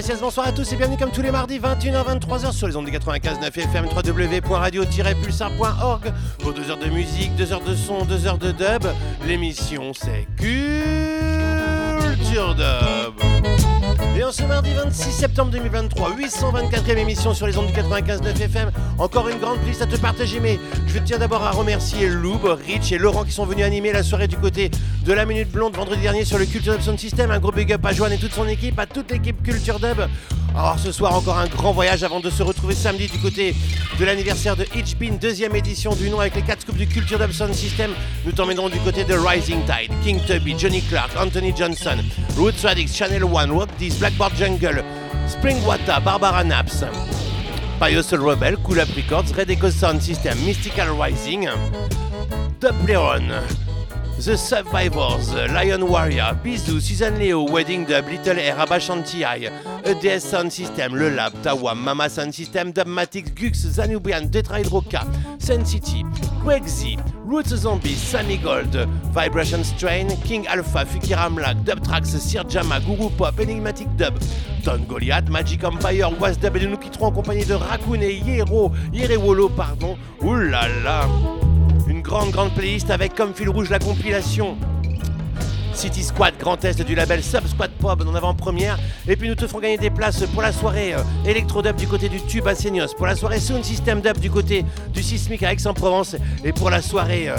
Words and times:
Bonsoir 0.00 0.46
à 0.46 0.52
tous 0.52 0.72
et 0.72 0.76
bienvenue 0.76 0.96
comme 0.96 1.10
tous 1.10 1.20
les 1.20 1.30
mardis 1.30 1.58
21h-23h 1.58 2.52
sur 2.52 2.66
les 2.66 2.74
ondes 2.74 2.86
du 2.86 2.90
95.9 2.90 3.48
FM 3.48 3.84
www.radio-pulsar.org 3.84 6.10
pour 6.38 6.54
2 6.54 6.70
heures 6.70 6.78
de 6.78 6.86
musique, 6.86 7.36
2 7.36 7.52
heures 7.52 7.60
de 7.60 7.74
son, 7.74 8.06
2 8.06 8.26
heures 8.26 8.38
de 8.38 8.50
dub. 8.50 8.86
L'émission 9.26 9.92
c'est 9.92 10.26
Culture 12.00 12.54
Dub. 12.54 13.29
Et 14.20 14.22
en 14.22 14.32
ce 14.32 14.42
mardi 14.42 14.74
26 14.74 15.12
septembre 15.12 15.50
2023, 15.50 16.10
824e 16.10 16.98
émission 16.98 17.32
sur 17.32 17.46
les 17.46 17.56
ondes 17.56 17.68
du 17.68 17.72
95.9 17.72 18.38
FM. 18.38 18.70
Encore 18.98 19.30
une 19.30 19.38
grande 19.38 19.64
liste 19.66 19.80
à 19.80 19.86
te 19.86 19.96
partager, 19.96 20.40
mais 20.40 20.58
je 20.86 20.98
tiens 20.98 21.16
d'abord 21.16 21.42
à 21.42 21.52
remercier 21.52 22.06
Loub, 22.06 22.44
Rich 22.66 22.92
et 22.92 22.98
Laurent 22.98 23.24
qui 23.24 23.32
sont 23.32 23.46
venus 23.46 23.64
animer 23.64 23.92
la 23.92 24.02
soirée 24.02 24.28
du 24.28 24.36
côté 24.36 24.70
de 25.06 25.12
la 25.14 25.24
Minute 25.24 25.50
Blonde 25.50 25.74
vendredi 25.74 26.02
dernier 26.02 26.26
sur 26.26 26.36
le 26.36 26.44
Culture 26.44 26.74
Dub 26.74 26.82
Sound 26.82 26.98
System. 26.98 27.30
Un 27.30 27.38
gros 27.38 27.50
big 27.50 27.72
up 27.72 27.86
à 27.86 27.94
Joanne 27.94 28.12
et 28.12 28.18
toute 28.18 28.34
son 28.34 28.46
équipe, 28.46 28.78
à 28.78 28.84
toute 28.84 29.10
l'équipe 29.10 29.42
Culture 29.42 29.80
Dub. 29.80 30.02
Alors 30.56 30.78
ce 30.78 30.92
soir 30.92 31.14
encore 31.14 31.38
un 31.38 31.46
grand 31.46 31.72
voyage 31.72 32.02
avant 32.02 32.20
de 32.20 32.28
se 32.28 32.42
retrouver 32.42 32.74
samedi 32.74 33.06
du 33.06 33.18
côté 33.18 33.54
de 33.98 34.04
l'anniversaire 34.04 34.56
de 34.56 34.66
Hitchpin, 34.74 35.12
deuxième 35.20 35.54
édition 35.54 35.94
du 35.94 36.10
nom 36.10 36.20
avec 36.20 36.34
les 36.34 36.42
4 36.42 36.62
scoops 36.62 36.78
du 36.78 36.86
Culture 36.86 37.18
Dub 37.18 37.32
Sound 37.32 37.54
System. 37.54 37.92
Nous 38.24 38.32
t'emmènerons 38.32 38.68
du 38.68 38.78
côté 38.80 39.04
de 39.04 39.14
Rising 39.14 39.64
Tide, 39.64 39.92
King 40.02 40.20
Tubby, 40.26 40.54
Johnny 40.58 40.82
Clark, 40.82 41.10
Anthony 41.18 41.54
Johnson, 41.56 41.96
Roots 42.36 42.62
Radix, 42.62 42.94
Channel 42.94 43.24
One, 43.24 43.52
Rock 43.52 43.68
This, 43.78 43.98
Blackboard 43.98 44.36
Jungle, 44.36 44.82
Springwater, 45.28 46.00
Barbara 46.02 46.44
Naps, 46.44 46.84
Pious 47.78 48.12
Rebel, 48.12 48.56
Cool 48.58 48.80
Up 48.80 48.88
Records, 48.96 49.32
Red 49.34 49.50
Echo 49.50 49.70
Sound 49.70 50.02
System, 50.02 50.36
Mystical 50.44 50.88
Rising, 50.96 51.48
Dub 52.60 52.74
Leon, 52.86 53.30
The 54.20 54.36
Survivors, 54.36 55.32
Lion 55.32 55.88
Warrior, 55.88 56.38
Bisou, 56.44 56.78
Susan 56.78 57.18
Leo, 57.18 57.42
Wedding 57.50 57.86
Dub, 57.86 58.06
Little 58.06 58.38
Air, 58.38 58.54
Abashanti 58.54 59.24
Eye, 59.24 59.50
EDS 59.82 60.24
Sound 60.24 60.52
System, 60.52 60.94
Le 60.94 61.08
Lab, 61.08 61.32
Tawa, 61.42 61.74
Mama 61.74 62.06
Sound 62.10 62.34
System, 62.34 62.70
Dubmatics, 62.70 63.34
Gux, 63.34 63.52
Zanubian, 63.52 64.28
Detra 64.28 64.62
Hydroca, 64.62 65.06
Sun 65.40 65.64
City, 65.64 66.04
Greg 66.42 66.68
Z, 66.68 66.98
Roots 67.24 67.48
Zombies, 67.56 67.96
Sammy 67.96 68.36
Gold, 68.36 68.74
Vibration 69.14 69.64
Strain, 69.64 70.08
King 70.22 70.46
Alpha, 70.48 70.84
Fukira 70.84 71.30
Mlak, 71.30 71.64
Dub 71.64 71.82
Tracks, 71.82 72.10
Sir 72.10 72.44
Jama, 72.44 72.78
Guru 72.80 73.08
Pop, 73.16 73.40
Enigmatic 73.40 73.88
Dub, 73.96 74.20
Don 74.62 74.84
Goliath, 74.84 75.30
Magic 75.30 75.64
Empire, 75.64 76.10
Was 76.20 76.36
Dub 76.36 76.56
et 76.56 76.66
nous 76.66 76.76
quitterons 76.76 77.06
en 77.06 77.12
compagnie 77.12 77.46
de 77.46 77.54
Raccoon 77.54 78.02
et 78.02 78.16
Yero, 78.16 78.70
Yerewolo, 78.92 79.48
pardon. 79.48 79.96
Oulala 80.20 81.08
Une 82.00 82.06
grande 82.06 82.30
grande 82.30 82.54
playlist 82.54 82.88
avec 82.88 83.14
comme 83.14 83.34
fil 83.34 83.50
rouge 83.50 83.68
la 83.68 83.78
compilation 83.78 84.56
City 85.74 86.02
Squad 86.02 86.32
Grand 86.38 86.64
Est 86.64 86.80
du 86.80 86.94
label 86.94 87.22
Sub 87.22 87.46
Squad 87.46 87.70
Pop 87.72 88.02
en 88.08 88.14
avant-première. 88.14 88.78
Et 89.06 89.16
puis 89.16 89.28
nous 89.28 89.34
te 89.34 89.46
ferons 89.46 89.60
gagner 89.60 89.76
des 89.76 89.90
places 89.90 90.24
pour 90.28 90.40
la 90.40 90.50
soirée 90.50 90.94
euh, 90.94 91.02
Electro 91.26 91.60
Dub 91.60 91.76
du 91.76 91.86
côté 91.86 92.08
du 92.08 92.22
Tube 92.22 92.48
à 92.48 92.54
Seignos, 92.54 92.94
pour 92.96 93.04
la 93.04 93.16
soirée 93.16 93.38
Sound 93.38 93.64
System 93.64 94.00
Dub 94.00 94.16
du 94.16 94.30
côté 94.30 94.64
du 94.94 95.02
Sismic 95.02 95.42
à 95.42 95.52
Aix-en-Provence 95.52 96.16
et 96.42 96.54
pour 96.54 96.70
la 96.70 96.80
soirée 96.80 97.28
euh, 97.28 97.36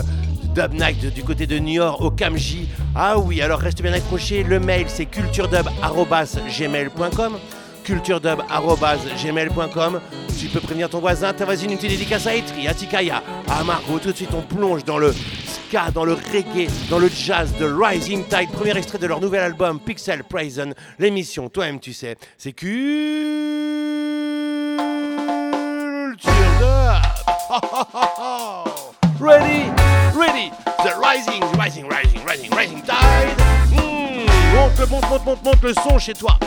Dub 0.53 0.75
Night 0.75 1.11
du 1.11 1.23
côté 1.23 1.47
de 1.47 1.57
Niort 1.57 1.99
au 1.99 2.11
Camji. 2.11 2.69
Ah 2.93 3.17
oui, 3.17 3.41
alors 3.41 3.61
reste 3.61 3.81
bien 3.81 3.93
accroché. 3.93 4.43
Le 4.43 4.59
mail 4.59 4.85
c'est 4.89 5.07
culturedub.gmail.com 5.07 7.37
culturedub.gmail.com 7.83 10.01
Tu 10.39 10.47
peux 10.47 10.59
prévenir 10.59 10.89
ton 10.89 10.99
voisin, 10.99 11.33
ta 11.33 11.45
voisine, 11.45 11.71
une 11.71 11.77
petite 11.77 11.91
dédicace 11.91 12.25
à 12.27 12.35
Etri, 12.35 12.67
à 12.67 12.73
Tikaya, 12.73 13.23
à 13.49 13.63
Margot. 13.63 13.99
Tout 13.99 14.11
de 14.11 14.15
suite, 14.15 14.33
on 14.33 14.41
plonge 14.41 14.83
dans 14.83 14.97
le 14.97 15.13
ska, 15.45 15.91
dans 15.91 16.03
le 16.05 16.13
reggae, 16.13 16.67
dans 16.89 16.99
le 16.99 17.09
jazz 17.09 17.53
de 17.59 17.65
Rising 17.65 18.23
Tide. 18.25 18.49
Premier 18.51 18.75
extrait 18.77 18.97
de 18.97 19.07
leur 19.07 19.21
nouvel 19.21 19.41
album, 19.41 19.79
Pixel 19.79 20.23
Prison. 20.23 20.73
L'émission, 20.99 21.49
toi-même, 21.49 21.79
tu 21.79 21.93
sais, 21.93 22.17
c'est 22.37 22.53
Culture 22.53 22.71
Dub. 26.59 27.01
Ready, 29.21 29.69
ready, 30.15 30.49
the 30.81 30.95
rising, 30.97 31.41
rising, 31.51 31.87
rising, 31.87 32.25
rising, 32.25 32.49
rising 32.49 32.81
tide. 32.81 33.37
Hmm, 33.69 34.25
monte, 34.55 34.89
monte, 34.89 35.07
monte, 35.11 35.25
monte, 35.25 35.43
monte 35.43 35.61
le 35.61 35.73
son 35.75 35.99
chez 35.99 36.13
toi. 36.13 36.39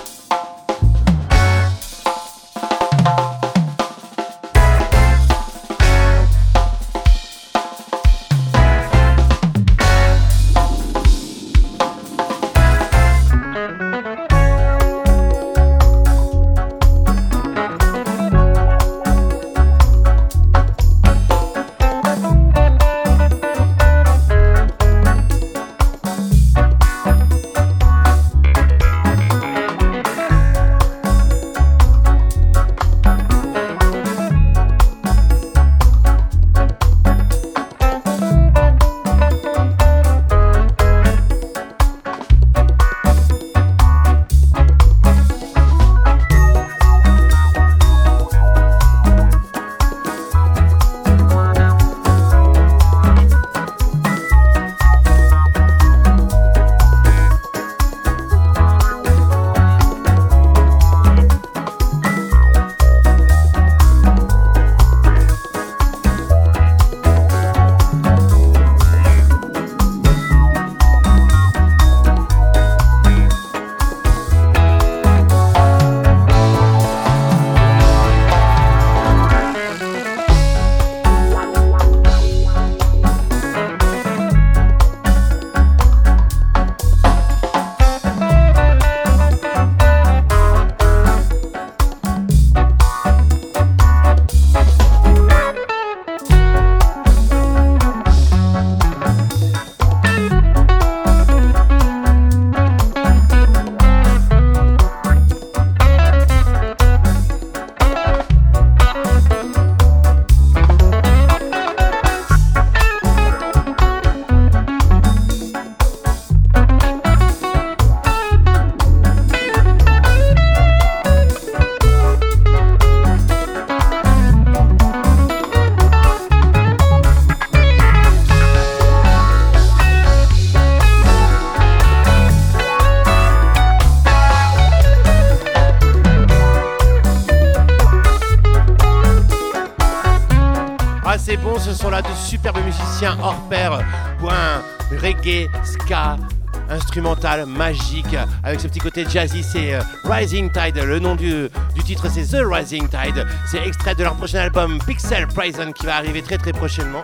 Magique, 147.47 148.17
avec 148.43 148.61
ce 148.61 148.69
petit 148.69 148.79
côté 148.79 149.05
jazzy. 149.09 149.43
C'est 149.43 149.75
euh, 149.75 149.81
Rising 150.05 150.51
Tide, 150.51 150.77
le 150.77 150.99
nom 150.99 151.15
du, 151.17 151.49
du 151.75 151.83
titre 151.85 152.07
c'est 152.09 152.25
The 152.25 152.43
Rising 152.45 152.89
Tide. 152.89 153.27
C'est 153.51 153.67
extrait 153.67 153.95
de 153.95 154.05
leur 154.05 154.15
prochain 154.15 154.39
album 154.39 154.79
Pixel 154.87 155.27
Prison 155.27 155.73
qui 155.73 155.87
va 155.87 155.97
arriver 155.97 156.23
très 156.23 156.39
très 156.39 156.53
prochainement. 156.53 157.03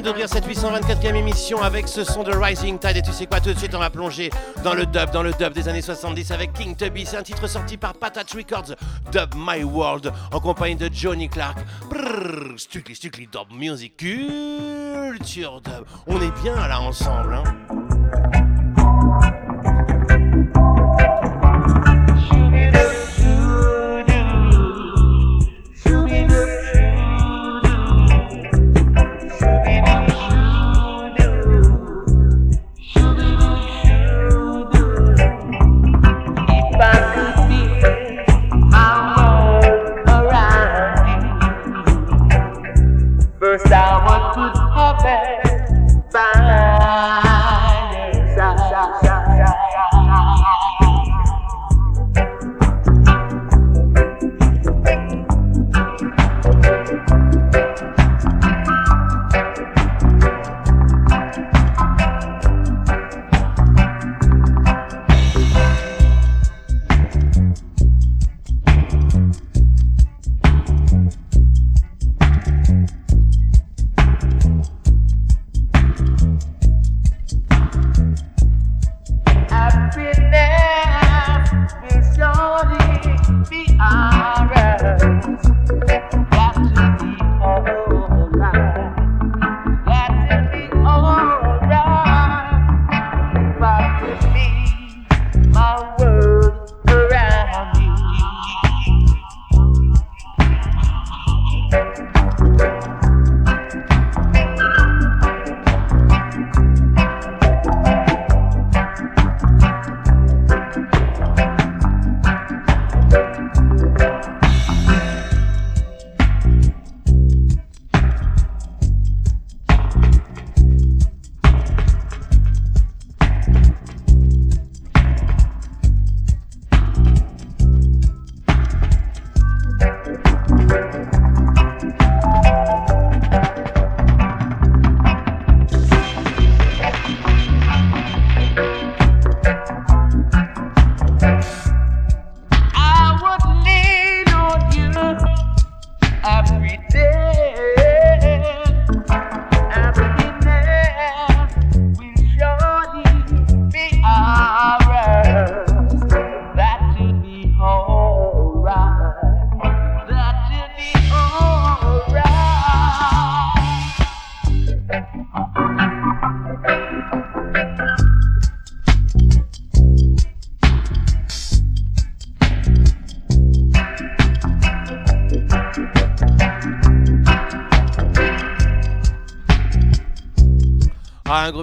Bien 0.00 0.10
d'ouvrir 0.10 0.28
cette 0.28 0.46
824e 0.46 1.14
émission 1.14 1.62
avec 1.62 1.88
ce 1.88 2.04
son 2.04 2.22
de 2.22 2.30
Rising 2.30 2.78
Tide. 2.78 2.98
Et 2.98 3.02
tu 3.02 3.12
sais 3.12 3.24
quoi, 3.24 3.40
tout 3.40 3.52
de 3.52 3.58
suite, 3.58 3.74
on 3.74 3.78
va 3.78 3.88
plonger 3.88 4.30
dans 4.62 4.74
le 4.74 4.84
dub, 4.84 5.10
dans 5.10 5.22
le 5.22 5.32
dub 5.32 5.54
des 5.54 5.68
années 5.68 5.80
70 5.80 6.32
avec 6.32 6.52
King 6.52 6.76
Tubby. 6.76 7.06
C'est 7.06 7.16
un 7.16 7.22
titre 7.22 7.46
sorti 7.46 7.78
par 7.78 7.94
Patat 7.94 8.24
Records, 8.34 8.74
Dub 9.10 9.34
My 9.34 9.64
World, 9.64 10.12
en 10.32 10.40
compagnie 10.40 10.76
de 10.76 10.90
Johnny 10.92 11.30
Clark. 11.30 11.58
Brrr, 11.88 12.58
strictly, 12.58 12.94
strictly 12.94 13.26
dub 13.26 13.50
music, 13.50 13.96
culture 13.96 15.62
dub. 15.62 15.86
On 16.06 16.20
est 16.20 16.42
bien 16.42 16.56
là 16.56 16.80
ensemble, 16.80 17.34
hein. 17.34 17.85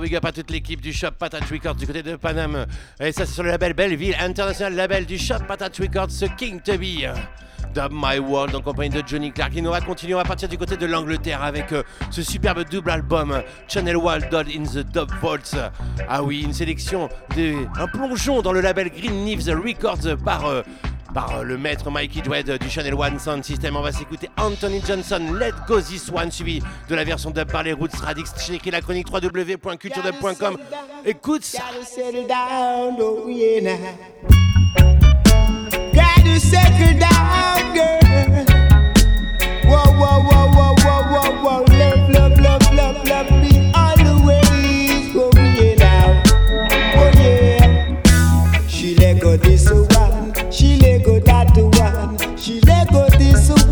Big 0.04 0.16
up 0.18 0.26
à 0.26 0.34
toute 0.34 0.52
l'équipe 0.52 0.82
du 0.82 0.92
Shop 0.92 1.12
Patat 1.18 1.40
Records 1.50 1.76
du 1.76 1.88
côté 1.88 2.04
de 2.04 2.18
Paname. 2.18 2.66
Et 3.00 3.14
ça, 3.14 3.26
c'est 3.26 3.32
sur 3.32 3.44
le 3.44 3.50
label 3.50 3.74
Belleville 3.74 4.16
International, 4.20 4.76
label 4.76 5.06
du 5.06 5.18
Shop 5.18 5.40
Patat 5.48 5.70
Records, 5.80 6.12
ce 6.12 6.26
King 6.26 6.60
Tubby. 6.60 7.06
Dub 7.74 7.92
My 7.94 8.20
World 8.20 8.54
en 8.54 8.62
compagnie 8.62 8.90
de 8.90 9.02
Johnny 9.08 9.32
Clark. 9.32 9.56
Et 9.56 9.62
nous 9.62 9.72
va 9.72 9.80
continuer, 9.80 10.14
on 10.14 10.18
va 10.18 10.26
partir 10.26 10.50
du 10.50 10.58
côté 10.58 10.76
de 10.76 10.86
l'Angleterre 10.86 11.42
avec 11.42 11.72
euh, 11.72 11.84
ce 12.12 12.22
superbe 12.22 12.66
double 12.70 12.92
album 12.92 13.42
Channel 13.70 13.96
Wild 13.96 14.28
Dodd 14.30 14.48
in 14.50 14.64
the 14.64 14.86
Dub 14.86 15.10
Vaults. 15.22 15.56
Ah 16.10 16.22
oui, 16.22 16.42
une 16.44 16.54
sélection, 16.54 17.08
de, 17.38 17.66
un 17.80 17.88
plongeon 17.88 18.42
dans 18.42 18.52
le 18.52 18.60
label 18.60 18.90
Green 18.90 19.24
Neves 19.24 19.50
Records 19.50 20.18
par 20.24 20.46
euh, 20.46 20.64
par 21.14 21.38
euh, 21.38 21.44
le 21.44 21.58
maître 21.58 21.90
Mikey 21.92 22.22
Dwed 22.22 22.58
du 22.60 22.70
Channel 22.70 22.94
One 22.94 23.20
Sound 23.20 23.44
System. 23.44 23.76
On 23.76 23.82
va 23.82 23.92
s'écouter 23.92 24.30
Anthony 24.38 24.82
Johnson, 24.86 25.22
Let 25.40 25.54
Go 25.68 25.80
This 25.80 26.10
One, 26.14 26.32
suivi 26.32 26.62
de 26.90 26.96
la 26.96 27.04
version 27.04 27.32
dub 27.32 27.52
par 27.52 27.64
les 27.64 27.74
Roots 27.74 27.96
Radix. 28.02 28.32
Écrit 28.52 28.72
la 28.72 28.82
chronique 28.82 29.08
www.culturedub.com. 29.12 30.58
Écoute 31.06 31.44
ça. 31.44 31.64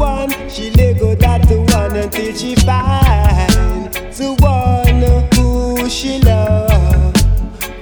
One. 0.02 0.32
She 0.50 0.72
let 0.72 0.98
go 1.00 1.14
that 1.16 1.48
the 1.48 1.62
one 1.78 1.96
until 1.96 2.34
she 2.34 2.56
find 2.56 3.94
the 4.20 4.34
one 4.40 5.04
who 5.36 5.88
she 5.90 6.20
love. 6.20 7.14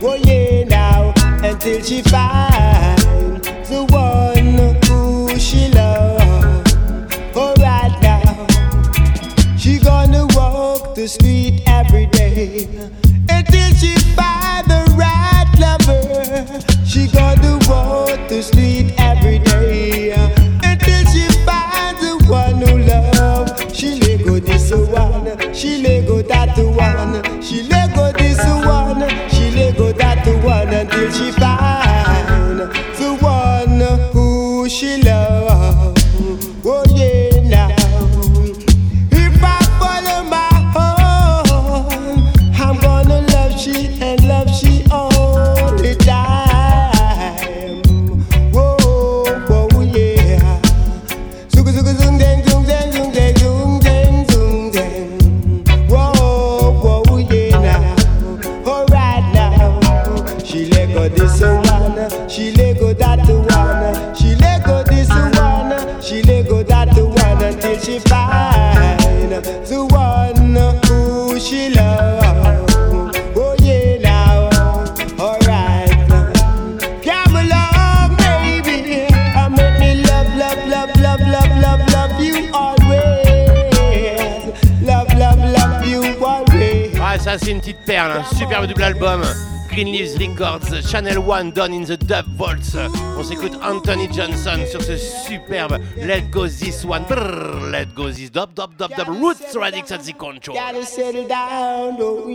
Oh 0.04 0.16
yeah, 0.16 0.66
now 0.66 1.14
until 1.44 1.82
she 1.82 2.02
find 2.02 3.42
the 3.72 3.82
one 3.90 4.58
who 4.86 5.40
she 5.40 5.70
love. 5.70 6.68
For 7.34 7.54
right 7.64 7.96
now, 8.02 8.48
she 9.58 9.80
gonna 9.80 10.28
walk 10.36 10.96
the 10.96 11.08
street 11.08 11.64
every 11.68 12.08
day 12.08 12.68
until 13.30 13.70
she 13.80 13.96
find 14.18 14.68
the 14.68 14.84
right 15.04 15.50
lover. 15.64 16.86
She 16.86 17.08
gonna 17.08 17.54
walk 17.70 18.20
the 18.28 18.42
street 18.44 18.99
let 26.50 26.56
go 26.56 26.72
that 26.74 26.98
one, 26.98 26.99
une 87.52 87.60
petite 87.60 87.84
perle, 87.86 88.12
un 88.12 88.36
superbe 88.36 88.68
double 88.68 88.84
album. 88.84 89.22
Green 89.70 89.92
Leaves 89.92 90.18
Records, 90.18 90.82
Channel 90.90 91.20
One, 91.20 91.52
Done 91.52 91.74
in 91.74 91.84
the 91.84 91.98
Dub 91.98 92.26
Vaults. 92.36 92.76
On 93.18 93.24
s'écoute 93.24 93.54
Anthony 93.64 94.08
Johnson 94.12 94.60
sur 94.70 94.82
ce 94.82 94.98
superbe 94.98 95.80
Let 95.98 96.24
Go 96.32 96.48
This 96.48 96.84
One. 96.86 97.06
Let 97.72 97.88
Go 97.96 98.10
This 98.10 98.32
Dub 98.32 98.54
Dub 98.56 98.76
Dub 98.78 98.92
Dub 98.96 99.08
Roots 99.08 99.56
Radix 99.56 99.92
at 99.92 100.00
the 100.00 100.14
control. 100.14 100.56
Gotta 100.56 100.84
settle 100.84 101.28
down, 101.28 101.98
oh. 102.00 102.26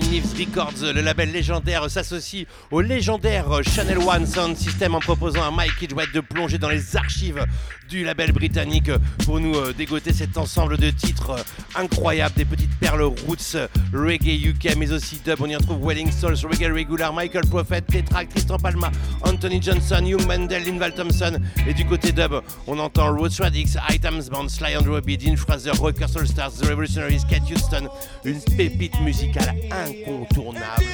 Green 0.00 0.22
Records, 0.36 0.92
le 0.92 1.00
label 1.00 1.30
légendaire, 1.30 1.88
s'associe 1.88 2.46
au 2.72 2.80
légendaire 2.80 3.62
Channel 3.62 3.98
One 3.98 4.26
Sound 4.26 4.56
System 4.56 4.96
en 4.96 4.98
proposant 4.98 5.46
à 5.46 5.52
Mike 5.52 5.82
Edgewatt 5.82 6.12
de 6.12 6.18
plonger 6.18 6.58
dans 6.58 6.68
les 6.68 6.96
archives 6.96 7.46
du 7.94 8.04
label 8.04 8.32
britannique 8.32 8.90
pour 9.24 9.38
nous 9.38 9.54
euh, 9.54 9.72
dégoter 9.72 10.12
cet 10.12 10.36
ensemble 10.36 10.76
de 10.78 10.90
titres 10.90 11.30
euh, 11.30 11.42
incroyables, 11.80 12.34
des 12.34 12.44
petites 12.44 12.74
perles 12.80 13.02
roots, 13.02 13.54
euh, 13.54 13.68
reggae 13.92 14.48
UK, 14.48 14.76
mais 14.76 14.90
aussi 14.90 15.20
dub. 15.24 15.40
On 15.40 15.46
y 15.46 15.54
retrouve 15.54 15.78
Wedding 15.80 16.10
Souls, 16.10 16.34
Reggae 16.42 16.72
Regular, 16.72 17.12
Michael 17.12 17.46
Prophet, 17.46 17.82
Tetra, 17.82 18.24
Tristan 18.24 18.58
Palma, 18.58 18.90
Anthony 19.22 19.62
Johnson, 19.62 20.04
Hugh 20.04 20.26
Mandel, 20.26 20.64
Linval 20.64 20.92
Thompson. 20.94 21.38
Et 21.68 21.74
du 21.74 21.84
côté 21.86 22.10
dub, 22.10 22.32
on 22.66 22.80
entend 22.80 23.14
Roots 23.14 23.38
Radix, 23.38 23.76
Items 23.90 24.28
Band, 24.28 24.48
Sly 24.48 24.76
and 24.76 24.90
Robbie, 24.90 25.16
Dean 25.16 25.36
Fraser, 25.36 25.70
Rocker 25.78 26.08
Stars, 26.08 26.54
The 26.60 26.66
Revolutionaries, 26.66 27.22
Cat 27.30 27.44
Houston. 27.48 27.88
Une 28.24 28.40
pépite 28.56 29.00
musicale 29.02 29.54
incontournable. 29.70 30.84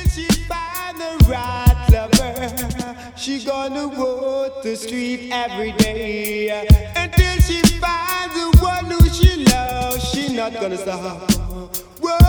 The 1.00 1.24
right 1.30 1.86
lover, 1.90 3.16
she 3.16 3.42
gonna 3.42 3.88
walk 3.88 4.62
the 4.62 4.76
street 4.76 5.30
every 5.32 5.72
day. 5.72 6.50
Until 6.94 7.40
she 7.40 7.62
finds 7.78 8.34
the 8.34 8.58
one 8.60 8.84
who 8.84 9.08
she 9.08 9.46
loves, 9.46 10.06
she 10.10 10.30
not 10.34 10.52
gonna 10.52 10.76
stop. 10.76 11.30
Whoa. 12.02 12.19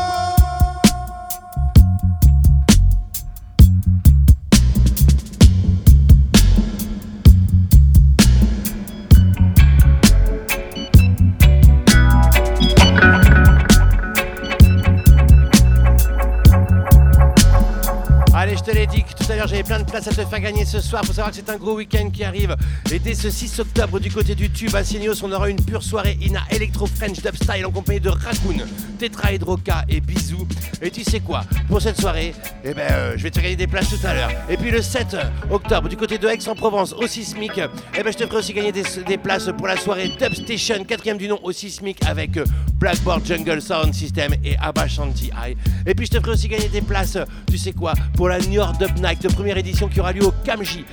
Allez, 18.41 18.57
je 18.57 18.63
te 18.63 18.71
l'ai 18.71 18.87
dit 18.87 19.03
tout 19.03 19.31
à 19.31 19.35
l'heure 19.35 19.47
j'avais 19.47 19.61
plein 19.61 19.77
de 19.77 19.83
places 19.83 20.07
à 20.07 20.09
te 20.09 20.25
faire 20.25 20.39
gagner 20.39 20.65
ce 20.65 20.81
soir. 20.81 21.05
Faut 21.05 21.13
savoir 21.13 21.29
que 21.29 21.35
c'est 21.35 21.47
un 21.51 21.57
gros 21.57 21.75
week-end 21.75 22.09
qui 22.09 22.23
arrive. 22.23 22.55
Et 22.91 22.97
dès 22.97 23.13
ce 23.13 23.29
6 23.29 23.59
octobre, 23.59 23.99
du 23.99 24.09
côté 24.09 24.33
du 24.33 24.49
tube 24.49 24.73
à 24.73 24.83
Signos, 24.83 25.21
on 25.21 25.31
aura 25.31 25.47
une 25.47 25.63
pure 25.63 25.83
soirée 25.83 26.17
Ina 26.19 26.39
Electro 26.49 26.87
French 26.87 27.21
Dub 27.21 27.35
Style 27.35 27.67
en 27.67 27.69
compagnie 27.69 27.99
de 27.99 28.09
Raccoon, 28.09 28.65
Tetra 28.97 29.33
Hydroca 29.33 29.85
et 29.87 30.01
Bisou. 30.01 30.47
Et 30.81 30.89
tu 30.89 31.03
sais 31.03 31.19
quoi? 31.19 31.43
Pour 31.67 31.83
cette 31.83 32.01
soirée, 32.01 32.33
eh 32.63 32.73
ben, 32.73 32.91
euh, 32.91 33.13
je 33.15 33.21
vais 33.21 33.29
te 33.29 33.35
faire 33.35 33.43
gagner 33.43 33.57
des 33.57 33.67
places 33.67 33.89
tout 33.89 34.07
à 34.07 34.15
l'heure. 34.15 34.31
Et 34.49 34.57
puis 34.57 34.71
le 34.71 34.81
7 34.81 35.17
octobre, 35.51 35.87
du 35.87 35.95
côté 35.95 36.17
de 36.17 36.27
Aix-en-Provence, 36.27 36.93
au 36.93 37.05
Sismic, 37.05 37.61
eh 37.95 38.01
ben, 38.01 38.11
je 38.11 38.17
te 38.17 38.25
ferai 38.25 38.37
aussi 38.37 38.53
gagner 38.53 38.71
des, 38.71 38.85
des 39.05 39.17
places 39.19 39.51
pour 39.55 39.67
la 39.67 39.77
soirée 39.77 40.09
Dub 40.19 40.33
Station, 40.33 40.83
quatrième 40.83 41.19
du 41.19 41.27
nom 41.27 41.39
au 41.43 41.51
Sismic 41.51 42.03
avec 42.07 42.37
euh, 42.37 42.45
Blackboard 42.81 43.23
Jungle 43.23 43.61
Sound 43.61 43.93
System 43.93 44.33
et 44.43 44.57
Abba 44.57 44.87
Shanti 44.87 45.27
High. 45.27 45.55
Et 45.85 45.93
puis 45.93 46.07
je 46.07 46.11
te 46.11 46.19
ferai 46.19 46.31
aussi 46.31 46.47
gagner 46.47 46.67
des 46.67 46.81
places, 46.81 47.15
euh, 47.15 47.25
tu 47.47 47.57
sais 47.59 47.73
quoi, 47.73 47.93
pour 48.17 48.27
la 48.27 48.39
New 48.39 48.53
York 48.53 48.79
Dub 48.79 48.97
Night, 48.97 49.21
première 49.35 49.57
édition 49.57 49.87
qui 49.87 49.99
aura 49.99 50.11
lieu 50.11 50.25
au 50.25 50.33
Kamji 50.43 50.83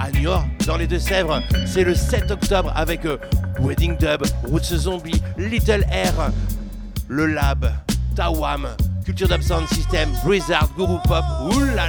à 0.00 0.10
Niort, 0.10 0.44
dans 0.66 0.76
les 0.76 0.88
Deux-Sèvres. 0.88 1.40
C'est 1.64 1.84
le 1.84 1.94
7 1.94 2.32
octobre 2.32 2.72
avec 2.74 3.04
euh, 3.04 3.18
Wedding 3.60 3.96
Dub, 3.96 4.24
Roots 4.48 4.74
Zombie, 4.74 5.22
Little 5.36 5.84
Air, 5.92 6.32
Le 7.08 7.26
Lab, 7.26 7.72
Tawam, 8.16 8.66
Culture 9.08 9.26
Dub 9.26 9.40
Sound 9.40 9.66
System, 9.68 10.12
Blizzard, 10.22 10.68
Guru 10.76 10.98
Pop. 11.04 11.24
Là. 11.74 11.88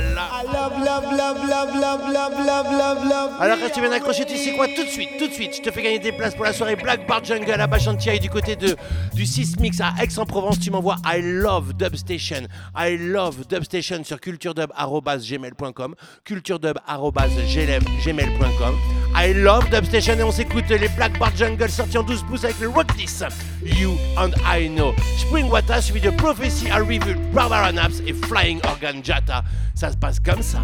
Alors 3.41 3.57
reste 3.57 3.77
bien 3.77 3.91
accroché, 3.91 4.25
tu 4.25 4.37
sais 4.37 4.53
quoi? 4.53 4.69
Tout 4.69 4.85
de 4.85 4.89
suite, 4.89 5.09
tout 5.19 5.27
de 5.27 5.33
suite, 5.33 5.57
je 5.57 5.61
te 5.61 5.69
fais 5.69 5.81
gagner 5.81 5.99
des 5.99 6.13
places 6.13 6.33
pour 6.33 6.45
la 6.45 6.53
soirée 6.53 6.77
Black 6.77 7.05
Bar 7.05 7.21
Jungle 7.25 7.59
à 7.59 7.67
Bachantiaï 7.67 8.21
du 8.21 8.29
côté 8.29 8.55
de 8.55 8.77
du 9.13 9.25
6 9.25 9.59
Mix 9.59 9.81
à 9.81 9.91
Aix-en-Provence. 10.01 10.61
Tu 10.61 10.71
m'envoies 10.71 10.95
I 11.05 11.19
love 11.21 11.73
Dubstation. 11.73 12.47
I 12.77 12.95
love 12.97 13.45
Dubstation 13.49 14.01
sur 14.05 14.21
culturedub@gmail.com. 14.21 15.95
culturedub@gmail.com. 16.23 18.75
I 19.15 19.33
love 19.33 19.67
Dubstation 19.69 20.13
et 20.13 20.23
on 20.23 20.31
s'écoute 20.31 20.69
les 20.69 20.87
Black 20.89 21.17
Bar 21.19 21.35
Jungle 21.35 21.69
sortis 21.69 21.97
en 21.97 22.03
12 22.03 22.23
pouces 22.23 22.45
avec 22.45 22.59
le 22.61 22.69
Rock 22.69 22.87
This. 22.95 23.23
You 23.61 23.97
and 24.15 24.31
I 24.45 24.69
know. 24.69 24.93
Spring 25.17 25.49
Water 25.49 25.83
suivi 25.83 25.99
de 25.99 26.11
Prophecy 26.11 26.69
à 26.69 26.77
Review, 26.77 27.08
Crépuscule, 27.09 27.33
Barbara 27.33 27.71
Naps 27.71 28.01
et 28.05 28.13
Flying 28.13 28.59
Organ 28.65 29.01
Jata. 29.03 29.43
Ça 29.75 29.91
se 29.91 29.97
passe 29.97 30.19
comme 30.19 30.41
ça. 30.41 30.59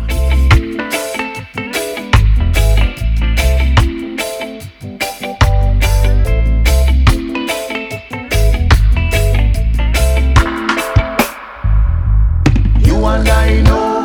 You 12.83 13.05
and 13.05 13.27
I 13.27 13.61
know 13.63 14.03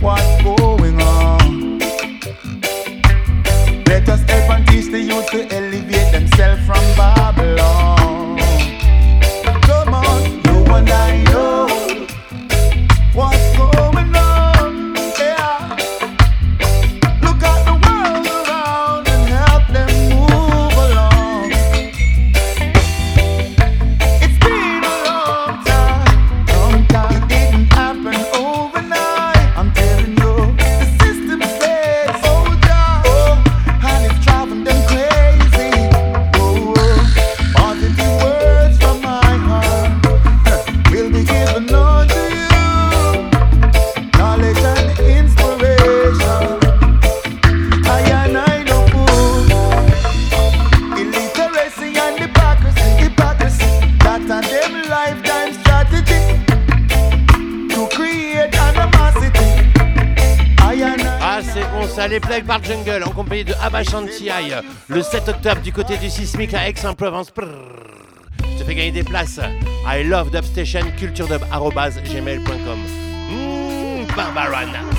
what's 0.00 0.42
going 0.42 1.00
on. 1.00 1.78
Let 3.86 4.08
us 4.08 4.20
help 4.28 4.50
and 4.50 4.66
teach 4.68 4.90
the 4.90 5.00
youth 5.00 5.30
to 5.30 5.54
elevate 5.54 6.12
themselves 6.12 6.64
from 6.66 6.84
bad. 6.96 7.21
Le 64.88 65.02
7 65.02 65.28
octobre 65.28 65.60
du 65.60 65.72
côté 65.72 65.98
du 65.98 66.08
Sismic 66.08 66.54
à 66.54 66.68
Aix-en-Provence. 66.68 67.30
Je 67.36 68.58
te 68.58 68.64
fais 68.64 68.74
gagner 68.74 68.92
des 68.92 69.04
places. 69.04 69.40
I 69.86 70.02
love 70.04 70.30
Dubstation, 70.30 70.82
culturedub.gmail.com. 70.98 72.78
Mmh, 73.30 74.06
Barbarana. 74.16 74.91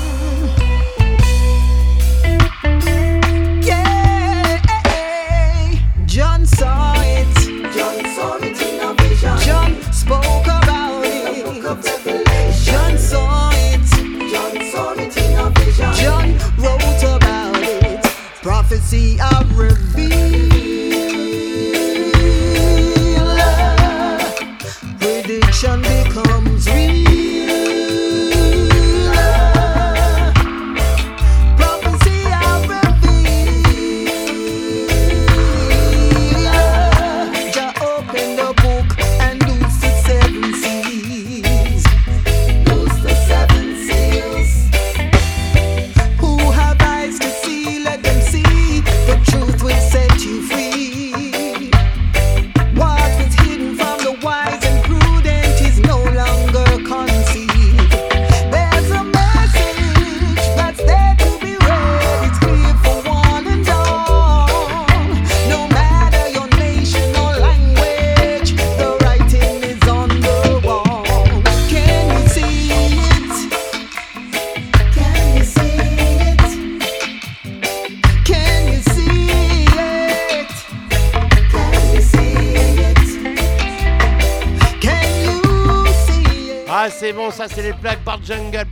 C'est 86.94 87.14
bon, 87.14 87.32
ça, 87.32 87.48
c'est 87.48 87.64
les 87.64 87.74
Blackboard 87.74 88.24
Jungle. 88.26 88.66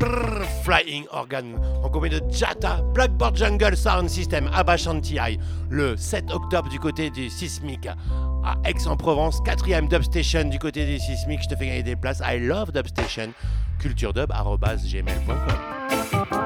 Flying 0.64 1.06
Organ. 1.12 1.56
En 1.84 1.90
compagnie 1.90 2.20
de 2.20 2.32
Jata, 2.32 2.82
Blackboard 2.94 3.36
Jungle 3.36 3.76
Sound 3.76 4.10
System 4.10 4.50
à 4.54 4.64
Bachantiaï. 4.64 5.40
Le 5.70 5.98
7 5.98 6.32
octobre 6.32 6.70
du 6.70 6.80
côté 6.80 7.10
du 7.10 7.30
Sismic 7.30 7.88
à 7.88 8.56
Aix-en-Provence. 8.66 9.42
Quatrième 9.42 9.88
Dubstation 9.88 10.46
du 10.46 10.60
côté 10.60 10.86
du 10.86 11.00
Sismic. 11.00 11.42
Je 11.44 11.50
te 11.50 11.56
fais 11.56 11.68
gagner 11.68 11.84
des 11.84 11.96
places. 11.96 12.22
I 12.26 12.40
love 12.40 12.72
Dubstation. 12.72 13.34
culturedub.gmail.com. 13.80 16.41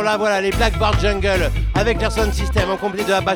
son-là, 0.00 0.16
voilà, 0.16 0.40
les 0.40 0.50
Blackboard 0.50 0.98
Jungle 0.98 1.50
avec 1.74 2.00
leur 2.00 2.10
sound 2.10 2.32
system 2.32 2.70
en 2.70 2.76
complet 2.76 3.04
de 3.04 3.12
Abba 3.12 3.34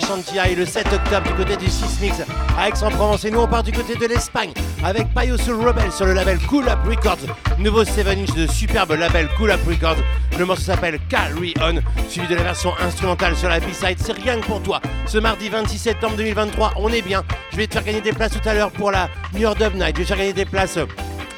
et 0.48 0.54
le 0.54 0.64
7 0.64 0.86
octobre 0.92 1.26
du 1.26 1.34
côté 1.34 1.56
du 1.56 1.68
6 1.68 2.00
Mix 2.00 2.22
à 2.58 2.68
Aix-en-Provence. 2.68 3.24
Et 3.26 3.30
nous, 3.30 3.40
on 3.40 3.46
part 3.46 3.62
du 3.62 3.72
côté 3.72 3.96
de 3.96 4.06
l'Espagne 4.06 4.52
avec 4.82 5.12
Payo 5.12 5.36
Rebel 5.36 5.92
sur 5.92 6.06
le 6.06 6.14
label 6.14 6.38
Cool 6.48 6.68
Up 6.68 6.78
Records. 6.86 7.36
Nouveau 7.58 7.84
7 7.84 8.06
inch 8.06 8.34
de 8.34 8.46
superbe 8.46 8.92
label 8.92 9.28
Cool 9.36 9.50
Up 9.50 9.60
Records. 9.68 9.98
Le 10.38 10.46
morceau 10.46 10.62
s'appelle 10.62 10.98
Carry 11.10 11.52
On, 11.60 11.80
suivi 12.08 12.28
de 12.28 12.34
la 12.34 12.44
version 12.44 12.72
instrumentale 12.80 13.36
sur 13.36 13.50
la 13.50 13.60
B-side. 13.60 13.98
C'est 13.98 14.12
rien 14.12 14.40
que 14.40 14.46
pour 14.46 14.62
toi. 14.62 14.80
Ce 15.06 15.18
mardi 15.18 15.50
26 15.50 15.76
septembre 15.76 16.16
2023, 16.16 16.74
on 16.76 16.88
est 16.88 17.02
bien. 17.02 17.24
Je 17.52 17.58
vais 17.58 17.66
te 17.66 17.74
faire 17.74 17.84
gagner 17.84 18.00
des 18.00 18.12
places 18.12 18.32
tout 18.32 18.48
à 18.48 18.54
l'heure 18.54 18.70
pour 18.70 18.90
la 18.90 19.10
New 19.34 19.40
York 19.40 19.58
Dub 19.58 19.74
Night. 19.74 19.96
Je 19.96 19.98
vais 19.98 20.04
te 20.04 20.08
faire 20.08 20.18
gagner 20.18 20.32
des 20.32 20.46
places 20.46 20.78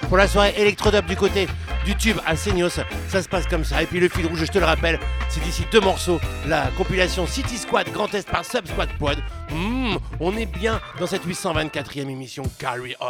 pour 0.09 0.19
la 0.19 0.29
soirée 0.29 0.55
Electrodub 0.57 1.05
du 1.07 1.17
côté 1.17 1.49
du 1.87 1.97
tube 1.97 2.19
à 2.27 2.37
Seignos. 2.37 2.81
Ça 3.09 3.23
se 3.23 3.29
passe 3.29 3.47
comme 3.47 3.65
ça. 3.65 3.83
Et 3.83 3.87
puis 3.87 4.01
le 4.01 4.09
fil 4.09 4.27
rouge, 4.27 4.45
je 4.45 4.51
te 4.51 4.59
le 4.59 4.65
rappelle, 4.65 4.99
c'est 5.29 5.43
d'ici 5.43 5.65
deux 5.71 5.81
morceaux. 5.81 6.21
La 6.47 6.67
compilation 6.77 7.27
City 7.27 7.57
Squad 7.57 7.89
Grand 7.93 8.13
Est 8.13 8.29
par 8.29 8.45
Sub 8.45 8.67
Squad 8.67 8.89
Pod. 8.99 9.17
Hmm, 9.51 9.97
on 10.21 10.37
est 10.37 10.47
bien 10.47 10.81
dans 10.99 11.07
cette 11.07 11.27
824e 11.27 12.11
émission 12.11 12.43
Carry 12.59 12.95
On. 13.01 13.07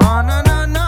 Oh, 0.00 0.87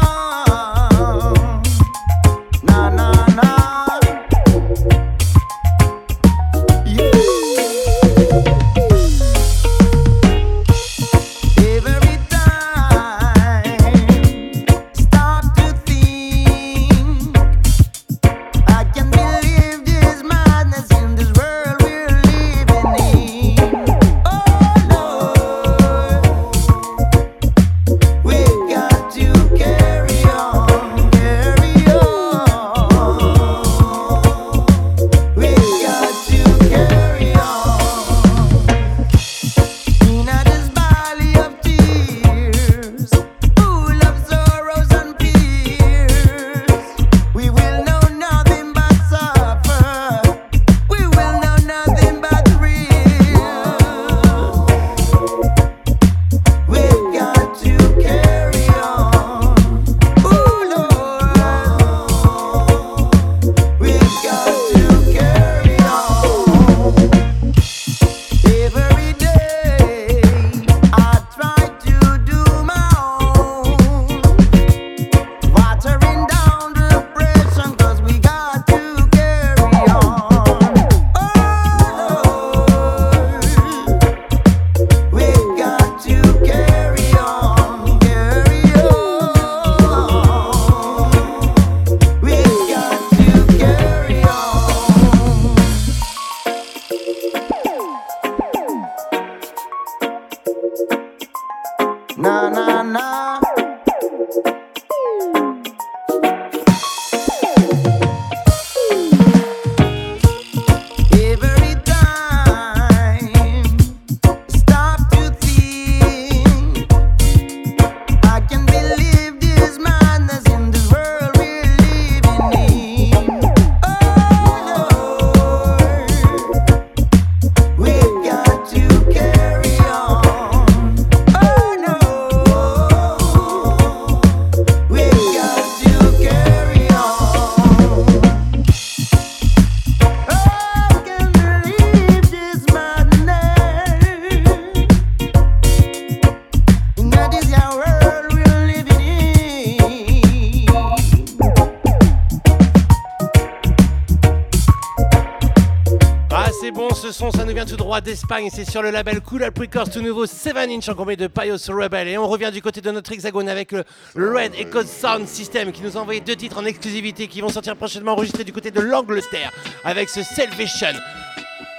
d'Espagne, 158.02 158.48
c'est 158.52 158.68
sur 158.68 158.82
le 158.82 158.90
label 158.90 159.20
Cool 159.20 159.44
Up 159.44 159.58
Records, 159.58 159.90
tout 159.90 160.00
nouveau 160.00 160.26
7 160.26 160.56
inch 160.56 160.88
en 160.88 160.94
compagnie 160.94 161.16
de 161.16 161.26
Pios 161.28 161.56
Rebel. 161.68 162.08
Et 162.08 162.18
on 162.18 162.26
revient 162.26 162.50
du 162.52 162.60
côté 162.60 162.80
de 162.80 162.90
notre 162.90 163.12
hexagone 163.12 163.48
avec 163.48 163.72
le 163.72 163.84
Red 164.16 164.54
Echo 164.58 164.82
Sound 164.82 165.28
System 165.28 165.70
qui 165.70 165.82
nous 165.82 165.96
a 165.96 166.00
envoyé 166.00 166.20
deux 166.20 166.36
titres 166.36 166.58
en 166.58 166.64
exclusivité 166.64 167.28
qui 167.28 167.40
vont 167.40 167.48
sortir 167.48 167.76
prochainement 167.76 168.12
enregistrés 168.12 168.44
du 168.44 168.52
côté 168.52 168.70
de 168.70 168.80
l'Angleterre 168.80 169.52
avec 169.84 170.08
ce 170.08 170.22
Salvation. 170.22 170.94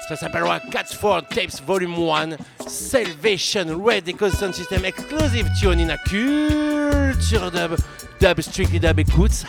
Ça 0.08 0.16
s'appellera 0.16 0.60
Cats 0.60 0.84
4 0.84 1.28
Tapes 1.30 1.66
Volume 1.66 1.96
1. 1.96 2.68
Salvation 2.68 3.66
Red 3.84 4.08
Echo 4.08 4.30
Sound 4.30 4.54
System 4.54 4.86
Exclusive 4.86 5.50
Tune 5.60 5.80
in 5.80 5.90
a 5.90 5.98
Culture 5.98 7.52
Dub. 7.52 7.76
Dub 8.20 8.42
Strictly 8.42 8.80
Dub, 8.80 9.00
écoute 9.00 9.46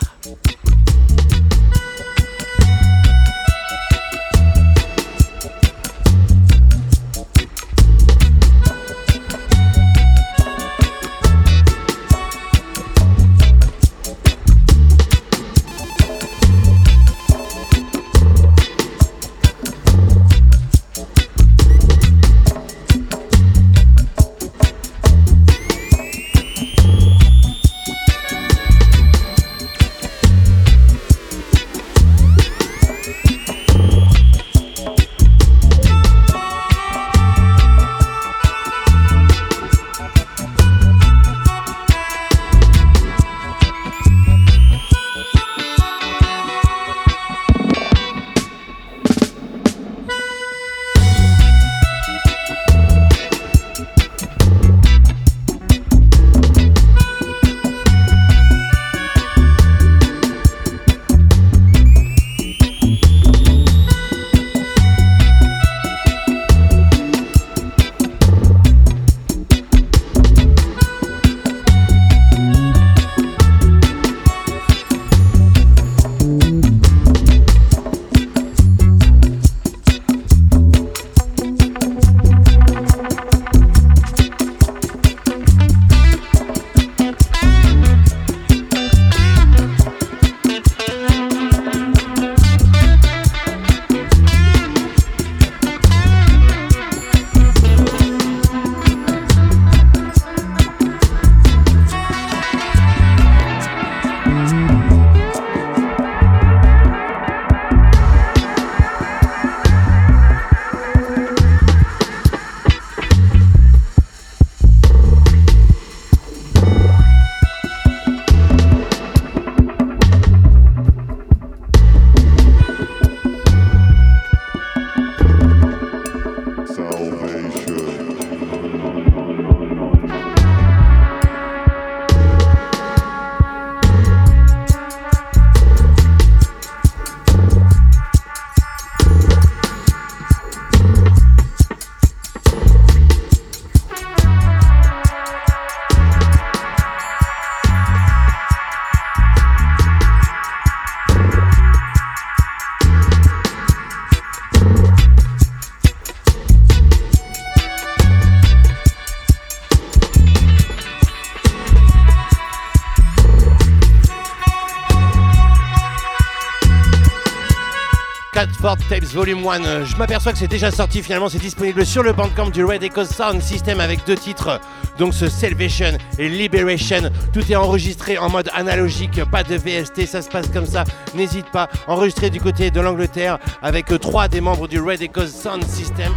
Volume 169.14 169.46
1. 169.46 169.84
Je 169.84 169.96
m'aperçois 169.96 170.32
que 170.32 170.38
c'est 170.38 170.48
déjà 170.48 170.70
sorti 170.70 171.02
finalement, 171.02 171.28
c'est 171.28 171.38
disponible 171.38 171.84
sur 171.84 172.02
le 172.02 172.12
bandcamp 172.12 172.50
du 172.50 172.64
Red 172.64 172.82
Echo 172.82 173.04
Sound 173.04 173.42
System 173.42 173.80
avec 173.80 174.06
deux 174.06 174.14
titres, 174.14 174.60
donc 174.98 175.12
ce 175.12 175.28
Salvation 175.28 175.98
et 176.18 176.28
Liberation. 176.28 177.10
Tout 177.32 177.50
est 177.50 177.56
enregistré 177.56 178.16
en 178.18 178.30
mode 178.30 178.50
analogique, 178.54 179.22
pas 179.30 179.42
de 179.42 179.56
VST, 179.56 180.06
ça 180.06 180.22
se 180.22 180.28
passe 180.28 180.48
comme 180.48 180.66
ça. 180.66 180.84
N'hésite 181.14 181.50
pas, 181.50 181.68
enregistré 181.86 182.30
du 182.30 182.40
côté 182.40 182.70
de 182.70 182.80
l'Angleterre 182.80 183.38
avec 183.62 183.86
trois 184.00 184.28
des 184.28 184.40
membres 184.40 184.68
du 184.68 184.80
Red 184.80 185.02
Echo 185.02 185.26
Sound 185.26 185.64
System. 185.64 186.12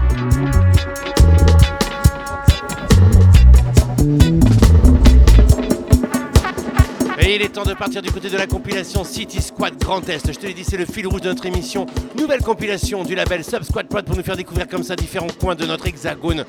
Temps 7.56 7.63
de 7.63 7.74
partir 7.74 8.02
du 8.02 8.12
côté 8.12 8.30
de 8.30 8.36
la 8.36 8.48
compilation 8.48 9.06
City 9.06 9.41
Squad 9.41 9.78
Grand 9.78 10.10
Est. 10.10 10.30
Je 10.30 10.38
te 10.38 10.46
l'ai 10.46 10.54
dit, 10.54 10.65
c'est 10.65 10.76
le 10.76 10.86
fil 10.86 11.08
rouge 11.08 11.22
de 11.22 11.30
notre 11.30 11.46
émission. 11.46 11.86
Nouvelle 12.18 12.41
compilation 12.41 13.06
du 13.06 13.15
label 13.15 13.46
Sub 13.46 13.63
Squad 13.63 13.88
Prod 13.88 14.04
pour 14.04 14.18
nous 14.18 14.24
faire 14.24 14.36
découvrir 14.36 14.68
comme 14.68 14.84
ça 14.84 14.98
différents 14.98 15.30
coins 15.39 15.56
de 15.56 15.65
notre 15.65 15.88
hexagone. 15.88 16.44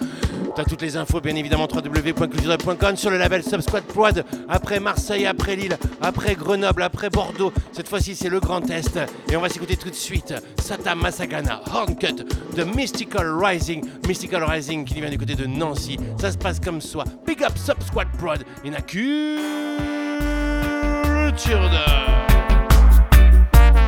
T'as 0.56 0.64
toutes 0.64 0.82
les 0.82 0.96
infos, 0.96 1.20
bien 1.20 1.36
évidemment, 1.36 1.68
www.culture.com 1.72 2.96
sur 2.96 3.10
le 3.10 3.18
label 3.18 3.44
Sub 3.44 3.60
Squad 3.60 3.84
Prod. 3.84 4.24
Après 4.48 4.80
Marseille, 4.80 5.26
après 5.26 5.54
Lille, 5.54 5.78
après 6.00 6.34
Grenoble, 6.34 6.82
après 6.82 7.08
Bordeaux. 7.08 7.52
Cette 7.70 7.88
fois-ci, 7.88 8.16
c'est 8.16 8.28
le 8.28 8.40
Grand 8.40 8.68
Est. 8.68 8.98
Et 9.30 9.36
on 9.36 9.40
va 9.40 9.48
s'écouter 9.48 9.76
tout 9.76 9.90
de 9.90 9.94
suite 9.94 10.34
Sata 10.60 10.96
Masagana, 10.96 11.62
Horncut 11.72 12.24
de 12.56 12.64
Mystical 12.64 13.32
Rising. 13.40 13.84
Mystical 14.08 14.42
Rising 14.42 14.84
qui 14.84 14.94
vient 14.94 15.10
du 15.10 15.18
côté 15.18 15.36
de 15.36 15.46
Nancy. 15.46 15.98
Ça 16.20 16.32
se 16.32 16.38
passe 16.38 16.58
comme 16.58 16.80
ça. 16.80 17.04
Big 17.24 17.44
up 17.44 17.52
Sub 17.56 17.80
Squad 17.84 18.08
Prod. 18.18 18.42
Il 18.64 18.74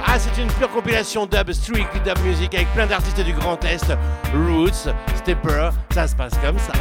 ah, 0.07 0.19
c'est 0.19 0.43
une 0.43 0.49
pure 0.49 0.71
compilation 0.71 1.25
dub, 1.25 1.51
strictly 1.53 2.01
dub 2.01 2.19
music 2.25 2.55
avec 2.55 2.69
plein 2.75 2.87
d'artistes 2.87 3.21
du 3.21 3.33
Grand 3.33 3.63
Est, 3.65 3.87
Roots, 4.35 4.93
Stepper, 5.17 5.71
ça 5.91 6.07
se 6.07 6.15
passe 6.15 6.35
comme 6.45 6.59
ça. 6.59 6.73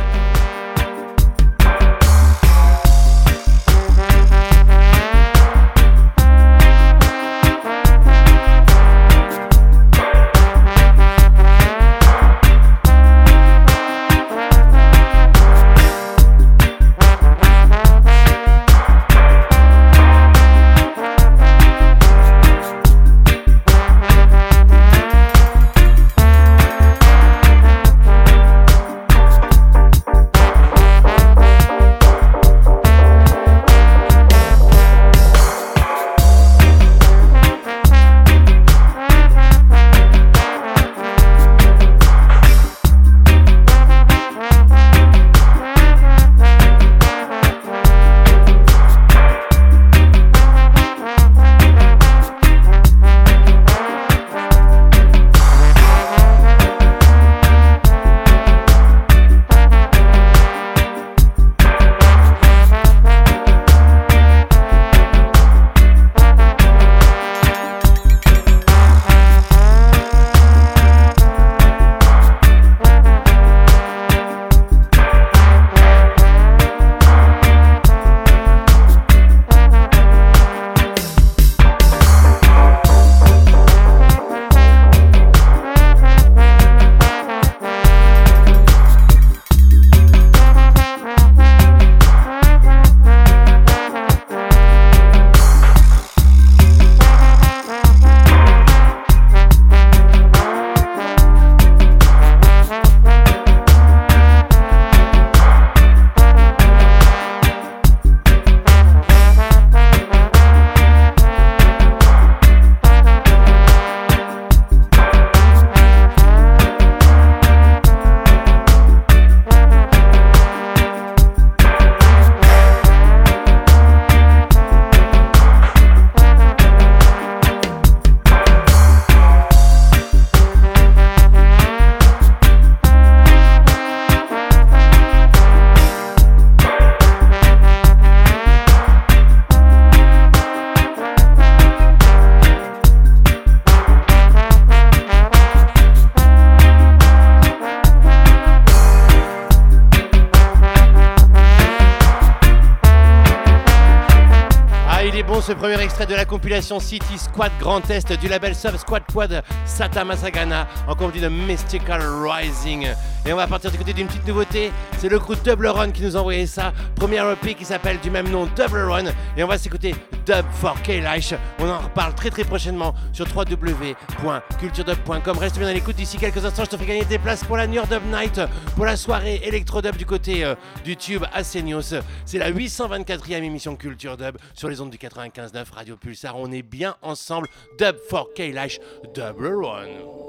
Compilation 156.48 156.80
City 156.80 157.18
Squad 157.18 157.52
Grand 157.60 157.82
Est 157.90 158.14
du 158.14 158.30
label 158.30 158.56
Sub 158.56 158.78
Squad 158.78 159.04
Quad 159.12 159.44
Sata 159.66 160.06
Masagana 160.06 160.66
en 160.88 160.96
compagnie 160.96 161.20
de 161.20 161.28
Mystical 161.28 162.02
Rising. 162.02 162.88
Et 163.26 163.34
on 163.34 163.36
va 163.36 163.48
partir 163.48 163.70
du 163.70 163.78
côté 163.78 163.92
d'une 163.92 164.08
petite 164.08 164.26
nouveauté, 164.26 164.72
c'est 164.98 165.10
le 165.10 165.20
crew 165.20 165.36
Double 165.44 165.68
Run 165.68 165.92
qui 165.92 166.04
nous 166.04 166.16
a 166.16 166.22
envoyé 166.22 166.48
ça. 166.48 166.72
Première 166.96 167.30
EP 167.32 167.54
qui 167.54 167.66
s'appelle 167.66 168.00
du 168.00 168.10
même 168.10 168.30
nom 168.30 168.48
Double 168.56 168.90
Run. 168.90 169.08
Et 169.36 169.44
on 169.44 169.48
va 169.48 169.58
s'écouter 169.58 169.94
Dub 170.28 170.46
for 170.52 170.76
K-Life. 170.84 171.34
On 171.60 171.70
en 171.70 171.80
reparle 171.80 172.14
très 172.14 172.30
très 172.30 172.44
prochainement 172.44 172.94
sur 173.14 173.26
www.culturedub.com. 173.34 175.38
Reste 175.38 175.58
bien 175.58 175.70
à 175.70 175.74
l'écoute 175.74 175.96
d'ici 175.96 176.18
quelques 176.18 176.44
instants. 176.44 176.66
Je 176.66 176.72
te 176.72 176.78
fais 176.78 176.86
gagner 176.86 177.06
des 177.06 177.18
places 177.18 177.46
pour 177.46 177.56
la 177.56 177.66
New 177.66 177.82
Dub 177.86 178.04
Night, 178.12 178.42
pour 178.76 178.86
la 178.86 178.98
soirée 178.98 179.40
Electro 179.44 179.82
Dub 179.82 179.96
du 179.96 180.06
côté 180.06 180.44
euh, 180.44 180.56
du 180.84 180.98
tube 180.98 181.24
Asenios. 181.34 181.94
C'est 182.26 182.40
la 182.40 182.52
824e 182.52 183.44
émission 183.44 183.78
Culture 183.78 184.18
Dub 184.18 184.38
sur 184.54 184.68
les 184.68 184.82
ondes 184.82 184.90
du 184.90 184.98
95.9 184.98 185.72
Radio 185.72 185.96
Pulsar. 185.96 186.38
On 186.38 186.52
est 186.52 186.62
bien 186.62 186.98
ensemble. 187.02 187.48
Dub 187.80 187.96
for 188.10 188.28
K-Life, 188.36 188.80
Double 189.16 189.64
Run. 189.64 190.27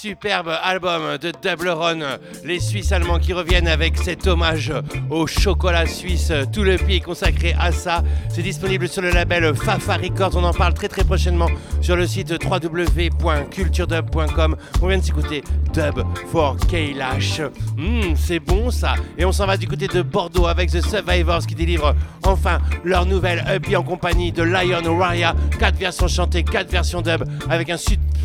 Superbe 0.00 0.50
album 0.62 1.18
de 1.20 1.30
Double 1.42 1.68
Run, 1.68 1.98
les 2.42 2.58
Suisses 2.58 2.90
allemands 2.90 3.18
qui 3.18 3.34
reviennent 3.34 3.68
avec 3.68 3.98
cet 3.98 4.26
hommage 4.26 4.72
au 5.10 5.26
chocolat 5.26 5.84
suisse. 5.84 6.32
Tout 6.54 6.62
le 6.62 6.78
pays 6.78 6.96
est 6.96 7.00
consacré 7.00 7.54
à 7.58 7.70
ça. 7.70 8.02
C'est 8.30 8.40
disponible 8.40 8.88
sur 8.88 9.02
le 9.02 9.10
label 9.10 9.54
Fafa 9.54 9.98
Records. 9.98 10.36
On 10.36 10.44
en 10.44 10.54
parle 10.54 10.72
très 10.72 10.88
très 10.88 11.04
prochainement 11.04 11.50
sur 11.82 11.96
le 11.96 12.06
site 12.06 12.32
www.culturedub.com. 12.42 14.56
On 14.80 14.86
vient 14.86 14.96
de 14.96 15.04
s'écouter 15.04 15.44
Dub 15.74 16.02
for 16.32 16.56
Kailash. 16.66 17.42
Hmm, 17.76 18.14
c'est 18.16 18.40
bon 18.40 18.70
ça. 18.70 18.94
Et 19.18 19.26
on 19.26 19.32
s'en 19.32 19.44
va 19.44 19.58
du 19.58 19.68
côté 19.68 19.86
de 19.86 20.00
Bordeaux 20.00 20.46
avec 20.46 20.70
The 20.70 20.80
Survivors 20.80 21.46
qui 21.46 21.54
délivrent 21.54 21.94
enfin 22.24 22.58
leur 22.84 23.04
nouvelle 23.04 23.44
EP 23.54 23.76
en 23.76 23.82
compagnie 23.82 24.32
de 24.32 24.44
Lion 24.44 24.96
Warrior. 24.96 25.34
4 25.58 25.76
versions 25.76 26.08
chantées, 26.08 26.42
4 26.42 26.70
versions 26.70 27.02
dub 27.02 27.22
avec 27.50 27.68
un 27.68 27.76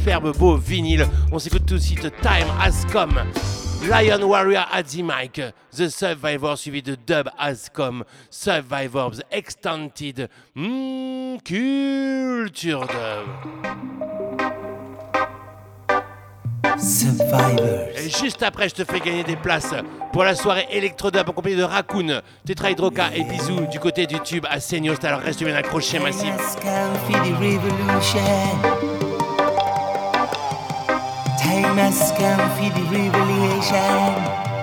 superbe 0.05 0.37
beau 0.37 0.55
vinyle. 0.55 1.07
On 1.31 1.39
s'écoute 1.39 1.65
tout 1.65 1.73
de 1.73 1.79
suite 1.79 2.01
Time 2.21 2.47
Has 2.61 2.85
Come. 2.91 3.23
Lion 3.89 4.23
Warrior 4.23 4.67
at 4.71 4.83
the 4.83 5.01
mic, 5.01 5.41
The 5.75 5.89
Survivor 5.89 6.55
suivi 6.55 6.83
de 6.83 6.95
Dub 7.07 7.27
Has 7.39 7.69
Come, 7.73 8.03
Survivors 8.29 9.21
Extended, 9.31 10.29
mmh, 10.53 11.37
Culture 11.43 12.85
Dub. 12.85 13.25
Survivors. 16.77 17.89
Et 17.97 18.09
juste 18.11 18.43
après, 18.43 18.69
je 18.69 18.75
te 18.75 18.83
fais 18.83 18.99
gagner 18.99 19.23
des 19.23 19.35
places 19.35 19.73
pour 20.13 20.23
la 20.23 20.35
soirée 20.35 20.67
Electrodub 20.69 21.27
en 21.27 21.33
compagnie 21.33 21.55
de 21.55 21.63
Raccoon, 21.63 22.21
Tetra 22.45 22.69
Hydroca 22.69 23.09
et 23.15 23.23
Bisou 23.23 23.65
du 23.71 23.79
côté 23.79 24.05
du 24.05 24.19
tube 24.19 24.45
à 24.51 24.59
Seignos. 24.59 25.03
Alors 25.03 25.21
reste 25.21 25.43
bien 25.43 25.55
accroché, 25.55 25.97
massif. 25.97 26.31
Time 31.55 31.77
has 31.77 32.11
come 32.17 32.49
for 32.57 32.69
the 32.77 32.83
revolution. 32.91 34.54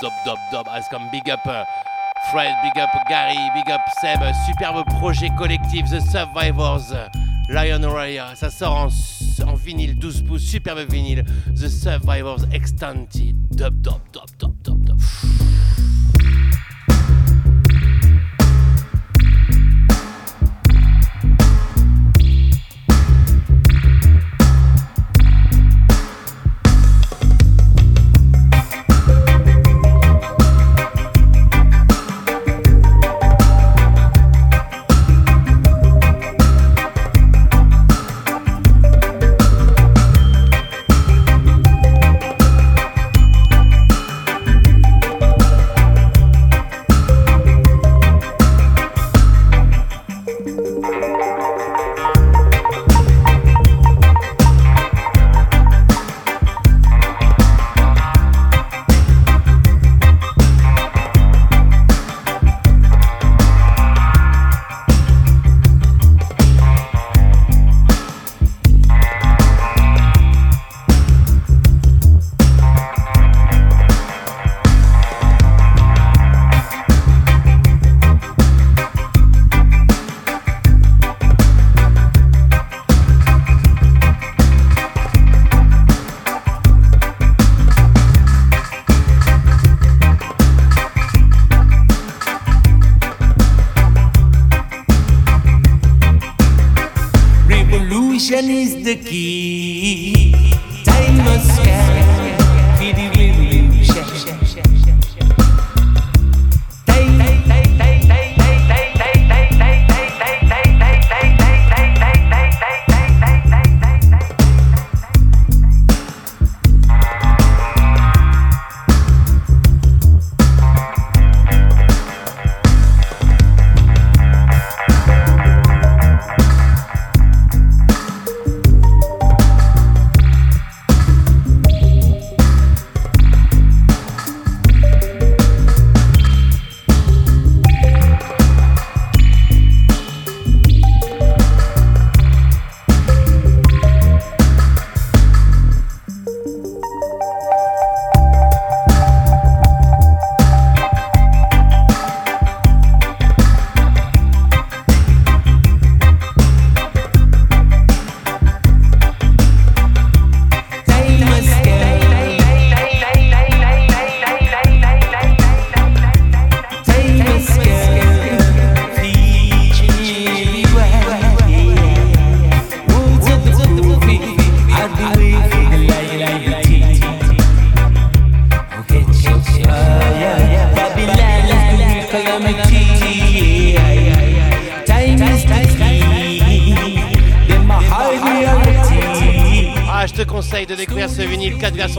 Dub, 0.00 0.12
Dub, 0.24 0.38
Dub, 0.52 0.66
has 0.68 0.88
come, 0.88 1.08
big 1.10 1.28
up 1.30 1.40
euh, 1.46 1.64
Fred, 2.30 2.54
big 2.62 2.80
up 2.80 2.90
Gary, 3.08 3.36
big 3.54 3.70
up 3.72 3.80
Seb, 4.00 4.20
superbe 4.46 4.84
projet 4.98 5.30
collectif, 5.36 5.86
The 5.90 6.00
Survivors, 6.00 6.92
Lion 7.48 7.82
Warrior, 7.82 8.36
ça 8.36 8.50
sort 8.50 8.74
en, 8.74 8.88
en 9.46 9.54
vinyle, 9.54 9.98
12 9.98 10.24
pouces, 10.24 10.44
superbe 10.44 10.86
vinyle, 10.90 11.24
The 11.54 11.68
Survivors 11.68 12.46
Extended, 12.52 13.34
Dub, 13.50 13.80
Dub, 13.80 14.00
Dub, 14.12 14.30
Dub, 14.38 14.54
Dub, 14.62 14.84
Dub. 14.84 14.98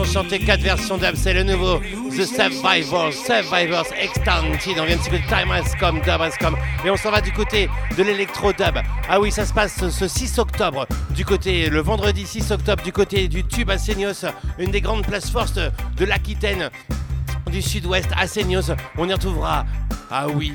versions 0.00 0.04
chantées, 0.04 0.38
4 0.38 0.60
versions 0.60 0.96
dub, 0.98 1.14
c'est 1.14 1.34
le 1.34 1.42
nouveau 1.42 1.78
The 1.78 2.24
Survivors, 2.24 3.12
Survivors 3.12 3.86
Extended, 3.98 4.78
on 4.78 4.84
vient 4.84 4.96
de 4.96 5.02
s'écouter 5.02 5.24
Time 5.28 5.50
Has 5.50 5.74
Come, 5.78 6.00
Dub 6.00 6.20
Has 6.20 6.36
Come, 6.38 6.56
et 6.84 6.90
on 6.90 6.96
s'en 6.96 7.10
va 7.10 7.20
du 7.20 7.32
côté 7.32 7.68
de 7.96 8.02
l'électro 8.02 8.52
dub. 8.52 8.78
Ah 9.08 9.20
oui, 9.20 9.30
ça 9.30 9.44
se 9.44 9.52
passe 9.52 9.88
ce 9.88 10.08
6 10.08 10.38
octobre, 10.38 10.86
du 11.10 11.24
côté, 11.24 11.68
le 11.68 11.80
vendredi 11.80 12.26
6 12.26 12.50
octobre, 12.52 12.82
du 12.82 12.92
côté 12.92 13.28
du 13.28 13.44
Tube 13.44 13.70
à 13.70 13.76
une 14.58 14.70
des 14.70 14.80
grandes 14.80 15.06
places 15.06 15.30
fortes 15.30 15.58
de 15.58 16.04
l'Aquitaine, 16.04 16.70
du 17.50 17.62
sud-ouest. 17.62 18.08
À 18.16 18.26
on 18.98 19.08
y 19.08 19.12
retrouvera, 19.12 19.64
ah 20.10 20.26
oui, 20.28 20.54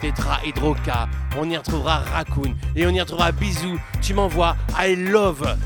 Tetra 0.00 0.38
Hydroca, 0.44 1.08
on 1.36 1.48
y 1.50 1.56
retrouvera 1.56 1.98
Raccoon. 1.98 2.54
Et 2.76 2.86
on 2.86 2.90
y 2.90 3.00
retrouvera 3.00 3.32
Bisou. 3.32 3.78
Tu 4.00 4.14
m'envoies 4.14 4.56
I 4.78 4.94
love 4.94 5.56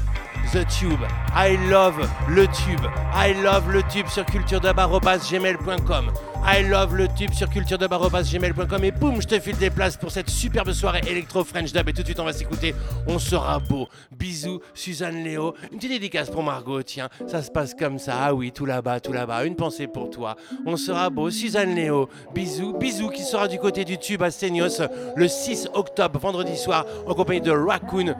the 0.53 0.65
tube, 0.67 1.01
I 1.35 1.57
love 1.71 2.09
le 2.29 2.47
tube, 2.47 2.87
I 3.15 3.33
love 3.43 3.71
le 3.71 3.83
tube 3.85 4.07
sur 4.09 4.25
culturedub.gmail.com. 4.25 6.13
I 6.45 6.63
love 6.63 6.97
le 6.97 7.07
tube 7.07 7.33
sur 7.33 7.49
culturedub.gmail.com 7.49 8.85
et 8.85 8.91
boum, 8.91 9.23
je 9.23 9.29
te 9.29 9.39
file 9.39 9.57
des 9.59 9.71
places 9.71 9.97
pour 9.97 10.11
cette 10.11 10.29
superbe 10.29 10.73
soirée 10.73 11.01
électro 11.07 11.45
French 11.45 11.73
dub 11.73 11.89
et 11.89 11.93
tout 11.93 12.03
de 12.03 12.07
suite 12.07 12.19
on 12.19 12.25
va 12.25 12.33
s'écouter. 12.33 12.75
On 13.07 13.21
sera 13.21 13.61
beau. 13.61 13.89
Bisous, 14.11 14.61
Suzanne 14.75 15.23
Léo. 15.23 15.55
Une 15.71 15.79
petite 15.79 15.93
dédicace 15.93 16.31
pour 16.31 16.43
Margot, 16.43 16.83
tiens, 16.83 17.09
ça 17.29 17.43
se 17.43 17.51
passe 17.51 17.75
comme 17.75 17.99
ça. 17.99 18.15
Ah 18.21 18.35
oui, 18.35 18.51
tout 18.51 18.67
là-bas, 18.67 18.99
tout 18.99 19.13
là-bas. 19.13 19.45
Une 19.45 19.55
pensée 19.55 19.87
pour 19.87 20.11
toi. 20.11 20.35
On 20.67 20.77
sera 20.77 21.11
beau. 21.11 21.31
Suzanne 21.31 21.75
Léo, 21.77 22.09
bisous, 22.35 22.73
bisous 22.73 23.11
qui 23.11 23.23
sera 23.23 23.47
du 23.47 23.59
côté 23.59 23.85
du 23.85 23.99
tube 23.99 24.23
à 24.23 24.31
Seignos 24.31 24.83
le 25.15 25.29
6 25.29 25.69
octobre, 25.75 26.19
vendredi 26.19 26.57
soir, 26.57 26.85
en 27.07 27.15
compagnie 27.15 27.41
de 27.41 27.53
Raccoon 27.53 28.15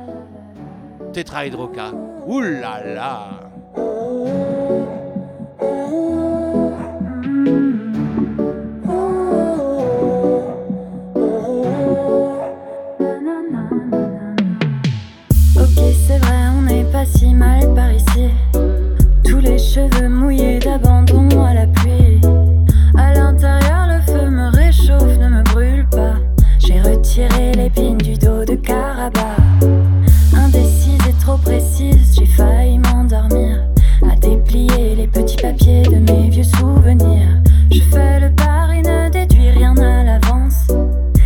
Tetrahydroca. 1.13 2.12
Ouh 2.25 2.41
là 2.41 2.81
là! 2.85 3.29
Ok, 15.57 15.79
c'est 16.07 16.19
vrai, 16.19 16.31
on 16.57 16.63
n'est 16.63 16.85
pas 16.85 17.05
si 17.05 17.35
mal 17.35 17.75
par 17.75 17.91
ici. 17.93 18.31
Tous 19.25 19.41
les 19.41 19.59
cheveux 19.59 20.09
mouillés 20.09 20.61
d'abandon 20.61 21.29
à 21.45 21.55
la 21.55 21.67
pluie. 21.67 22.21
À 22.97 23.15
l'intérieur, 23.15 23.89
le 23.89 24.01
feu 24.03 24.31
me 24.31 24.55
réchauffe, 24.57 25.19
ne 25.19 25.29
me 25.29 25.43
brûle 25.43 25.89
pas. 25.91 26.15
J'ai 26.61 26.81
retiré 26.81 27.53
l'épine 27.53 27.99
du 27.99 28.15
dos 28.15 28.45
de 28.45 28.55
Caraba. 28.55 29.37
De 35.83 36.13
mes 36.13 36.29
vieux 36.29 36.45
souvenirs. 36.45 37.43
Je 37.71 37.81
fais 37.91 38.21
le 38.21 38.31
pari, 38.35 38.83
ne 38.83 39.09
déduis 39.11 39.51
rien 39.51 39.77
à 39.77 40.05
l'avance. 40.05 40.67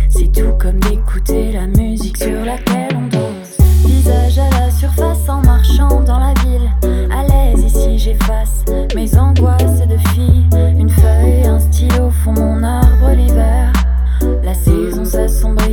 C'est 0.09 0.31
tout 0.31 0.53
comme 0.59 0.79
d'écouter 0.79 1.51
la 1.51 1.67
musique 1.67 2.17
sur 2.17 2.43
laquelle 2.45 2.95
on 2.95 3.07
danse. 3.07 3.57
Visage 3.85 4.39
à 4.39 4.49
la 4.59 4.71
surface 4.71 5.29
en 5.29 5.41
marchant 5.41 6.01
dans 6.01 6.19
la 6.19 6.33
ville. 6.43 6.69
À 7.11 7.23
l'aise 7.23 7.63
ici 7.63 7.97
j'efface 7.97 8.63
mes 8.95 9.17
angoisses 9.17 9.81
de 9.87 9.97
fille. 10.13 10.45
Une 10.77 10.89
feuille, 10.89 11.45
un 11.45 11.59
stylo 11.59 12.09
font 12.09 12.33
mon 12.33 12.63
arbre 12.63 13.11
l'hiver. 13.15 13.71
La 14.43 14.53
saison 14.53 15.05
s'assombrit 15.05 15.66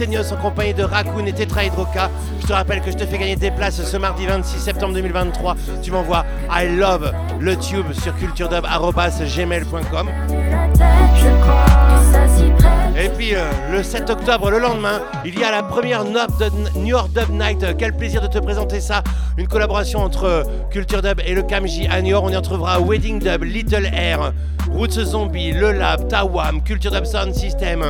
En 0.00 0.36
compagnie 0.36 0.74
de 0.74 0.84
Raccoon 0.84 1.26
et 1.26 1.32
Tetra 1.32 1.64
Hydroca. 1.64 2.08
Je 2.40 2.46
te 2.46 2.52
rappelle 2.52 2.80
que 2.82 2.92
je 2.92 2.96
te 2.96 3.04
fais 3.04 3.18
gagner 3.18 3.34
des 3.34 3.50
places 3.50 3.82
ce 3.82 3.96
mardi 3.96 4.26
26 4.26 4.60
septembre 4.60 4.94
2023. 4.94 5.56
Tu 5.82 5.90
m'envoies 5.90 6.24
I 6.48 6.68
love 6.68 7.12
le 7.40 7.56
tube 7.56 7.92
sur 7.92 8.14
culturedub.gmail.com. 8.16 10.08
Et 12.96 13.08
puis 13.08 13.34
euh, 13.34 13.50
le 13.72 13.82
7 13.82 14.08
octobre, 14.10 14.52
le 14.52 14.60
lendemain, 14.60 15.02
il 15.24 15.36
y 15.36 15.42
a 15.42 15.50
la 15.50 15.64
première 15.64 16.04
Nord 16.04 16.28
de 16.38 16.48
New 16.78 16.86
York 16.86 17.10
Dub 17.12 17.30
Night. 17.30 17.66
Quel 17.76 17.92
plaisir 17.96 18.22
de 18.22 18.28
te 18.28 18.38
présenter 18.38 18.78
ça. 18.80 19.02
Une 19.36 19.48
collaboration 19.48 19.98
entre 19.98 20.26
euh, 20.26 20.44
Culture 20.70 21.02
Dub 21.02 21.20
et 21.26 21.34
le 21.34 21.42
Kamji 21.42 21.88
à 21.88 22.00
New 22.02 22.10
York. 22.10 22.24
On 22.24 22.30
y 22.30 22.36
retrouvera 22.36 22.78
Wedding 22.78 23.18
Dub, 23.18 23.42
Little 23.42 23.86
Air, 23.92 24.32
Roots 24.70 25.00
Zombie, 25.00 25.50
Le 25.50 25.72
Lab, 25.72 26.06
Tawam, 26.06 26.62
Culture 26.62 26.92
Dub 26.92 27.04
Sound 27.04 27.34
System. 27.34 27.82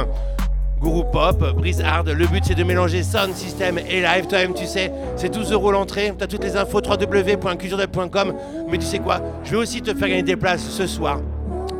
Guru 0.80 1.02
Pop, 1.12 1.56
Breeze 1.56 1.80
Hard, 1.80 2.08
le 2.08 2.26
but 2.26 2.44
c'est 2.44 2.54
de 2.54 2.62
mélanger 2.62 3.02
sound 3.02 3.34
system 3.34 3.78
et 3.78 4.00
live. 4.00 4.26
Toi-même, 4.28 4.54
tu 4.54 4.66
sais, 4.66 4.92
c'est 5.16 5.28
12 5.28 5.52
euros 5.52 5.72
l'entrée. 5.72 6.12
Tu 6.16 6.24
as 6.24 6.26
toutes 6.26 6.44
les 6.44 6.56
infos 6.56 6.80
www.culturedub.com. 6.80 8.34
Mais 8.70 8.78
tu 8.78 8.86
sais 8.86 8.98
quoi, 8.98 9.20
je 9.44 9.50
vais 9.50 9.56
aussi 9.56 9.82
te 9.82 9.92
faire 9.94 10.08
gagner 10.08 10.22
des 10.22 10.36
places 10.36 10.68
ce 10.68 10.86
soir. 10.86 11.20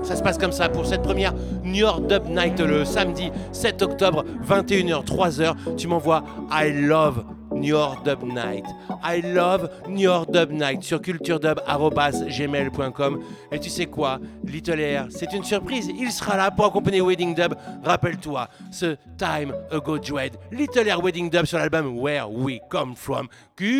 Ça 0.03 0.17
se 0.17 0.23
passe 0.23 0.39
comme 0.39 0.53
ça 0.53 0.69
pour 0.69 0.87
cette 0.87 1.03
première 1.03 1.35
New 1.65 1.81
York 1.81 2.07
Dub 2.07 2.29
Night 2.29 2.59
le 2.61 2.85
samedi 2.85 3.31
7 3.53 3.83
octobre, 3.83 4.25
21h, 4.49 5.05
3h. 5.05 5.77
Tu 5.77 5.87
m'envoies 5.87 6.23
I 6.51 6.71
love 6.73 7.25
New 7.59 7.69
York 7.69 8.05
Dub 8.05 8.23
Night. 8.23 8.67
I 9.03 9.23
love 9.23 9.71
New 9.89 10.03
York 10.03 10.31
Dub 10.31 10.51
Night 10.51 10.83
sur 10.83 11.01
culturedub.gmail.com. 11.01 13.23
Et 13.53 13.59
tu 13.59 13.71
sais 13.71 13.87
quoi, 13.87 14.19
Little 14.45 14.81
Air, 14.81 15.07
c'est 15.11 15.33
une 15.33 15.45
surprise. 15.45 15.91
Il 15.99 16.11
sera 16.11 16.37
là 16.37 16.51
pour 16.51 16.67
accompagner 16.67 17.01
Wedding 17.01 17.35
Dub. 17.35 17.55
Rappelle-toi, 17.85 18.49
ce 18.71 18.97
Time 19.17 19.55
Ago 19.71 19.99
Dread, 19.99 20.35
Little 20.53 20.87
Air 20.89 21.03
Wedding 21.03 21.31
Dub 21.31 21.47
sur 21.47 21.57
l'album 21.59 21.99
Where 21.99 22.31
We 22.31 22.61
Come 22.71 22.95
From. 22.97 23.29
Culture 23.57 23.73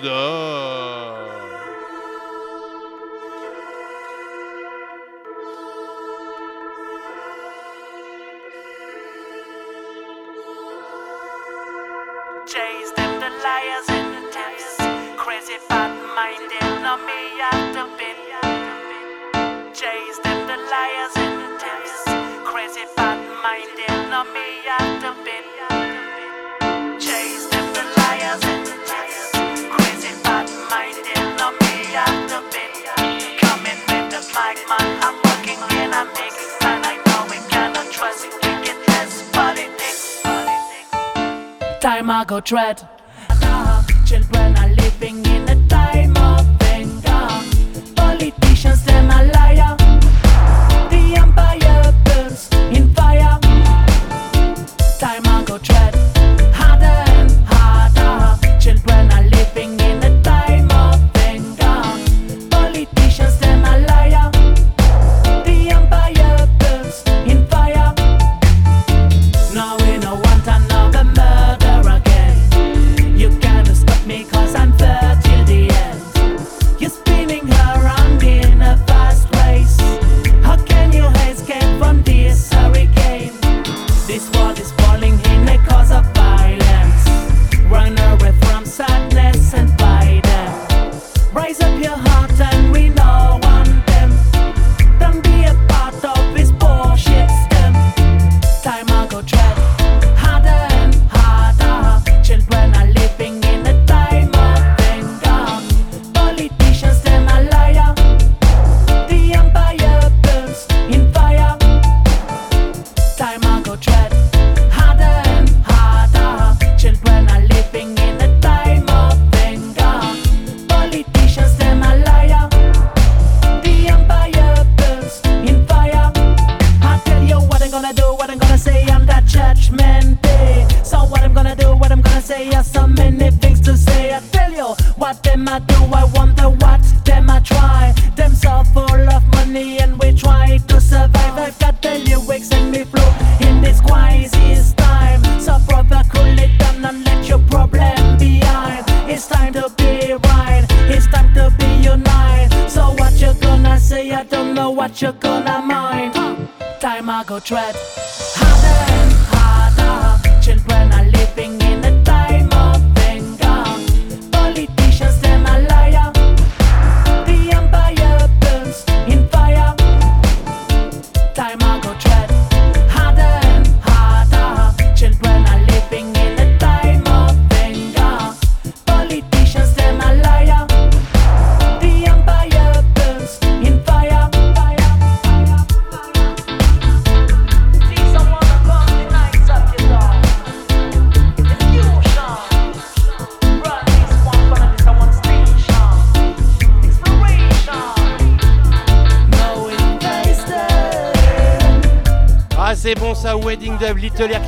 Dub. 0.00 1.35
time 41.86 42.10
I 42.10 42.24
go 42.24 42.40
dread. 42.40 42.78
Children 44.06 44.56
are 44.58 44.70
living 44.70 45.24
in 45.24 45.48
a 45.48 45.68
time 45.68 46.16
of 46.16 46.44
anger. 46.62 47.28
Politicians 47.94 48.82
and 48.88 49.12
a 49.12 49.35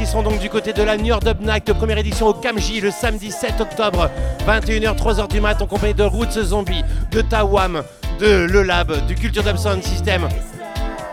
seront 0.08 0.22
donc 0.22 0.40
du 0.40 0.48
côté 0.48 0.72
de 0.72 0.82
la 0.82 0.96
New 0.96 1.04
York 1.04 1.22
Dub 1.22 1.42
Night, 1.42 1.70
première 1.74 1.98
édition 1.98 2.28
au 2.28 2.32
Kamji 2.32 2.80
le 2.80 2.90
samedi 2.90 3.30
7 3.30 3.60
octobre, 3.60 4.10
21h, 4.46 4.96
3h 4.96 5.28
du 5.28 5.38
mat, 5.38 5.60
en 5.60 5.66
compagnie 5.66 5.92
de 5.92 6.02
Roots 6.02 6.40
Zombie, 6.42 6.82
de 7.10 7.20
Tawam, 7.20 7.82
de 8.18 8.46
Le 8.50 8.62
Lab, 8.62 9.06
du 9.06 9.14
Culture 9.14 9.42
Dub 9.42 9.58
Sound 9.58 9.82
System, 9.82 10.26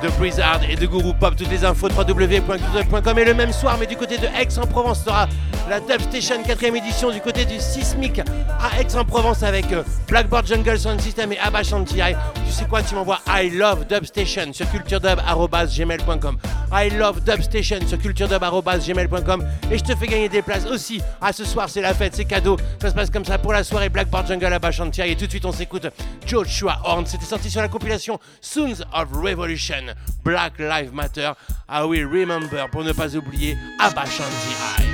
de 0.02 0.08
Blizzard 0.18 0.62
et 0.70 0.78
de 0.78 0.86
Guru 0.86 1.14
Pop. 1.14 1.36
Toutes 1.36 1.52
les 1.52 1.66
infos 1.66 1.90
www.culturedub.com. 1.90 3.20
Et 3.20 3.26
le 3.26 3.34
même 3.34 3.52
soir, 3.52 3.76
mais 3.78 3.86
du 3.86 3.98
côté 3.98 4.18
de 4.18 4.28
Aix-en-Provence, 4.28 5.04
sera 5.04 5.28
la 5.70 5.82
Dub 5.82 6.00
Station 6.00 6.42
4ème 6.42 6.78
édition 6.78 7.12
du 7.12 7.20
côté 7.20 7.44
du 7.44 7.60
Sismic 7.60 8.20
à 8.20 8.80
Aix-en-Provence 8.80 9.44
avec 9.44 9.74
euh, 9.74 9.84
Blackboard 10.08 10.48
Jungle 10.48 10.80
Sound 10.80 11.02
System 11.02 11.34
et 11.34 11.40
Abba 11.40 11.64
Shanti. 11.64 12.00
Tu 12.46 12.52
sais 12.52 12.66
quoi, 12.66 12.82
tu 12.82 12.96
m'envoies 12.96 13.20
I 13.28 13.50
love 13.50 13.86
Dub 13.88 14.06
Station 14.06 14.54
sur 14.54 14.72
culturedub.gmail.com. 14.72 16.38
I 16.76 16.90
love 16.90 17.24
Dubstation 17.24 17.80
sur 17.88 17.98
culturedub.gmail.com 17.98 19.46
et 19.72 19.78
je 19.78 19.84
te 19.84 19.96
fais 19.96 20.08
gagner 20.08 20.28
des 20.28 20.42
places 20.42 20.66
aussi. 20.66 21.02
Ah, 21.22 21.32
ce 21.32 21.46
soir, 21.46 21.70
c'est 21.70 21.80
la 21.80 21.94
fête, 21.94 22.14
c'est 22.16 22.26
cadeau. 22.26 22.58
Ça 22.82 22.90
se 22.90 22.96
passe 22.96 23.10
comme 23.10 23.24
ça 23.24 23.38
pour 23.38 23.54
la 23.54 23.64
soirée 23.64 23.88
Blackboard 23.88 24.28
Jungle 24.28 24.52
à 24.52 24.60
Bachantia. 24.60 25.08
Et 25.08 25.16
tout 25.16 25.26
de 25.26 25.30
suite, 25.30 25.46
on 25.46 25.54
s'écoute 25.54 25.88
Joshua 26.26 26.82
Horn. 26.84 27.06
C'était 27.06 27.24
sorti 27.24 27.50
sur 27.50 27.62
la 27.62 27.70
compilation 27.70 28.20
Soons 28.42 28.82
of 28.94 29.08
Revolution, 29.14 29.94
Black 30.26 30.60
Lives 30.60 30.94
Matter. 30.94 31.32
Ah 31.70 31.84
I 31.84 31.88
will 31.88 32.08
remember 32.08 32.68
pour 32.70 32.84
ne 32.84 32.92
pas 32.92 33.16
oublier 33.16 33.58
Abashanti 33.80 34.85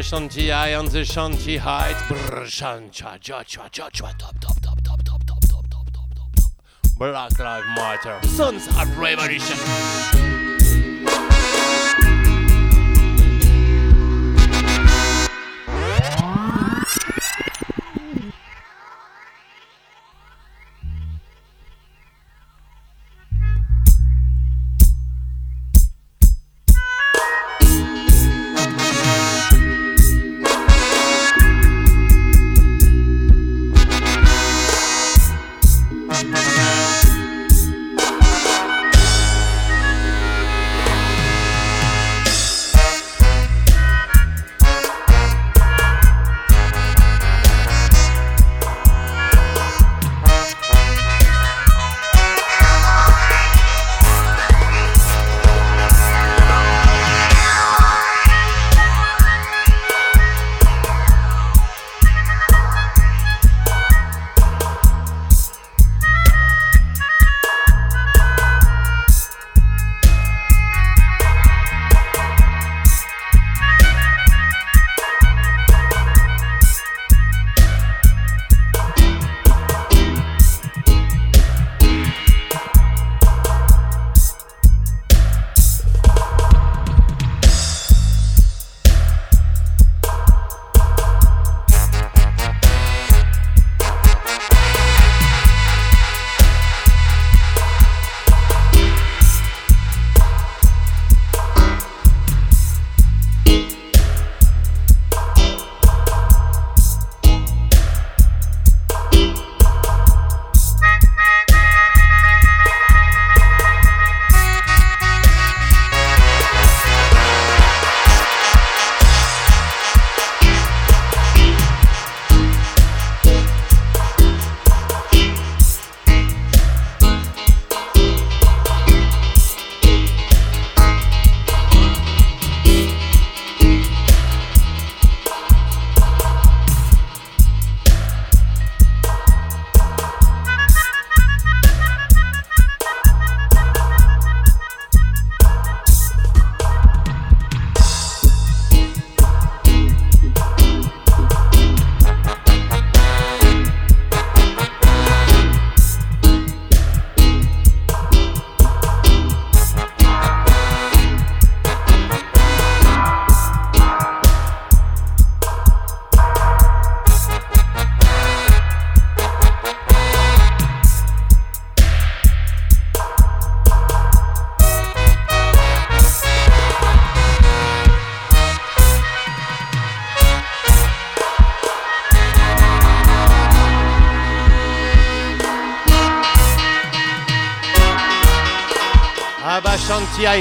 Shanti 0.00 0.50
High 0.50 0.74
on 0.74 0.86
the 0.86 1.00
Shanti 1.00 1.58
Height. 1.58 1.94
Brr, 2.08 2.44
Shancha, 2.46 3.20
cha, 3.20 3.42
cha, 3.42 3.68
cha, 3.68 3.90
cha, 3.90 4.12
top, 4.18 4.40
top, 4.40 4.60
top, 4.62 4.82
top, 4.82 5.02
top, 5.04 5.24
top, 5.26 5.40
top, 5.46 5.68
top, 5.68 5.90
top, 5.92 6.14
top, 6.14 6.36
top. 6.36 6.52
Black 6.96 7.38
Lives 7.38 7.66
Matter. 7.76 8.26
Sons 8.26 8.66
of 8.68 8.98
Revolution. 8.98 10.29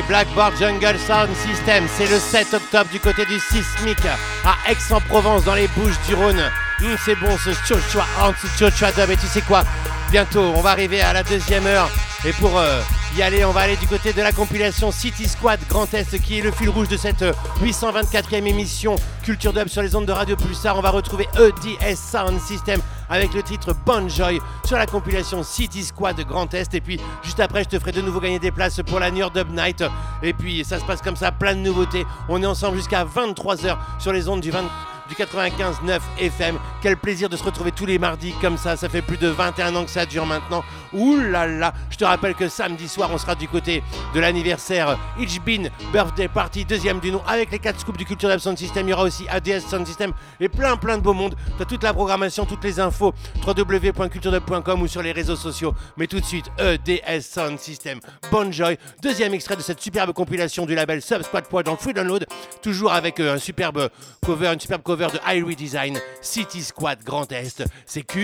Blackboard 0.08 0.56
Jungle 0.60 1.00
Sound 1.00 1.36
System, 1.36 1.84
c'est 1.98 2.06
le 2.06 2.20
7 2.20 2.54
octobre 2.54 2.90
du 2.92 3.00
côté 3.00 3.26
du 3.26 3.40
Sismic 3.40 3.98
à 4.46 4.56
Aix-en-Provence 4.70 5.44
dans 5.46 5.56
les 5.56 5.68
Bouches 5.70 6.00
du 6.08 6.14
Rhône. 6.14 6.40
Hum, 6.82 6.96
c'est 7.04 7.16
bon 7.16 7.36
ce 7.44 7.50
Chochua 7.68 8.06
Ant, 8.22 8.34
Chochua 8.58 8.92
Dub. 8.92 9.10
Et 9.10 9.18
tu 9.18 9.26
sais 9.26 9.42
quoi? 9.42 9.64
Bientôt 10.12 10.42
on 10.42 10.62
va 10.62 10.72
arriver 10.72 11.02
à 11.02 11.14
la 11.14 11.24
deuxième 11.24 11.66
heure. 11.66 11.90
Et 12.24 12.34
pour 12.34 12.60
euh, 12.60 12.82
y 13.18 13.24
aller 13.24 13.44
on 13.44 13.52
va 13.52 13.62
aller 13.62 13.78
du 13.78 13.88
côté 13.88 14.14
de 14.14 14.22
la 14.22 14.32
compilation 14.32 14.92
City 14.92 15.28
Squad 15.28 15.60
Grand 15.68 15.92
Est 15.94 16.20
qui 16.22 16.38
est 16.38 16.44
le 16.44 16.52
fil 16.52 16.70
rouge 16.70 16.88
de 16.88 16.98
cette 16.98 17.24
euh, 17.24 17.34
824e 17.64 18.46
émission 18.46 18.96
Culture 19.24 19.54
Dub 19.54 19.70
sur 19.70 19.82
les 19.82 19.96
ondes 19.96 20.06
de 20.06 20.12
Radio 20.12 20.36
Pulsar. 20.36 20.78
On 20.78 20.82
va 20.82 20.92
retrouver 20.92 21.28
EDS 21.36 21.96
Sound 21.96 22.40
System 22.40 22.80
avec 23.10 23.34
le 23.34 23.44
titre 23.44 23.76
Bon 23.86 24.08
Joy 24.08 24.40
sur 24.66 24.78
la 24.78 24.86
compilation 24.86 25.44
City 25.44 25.84
Squad 25.84 26.20
Grand 26.22 26.54
Est. 26.54 26.74
Et 26.74 26.82
puis 26.82 27.00
juste 27.24 27.40
après, 27.40 27.64
je 27.64 27.70
te 27.70 27.80
ferai 27.80 27.92
de 27.92 28.02
nouveau 28.02 28.20
gagner 28.20 28.40
des 28.40 28.52
places 28.52 28.82
pour 28.86 29.00
la 29.00 29.12
New 29.12 29.18
York 29.18 29.34
Dub 29.34 29.50
Night. 29.52 29.84
Et 30.22 30.34
puis 30.34 30.64
ça 30.64 30.80
se 30.80 30.86
passe 30.86 31.02
comme 31.02 31.16
ça, 31.16 31.32
plein 31.32 31.56
de 31.56 31.60
nouveautés. 31.60 32.06
On 32.28 32.42
est 32.42 32.46
ensemble 32.46 32.78
jusqu'à 32.78 33.06
23h 33.06 33.78
sur 34.00 34.14
les 34.14 34.28
ondes 34.30 34.42
du 34.42 34.52
20 34.52 34.64
du 35.10 35.16
95.9 35.16 36.00
FM. 36.20 36.58
Quel 36.82 36.96
plaisir 36.96 37.30
de 37.30 37.36
se 37.36 37.44
retrouver 37.44 37.72
tous 37.72 37.86
les 37.86 38.00
mardis 38.00 38.34
comme 38.42 38.58
ça. 38.58 38.78
Ça 38.78 38.88
fait 38.88 39.02
plus 39.02 39.18
de 39.18 39.28
21 39.28 39.76
ans 39.76 39.84
que 39.84 39.92
ça 39.92 40.06
dure 40.06 40.26
maintenant. 40.26 40.64
Ouh 40.94 41.18
là 41.18 41.46
là. 41.46 41.74
Je 41.90 41.98
te 41.98 42.06
rappelle 42.06 42.36
que 42.36 42.48
samedi 42.48 42.88
soir, 42.88 43.10
on 43.12 43.18
sera 43.18 43.36
du 43.36 43.48
côté 43.48 43.84
de 44.14 44.20
l'anniversaire 44.20 44.98
Itch 45.20 45.40
Bean 45.42 45.70
Birthday 45.92 46.28
Party, 46.28 46.66
deuxième 46.66 47.00
du 47.00 47.12
nom, 47.12 47.22
avec 47.28 47.52
les 47.52 47.60
4 47.60 47.80
scoops 47.82 47.98
du 47.98 48.06
Culture 48.06 48.40
Sound 48.40 48.58
System. 48.58 48.88
Il 48.88 48.92
y 48.92 48.94
aura 48.94 49.04
aussi 49.04 49.28
ADS 49.28 49.62
Sound 49.70 49.86
System 49.86 50.14
et 50.40 50.48
plein 50.48 50.78
plein 50.78 50.98
de 50.98 51.04
beaux 51.04 51.14
mondes. 51.14 51.36
Tu 51.58 51.64
as 51.64 51.66
toute 51.66 51.84
la 51.84 51.94
programmation, 51.94 52.46
toutes 52.46 52.64
les 52.64 52.80
infos 52.80 53.14
www.culturedub.com 53.46 54.82
ou 54.82 54.88
sur 54.88 55.02
les 55.02 55.12
réseaux 55.12 55.36
sociaux. 55.36 55.74
Mais 55.98 56.08
tout 56.08 56.20
de 56.20 56.26
suite, 56.26 56.50
EDS 56.58 57.22
Sound 57.22 57.60
System. 57.60 58.00
Bon 58.32 58.52
Joy, 58.52 58.78
deuxième 59.02 59.34
extrait 59.34 59.56
de 59.56 59.62
cette 59.62 59.82
superbe 59.82 60.14
compilation 60.14 60.66
du 60.66 60.76
label 60.76 61.02
Sub 61.02 61.24
Squad 61.24 61.46
Poid 61.46 61.64
dans 61.64 61.76
Free 61.76 61.94
Download. 61.94 62.26
Toujours 62.62 62.94
avec 62.94 63.20
euh, 63.20 63.36
un 63.36 63.38
superbe 63.38 63.90
cover, 64.26 64.54
une 64.54 64.60
superbe 64.60 64.82
cover 64.84 65.08
de 65.14 65.20
Irie 65.36 65.56
Design, 65.56 66.00
City 66.22 66.62
Squad 66.70 67.04
Grand 67.04 67.32
Est. 67.32 67.64
C'est 67.88 68.04
culture 68.04 68.20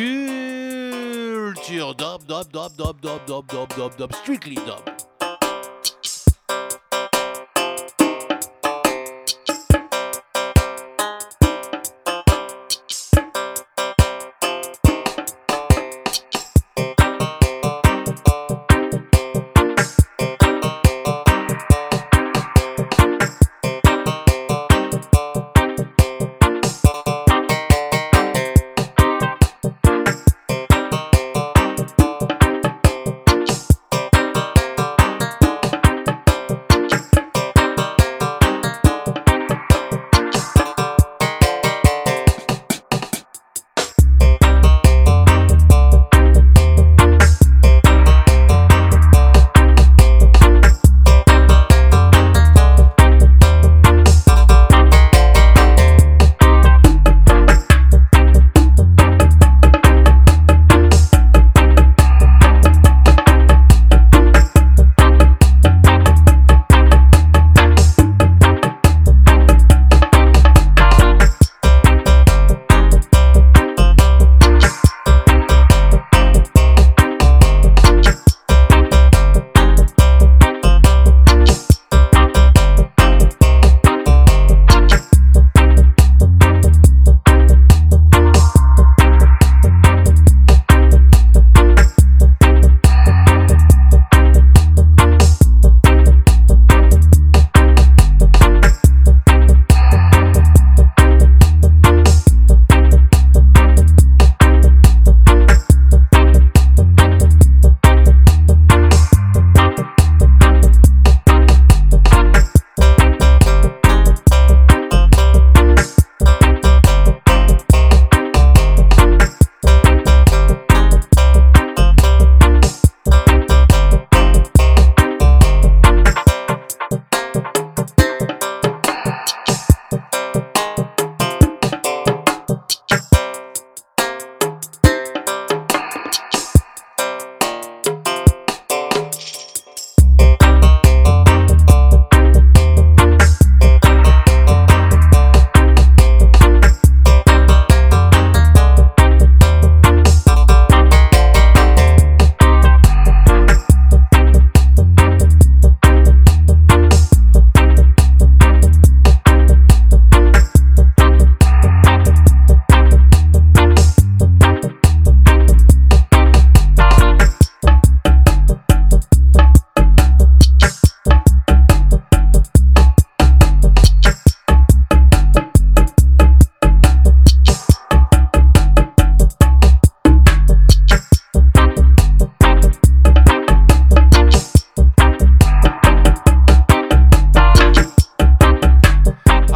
dub, 1.95 2.25
dub, 2.27 2.51
dub, 2.51 2.71
dub, 2.77 2.95
dub, 3.01 3.25
dub, 3.25 3.43
dub, 3.47 3.73
dub, 3.75 3.95
dub, 3.97 4.13
strictly 4.13 4.53
dub. 4.55 4.94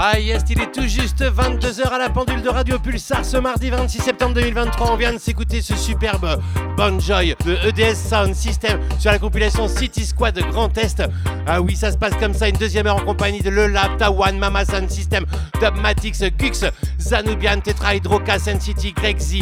Ah 0.01 0.17
yes, 0.17 0.43
il 0.49 0.61
est 0.61 0.71
tout 0.71 0.87
juste 0.87 1.21
22h 1.21 1.83
à 1.83 1.97
la 1.97 2.09
pendule 2.09 2.41
de 2.41 2.47
Radio 2.47 2.79
Pulsar 2.79 3.25
ce 3.25 3.35
mardi 3.35 3.69
26 3.69 3.99
septembre 3.99 4.33
2023. 4.35 4.93
On 4.93 4.95
vient 4.95 5.11
de 5.11 5.17
s'écouter 5.17 5.61
ce 5.61 5.75
superbe 5.75 6.41
Bon 6.77 6.97
Joy 7.01 7.35
de 7.45 7.57
EDS 7.67 7.95
Sound 7.95 8.33
System 8.33 8.79
sur 8.97 9.11
la 9.11 9.19
compilation 9.19 9.67
City 9.67 10.05
Squad 10.05 10.39
Grand 10.51 10.77
Est. 10.77 11.03
Ah 11.45 11.59
oui, 11.59 11.75
ça 11.75 11.91
se 11.91 11.97
passe 11.97 12.15
comme 12.15 12.33
ça, 12.33 12.47
une 12.47 12.55
deuxième 12.55 12.87
heure 12.87 12.95
en 12.95 13.03
compagnie 13.03 13.41
de 13.41 13.49
Le 13.49 13.67
Lab, 13.67 13.97
Tawan, 13.97 14.37
Mama 14.37 14.63
Sound 14.63 14.89
System, 14.89 15.25
Dubmatix, 15.59 16.23
Gux, 16.37 16.63
Zanubian, 16.97 17.59
Tetra 17.59 17.95
Hydroca, 17.95 18.39
Sun 18.39 18.61
City, 18.61 18.93
Greg 18.93 19.19
Z, 19.19 19.39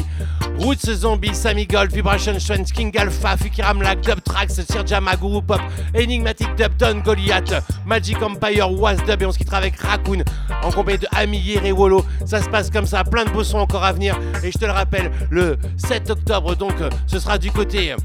Roots 0.58 0.92
Zombie, 0.92 1.36
Sammy 1.36 1.68
Gold, 1.68 1.92
Vibration 1.94 2.40
Strength, 2.40 2.74
King 2.74 2.98
Alpha, 2.98 3.38
Fukiram 3.38 3.80
Lack, 3.84 4.02
Dub 4.02 4.24
Tracks, 4.24 4.54
Sirjama, 4.54 5.16
Guru 5.18 5.44
Pop, 5.44 5.62
Enigmatic 5.94 6.56
Dub, 6.56 6.76
Don 6.78 7.02
Goliath, 7.02 7.64
Magic 7.86 8.20
Empire, 8.24 8.72
Was 8.72 8.96
Dub 9.06 9.22
et 9.22 9.26
on 9.28 9.32
se 9.32 9.38
quittera 9.38 9.58
avec 9.58 9.80
Raccoon 9.80 10.24
en 10.64 10.72
compagnie 10.72 11.00
de 11.00 11.08
Amir 11.16 11.66
et 11.66 11.72
Wolo. 11.72 12.06
Ça 12.26 12.42
se 12.42 12.50
passe 12.50 12.70
comme 12.70 12.86
ça, 12.86 13.04
plein 13.04 13.26
de 13.26 13.30
beaux 13.30 13.44
sons 13.44 13.60
encore 13.60 13.84
à 13.84 13.94
venir. 13.94 14.20
Et 14.44 14.52
je 14.52 14.58
te 14.58 14.66
le 14.66 14.72
rappelle, 14.72 15.12
le 15.30 15.58
7 15.78 16.10
octobre, 16.10 16.56
donc, 16.56 16.76
ce 17.06 17.20
sera 17.20 17.38
du 17.38 17.52
côté 17.52 17.92
euh, 17.92 17.98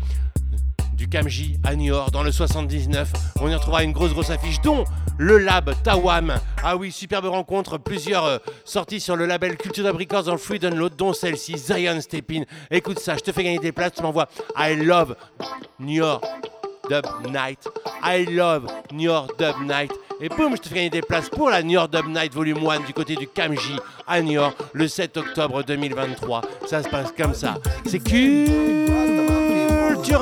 du 0.95 1.09
Kamji 1.09 1.59
à 1.64 1.74
Niort 1.74 2.11
dans 2.11 2.22
le 2.22 2.32
79. 2.32 3.12
On 3.40 3.49
y 3.49 3.55
retrouvera 3.55 3.82
une 3.82 3.93
grosse 3.93 4.12
grosse 4.12 4.30
affiche 4.30 4.61
dont 4.61 4.84
le 5.18 5.38
lab 5.38 5.74
Tawam. 5.82 6.34
Ah 6.62 6.76
oui, 6.76 6.93
superbe 6.93 7.26
rencontre, 7.26 7.78
plusieurs 7.78 8.24
euh, 8.24 8.38
sorties 8.64 9.01
sur 9.01 9.16
le 9.16 9.26
label 9.26 9.57
Culture 9.57 9.84
Dub 9.84 9.97
Records 9.97 10.28
en 10.28 10.38
free 10.38 10.59
download 10.59 10.95
dont 10.97 11.12
celle-ci, 11.12 11.59
Zion 11.59 12.01
Stepin. 12.01 12.43
Écoute 12.70 12.99
ça, 12.99 13.16
je 13.16 13.22
te 13.22 13.32
fais 13.32 13.45
gagner 13.45 13.59
des 13.59 13.72
places, 13.72 13.93
tu 13.97 14.03
m'envoies 14.03 14.28
I 14.57 14.76
love 14.76 15.16
Niort 15.80 16.20
Dub 16.89 17.07
Night. 17.30 17.68
I 18.03 18.24
love 18.30 18.66
Niort 18.93 19.28
Dub 19.39 19.57
Night. 19.62 19.93
Et 20.20 20.28
boum, 20.28 20.57
je 20.57 20.62
te 20.62 20.68
gagner 20.74 20.91
des 20.91 21.03
places 21.03 21.28
pour 21.28 21.51
la 21.51 21.62
Niort 21.62 21.89
Dub 21.89 22.07
Night 22.07 22.33
Volume 22.33 22.66
1 22.68 22.80
du 22.80 22.93
côté 22.93 23.16
du 23.16 23.26
Kamji 23.26 23.76
à 24.07 24.20
Niort 24.20 24.55
le 24.72 24.87
7 24.89 25.16
octobre 25.16 25.62
2023. 25.62 26.43
Ça 26.66 26.83
se 26.83 26.89
passe 26.89 27.12
comme 27.16 27.35
ça. 27.35 27.55
C'est 27.87 27.99
culture 27.99 28.55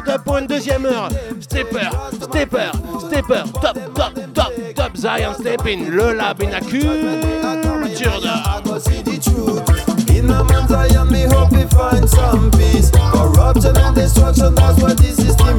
dub 0.02 0.22
pour 0.24 0.38
une 0.38 0.46
deuxième 0.46 0.86
heure. 0.86 1.08
Stepper, 1.40 1.90
stepper, 2.20 2.70
stepper, 3.00 3.42
top, 3.60 3.78
top, 3.94 4.14
top, 4.34 4.52
top, 4.74 4.96
Zion 4.96 5.34
Stepping, 5.38 5.90
le 5.90 6.12
lab 6.14 6.42
in 6.42 6.50
la 6.50 6.60
culture 6.60 8.20
dub. 8.20 9.79
The. 10.20 10.30
In 10.30 10.30
a 10.30 10.44
man's 10.44 10.68
Zion, 10.70 11.08
hope 11.28 11.52
we 11.52 11.64
find 11.66 12.08
some 12.08 12.50
peace. 12.52 12.90
Corruption 12.90 13.76
and 13.76 13.94
destruction, 13.94 14.54
that's 14.54 14.80
what 14.82 14.98
this 14.98 15.16
system. 15.16 15.58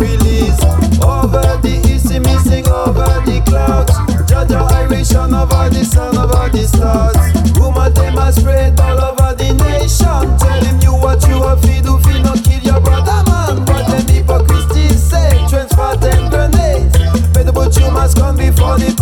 Over 1.02 1.60
the 1.62 1.82
east, 1.90 2.10
see 2.10 2.20
me 2.20 2.38
sing 2.40 2.68
over 2.68 3.22
the 3.26 3.42
clouds. 3.46 3.94
The 4.28 4.58
the 6.50 6.68
stars. 6.68 7.18
Rumor 7.58 7.90
them 7.90 8.18
a 8.18 8.32
spread 8.32 8.80
all 8.80 9.00
over 9.00 9.36
the 9.36 9.54
nation. 9.54 10.82
You 10.82 10.94
what 10.94 11.22
you 11.28 11.40
do, 11.82 11.98
fi 12.00 12.22
no 12.22 12.34
kill 12.34 12.62
your 12.62 12.82
brother 12.82 13.24
man. 13.30 13.66
But 13.66 13.88
them 13.88 14.06
say, 15.10 15.30
transfer 15.50 15.96
them 15.98 16.30
grenades. 16.30 16.98
Better 17.34 17.52
you 17.78 17.92
must 17.92 18.18
come 18.18 18.38
before 18.38 18.78
the 18.78 18.94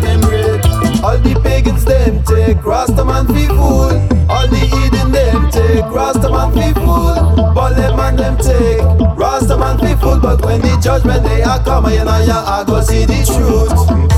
them. 0.00 0.73
All 1.04 1.18
the 1.18 1.38
pagans 1.42 1.84
them 1.84 2.22
take 2.22 2.56
Rastaman 2.64 3.26
fi 3.26 3.46
fool. 3.46 3.92
All 4.30 4.48
the 4.48 4.56
heathen 4.56 5.12
them 5.12 5.50
take 5.50 5.84
Rastaman 5.84 6.54
fi 6.54 6.72
fool. 6.80 7.52
But 7.54 7.74
them 7.74 7.96
man 7.98 8.16
them 8.16 8.38
take 8.38 8.80
Rastaman 9.14 9.80
fi 9.80 9.96
fool. 10.00 10.18
But 10.18 10.42
when 10.42 10.62
the 10.62 10.80
judgment 10.82 11.22
day 11.24 11.42
a 11.42 11.62
come, 11.62 11.92
you 11.92 12.04
know 12.04 12.24
ya 12.24 12.42
I 12.46 12.64
go 12.66 12.80
see 12.80 13.04
the 13.04 13.20
truth. 13.26 14.13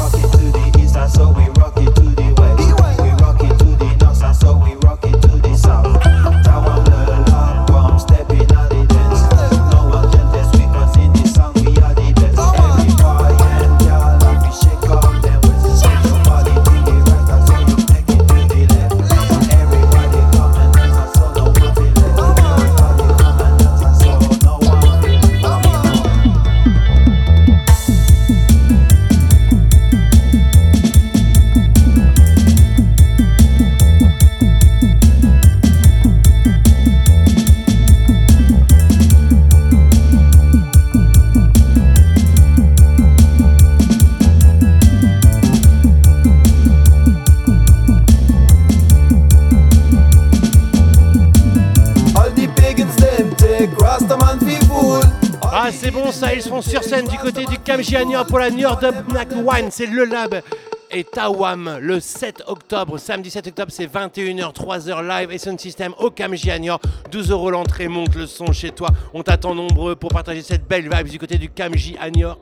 bon 55.97 56.13
ça, 56.13 56.35
ils 56.35 56.43
seront 56.43 56.63
sur 56.63 56.85
scène 56.85 57.07
du 57.09 57.17
côté 57.17 57.47
du 57.47 57.59
Kamjiania 57.59 58.25
pour 58.25 58.39
la 58.39 58.51
New 58.51 58.61
Nordobnak 58.61 59.29
One, 59.33 59.71
c'est 59.71 59.87
le 59.87 60.05
lab 60.05 60.43
et 60.91 61.05
Tawam 61.05 61.79
le 61.81 62.01
7 62.01 62.45
octobre, 62.47 62.99
samedi 62.99 63.31
7 63.31 63.49
octobre, 63.49 63.73
c'est 63.73 63.87
21h, 63.87 64.53
3h 64.53 65.07
live 65.07 65.33
et 65.33 65.39
Sound 65.39 65.59
System 65.59 65.95
au 65.99 66.11
Camgianior. 66.11 66.81
12 67.11 67.31
euros 67.31 67.51
l'entrée, 67.51 67.89
monte 67.89 68.15
le 68.15 68.27
son 68.27 68.53
chez 68.53 68.71
toi. 68.71 68.91
On 69.15 69.23
t'attend 69.23 69.55
nombreux 69.55 69.97
pour 69.97 70.11
partager 70.11 70.43
cette 70.43 70.69
belle 70.69 70.89
vibe 70.89 71.09
du 71.09 71.19
côté 71.19 71.39
du 71.39 71.49
Camji 71.49 71.97
Agnor. 72.01 72.39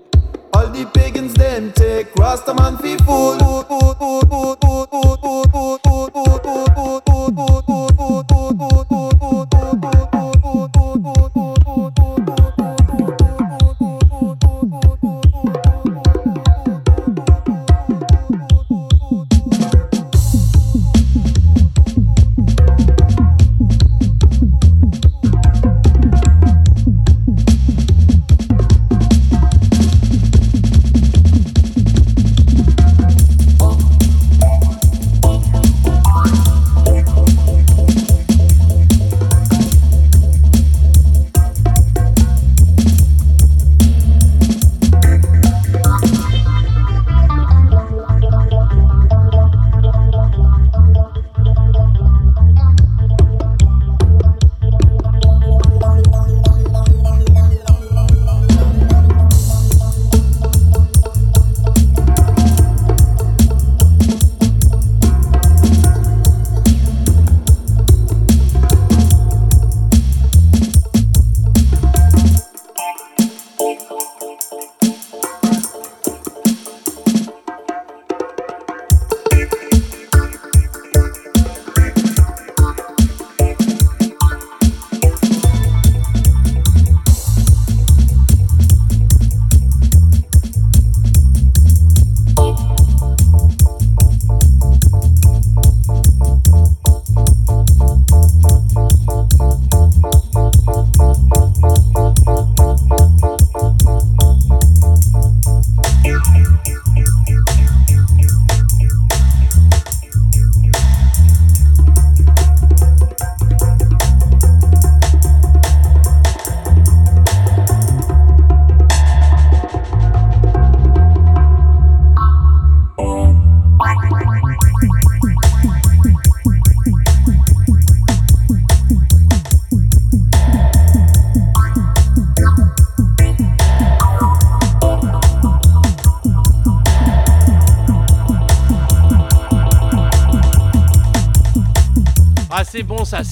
All 0.52 0.70
the 0.70 0.86
take 1.74 2.10
Rastaman. 2.16 2.78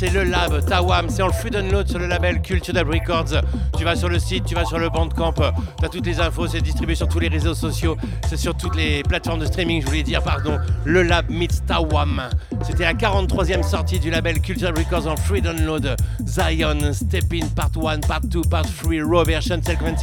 C'est 0.02 0.10
le 0.10 0.24
lab 0.24 0.64
Tawam, 0.66 1.08
c'est 1.08 1.22
en 1.22 1.30
free 1.30 1.50
download 1.50 1.88
sur 1.88 2.00
le 2.00 2.08
label 2.08 2.42
Culture 2.42 2.74
Dub 2.74 2.88
Records. 2.88 3.40
Tu 3.78 3.84
vas 3.84 3.94
sur 3.94 4.08
le 4.08 4.18
site, 4.18 4.44
tu 4.44 4.56
vas 4.56 4.64
sur 4.64 4.80
le 4.80 4.88
Bandcamp, 4.88 5.34
t'as 5.80 5.88
toutes 5.88 6.06
les 6.06 6.18
infos, 6.18 6.48
c'est 6.48 6.60
distribué 6.60 6.96
sur 6.96 7.06
tous 7.06 7.20
les 7.20 7.28
réseaux 7.28 7.54
sociaux, 7.54 7.96
c'est 8.28 8.36
sur 8.36 8.56
toutes 8.56 8.74
les 8.74 9.04
plateformes 9.04 9.38
de 9.38 9.44
streaming, 9.44 9.80
je 9.80 9.86
voulais 9.86 10.02
dire, 10.02 10.20
pardon. 10.20 10.58
Le 10.84 11.04
lab 11.04 11.30
meets 11.30 11.64
Tawam. 11.68 12.20
C'était 12.62 12.82
la 12.82 12.94
43e 12.94 13.62
sortie 13.62 14.00
du 14.00 14.10
label 14.10 14.40
Culture 14.40 14.72
Records 14.76 15.06
en 15.06 15.14
free 15.14 15.40
download. 15.40 15.94
Zion, 16.26 16.92
Step 16.92 17.32
In, 17.32 17.46
Part 17.54 17.70
1, 17.76 18.00
Part 18.00 18.22
2, 18.22 18.40
Part 18.50 18.66
3, 18.82 19.04
Raw 19.04 19.22
Version, 19.24 19.60
celle 19.64 19.78
qu'on. 19.78 19.94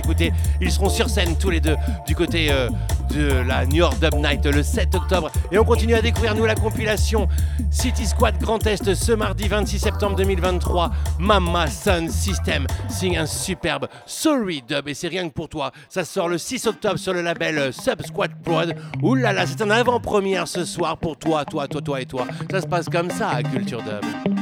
Ils 0.62 0.72
seront 0.72 0.90
sur 0.90 1.10
scène 1.10 1.38
tous 1.38 1.50
les 1.50 1.60
deux 1.60 1.76
du 2.08 2.16
côté 2.16 2.54
euh, 2.54 2.70
de 3.14 3.44
la 3.48 3.66
New 3.66 3.78
York 3.78 4.00
Dub 4.00 4.16
Night 4.16 4.46
le 4.46 4.64
7 4.64 4.96
octobre. 4.96 5.32
Et 5.52 5.58
on 5.58 5.64
continue 5.64 5.96
à 5.96 6.02
découvrir, 6.02 6.36
nous, 6.36 6.46
la 6.46 6.56
compilation 6.56 7.28
City 7.72 8.06
Squad 8.06 8.38
Grand 8.40 8.66
Est 8.66 8.94
ce 8.94 9.12
mardi 9.12 9.48
26 9.48 9.80
septembre 9.80 10.16
2023. 10.16 10.92
Mama 11.20 11.68
Sun 11.68 12.10
System 12.10 12.68
signe 12.90 13.18
un 13.18 13.26
superbe 13.26 13.88
Sorry 14.06 14.64
Dub 14.68 14.88
et 14.88 14.94
c'est 14.94 15.08
rien 15.08 15.28
que 15.28 15.34
pour 15.34 15.50
toi. 15.50 15.72
Ça 15.90 16.06
sort 16.06 16.30
le 16.30 16.38
6 16.38 16.68
octobre 16.68 16.98
sur 16.98 17.14
le 17.14 17.22
label 17.22 17.74
Sub 17.74 18.02
Squad 18.06 18.32
Prod. 18.44 18.76
Là, 19.04 19.46
c'est 19.46 19.62
un 19.62 19.70
avant-première 19.70 20.48
ce 20.48 20.66
soir 20.66 20.98
pour 20.98 21.18
toi, 21.18 21.46
toi, 21.46 21.68
toi, 21.68 21.82
toi 21.82 22.02
et 22.02 22.06
toi. 22.06 22.26
Ça 22.52 22.62
se 22.62 22.68
passe 22.68 22.88
comme 22.90 23.10
ça 23.10 23.42
Culture 23.44 23.82
Dub. 23.82 24.39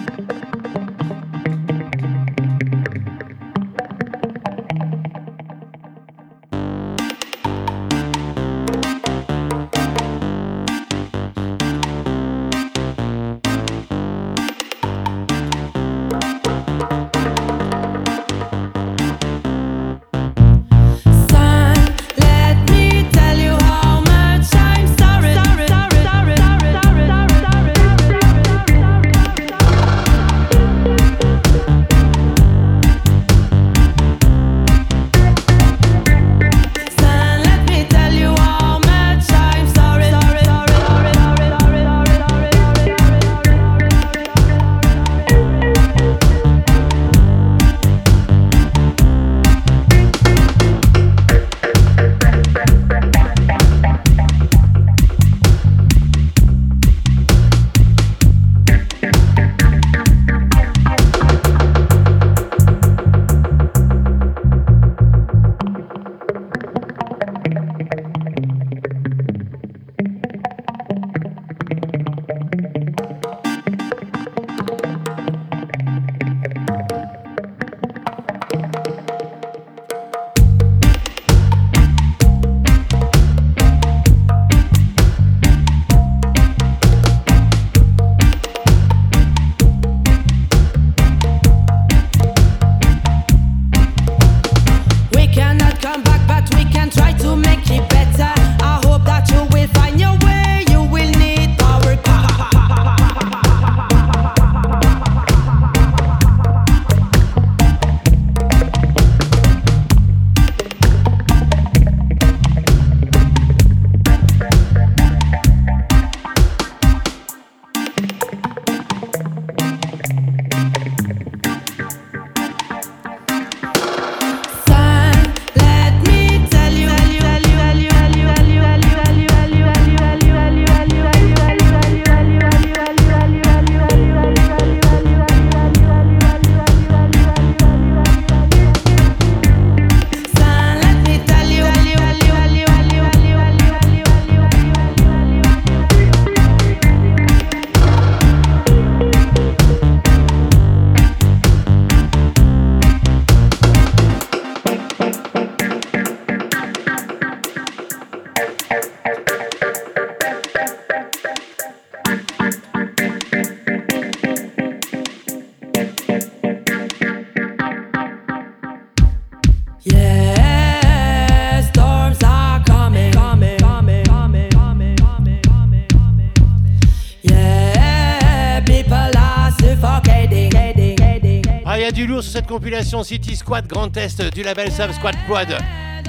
Compilation 182.48 183.04
City 183.04 183.36
Squad 183.36 183.68
Grand 183.68 183.96
Est 183.98 184.22
du 184.34 184.42
label 184.42 184.72
Sub 184.72 184.92
Squad 184.94 185.16
Quad. 185.28 185.58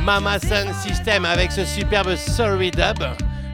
Mama 0.02 0.39
Sun 0.39 0.73
System 0.82 1.24
avec 1.24 1.51
ce 1.51 1.65
superbe 1.65 2.15
Sorry 2.15 2.70
Dub. 2.70 3.05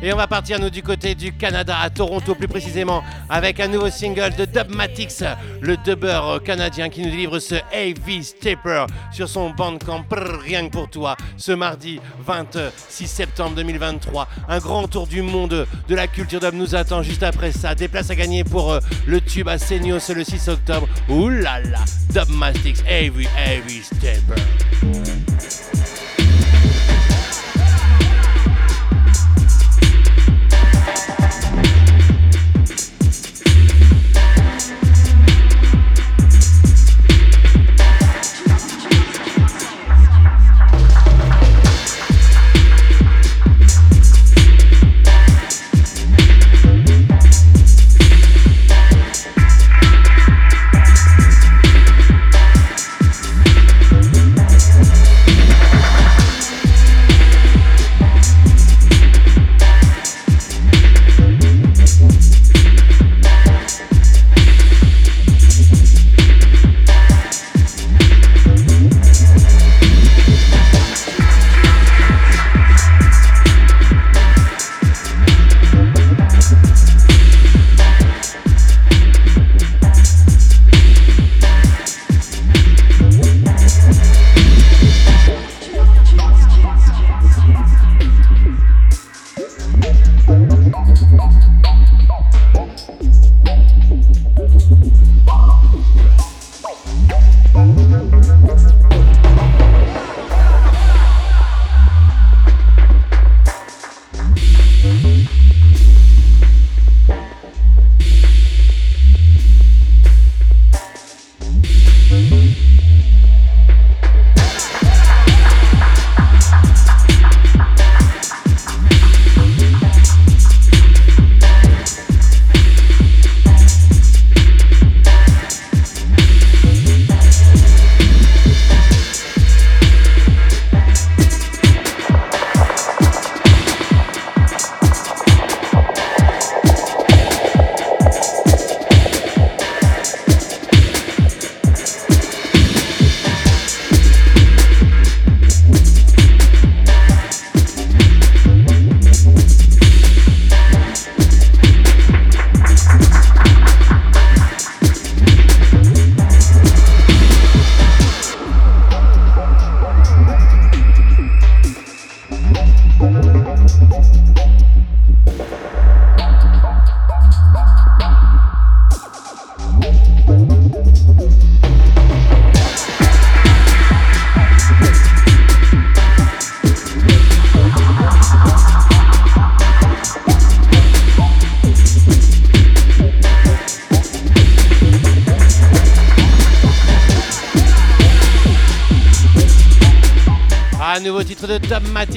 Et 0.02 0.12
on 0.12 0.16
va 0.16 0.26
partir 0.26 0.60
nous 0.60 0.68
du 0.68 0.82
côté 0.82 1.14
du 1.14 1.32
Canada, 1.32 1.76
à 1.80 1.88
Toronto 1.88 2.34
plus 2.34 2.46
précisément, 2.46 3.02
avec 3.34 3.58
un 3.58 3.66
nouveau 3.66 3.90
single 3.90 4.30
de 4.38 4.44
Dubmatix, 4.44 5.24
le 5.60 5.76
dubber 5.78 6.38
canadien 6.44 6.88
qui 6.88 7.02
nous 7.02 7.10
délivre 7.10 7.40
ce 7.40 7.56
AV 7.72 8.22
Stepper 8.22 8.86
sur 9.12 9.28
son 9.28 9.50
bandcamp 9.50 10.04
rien 10.40 10.68
que 10.68 10.72
pour 10.72 10.88
toi, 10.88 11.16
ce 11.36 11.50
mardi 11.50 11.98
26 12.24 13.08
septembre 13.08 13.56
2023. 13.56 14.28
Un 14.48 14.58
grand 14.58 14.86
tour 14.86 15.08
du 15.08 15.20
monde 15.22 15.66
de 15.88 15.94
la 15.96 16.06
culture 16.06 16.38
dub 16.38 16.54
nous 16.54 16.76
attend 16.76 17.02
juste 17.02 17.24
après 17.24 17.50
ça. 17.50 17.74
Des 17.74 17.88
places 17.88 18.10
à 18.10 18.14
gagner 18.14 18.44
pour 18.44 18.72
euh, 18.72 18.78
le 19.04 19.20
tube 19.20 19.48
à 19.48 19.58
Seignos 19.58 20.12
le 20.14 20.22
6 20.22 20.48
octobre. 20.50 20.88
Ouh 21.08 21.28
là 21.28 21.58
là, 21.60 21.80
Dubmatix, 22.10 22.84
AV, 22.88 23.26
AV 23.36 23.82
Stepper. 23.82 25.73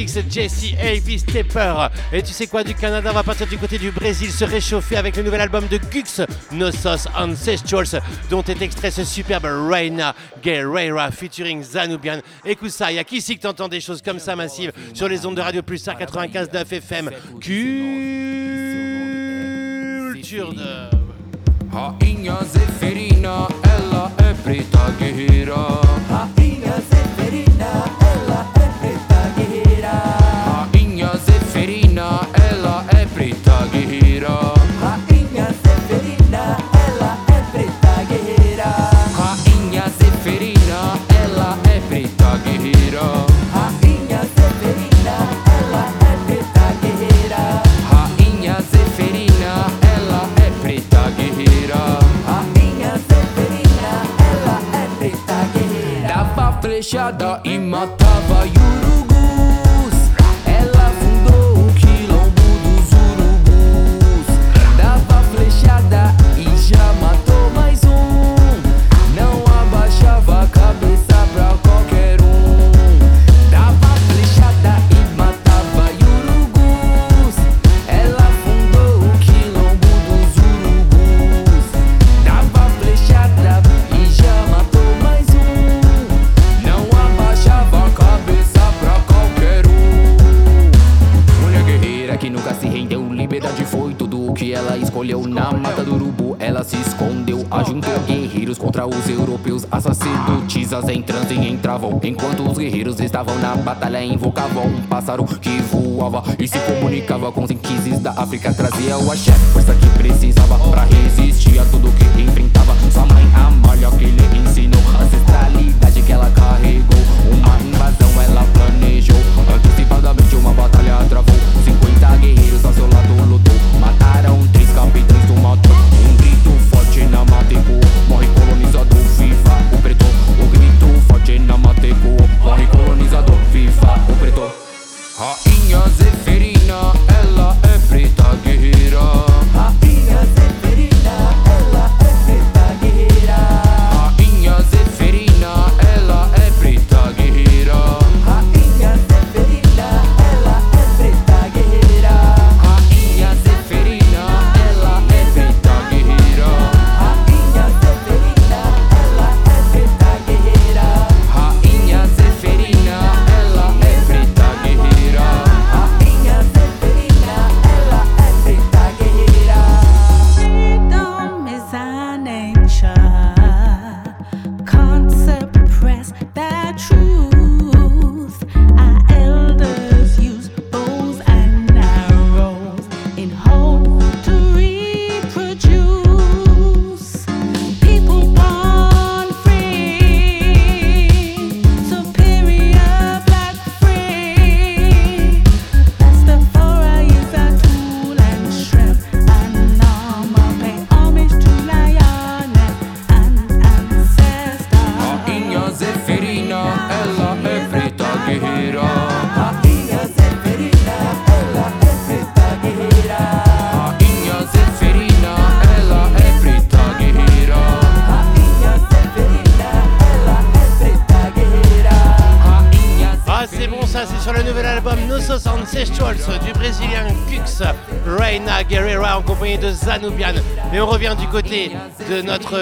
Jesse 0.08 0.74
A.B. 0.80 1.18
Stepper. 1.18 1.88
Et 2.12 2.22
tu 2.22 2.34
sais 2.34 2.48
quoi, 2.48 2.64
du 2.64 2.74
Canada, 2.74 3.12
va 3.12 3.24
partir 3.24 3.48
du 3.48 3.58
côté 3.58 3.78
du 3.78 3.92
Brésil 3.92 4.32
se 4.32 4.46
réchauffer 4.46 4.98
avec 4.98 5.16
le 5.18 5.24
nouvel 5.24 5.42
album 5.42 5.68
de 5.68 5.78
Gux, 5.78 6.22
Nosos 6.52 7.08
Ancestrals, 7.18 8.02
dont 8.30 8.44
est 8.44 8.62
extrait 8.62 8.92
ce 8.92 9.04
superbe 9.04 9.48
Reina 9.70 10.16
Guerrera 10.42 11.12
featuring 11.12 11.64
Zanubian. 11.64 12.20
Écoute 12.46 12.72
ça, 12.72 12.92
y 12.92 13.04
qui 13.06 13.18
ici 13.18 13.36
que 13.38 13.42
t'entends 13.42 13.68
des 13.68 13.82
choses 13.82 14.02
comme 14.02 14.20
ça 14.20 14.36
massives 14.36 14.72
sur 14.94 15.08
les 15.08 15.26
ondes 15.26 15.36
de 15.36 15.42
Radio 15.42 15.62
Plus 15.62 15.86
95.9 15.86 16.74
FM. 16.74 17.12
Culture 20.12 20.54
de... 20.54 20.98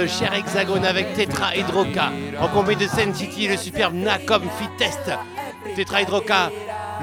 cher 0.03 0.34
Hexagone 0.34 0.85
avec 0.85 1.13
Tetra 1.13 1.55
Hydroca 1.55 2.11
en 2.39 2.47
compagnie 2.49 2.85
de 2.85 2.88
Sen 2.88 3.13
City, 3.13 3.47
le 3.47 3.55
superbe 3.55 3.93
Nacom 3.93 4.43
Fit 4.57 4.69
Test. 4.77 5.09
Tetra 5.76 6.01
Hydroca, 6.01 6.51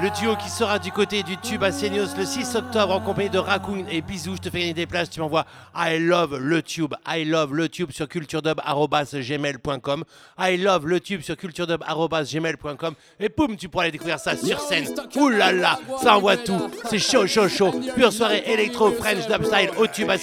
le 0.03 0.09
duo 0.09 0.35
qui 0.35 0.49
sera 0.49 0.79
du 0.79 0.91
côté 0.91 1.23
du 1.23 1.37
tube 1.37 1.63
à 1.63 1.71
Seignos 1.71 2.17
le 2.17 2.25
6 2.25 2.57
octobre 2.57 2.93
en 2.93 2.99
compagnie 2.99 3.29
de 3.29 3.37
Raccoon 3.37 3.85
et 3.89 4.01
Bisous. 4.01 4.35
Je 4.35 4.41
te 4.41 4.49
fais 4.49 4.59
gagner 4.59 4.73
des 4.73 4.85
places, 4.85 5.09
tu 5.09 5.21
m'envoies 5.21 5.45
I 5.73 5.97
love 5.97 6.37
le 6.37 6.61
tube, 6.61 6.93
I 7.07 7.23
love 7.23 7.53
le 7.53 7.69
tube 7.69 7.89
sur 7.91 8.09
culturedub.gmail.com. 8.09 10.03
I 10.37 10.57
love 10.57 10.87
le 10.87 10.99
tube 10.99 11.21
sur 11.21 11.37
culturedub.gmail.com. 11.37 12.95
Et 13.21 13.29
poum, 13.29 13.55
tu 13.55 13.69
pourras 13.69 13.83
aller 13.83 13.93
découvrir 13.93 14.19
ça 14.19 14.35
sur 14.35 14.59
scène. 14.59 14.93
Ouh 15.15 15.29
là 15.29 15.53
là, 15.53 15.79
ça 16.01 16.17
envoie 16.17 16.35
tout. 16.35 16.69
C'est 16.89 16.99
chaud, 16.99 17.25
chaud, 17.25 17.47
chaud. 17.47 17.73
Pure 17.95 18.11
soirée 18.11 18.43
électro 18.45 18.91
French 18.91 19.25
dub 19.27 19.45
style 19.45 19.69
au 19.77 19.87
tube 19.87 20.09
à 20.09 20.17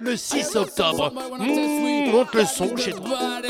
le 0.00 0.16
6 0.16 0.56
octobre. 0.56 1.12
Mmh, 1.38 2.10
monte 2.10 2.34
le 2.34 2.44
son 2.44 2.76
chez 2.76 2.90
toi. 2.92 3.40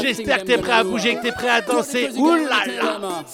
J'espère 0.00 0.38
que 0.38 0.46
t'es 0.46 0.56
prêt 0.56 0.72
à 0.72 0.82
bouger, 0.82 1.16
que 1.16 1.22
t'es 1.22 1.32
prêt 1.32 1.50
à 1.50 1.60
danser. 1.60 2.08
Ouh 2.16 2.36
là 2.36 2.64
là. 2.66 3.01
Knock 3.02 3.26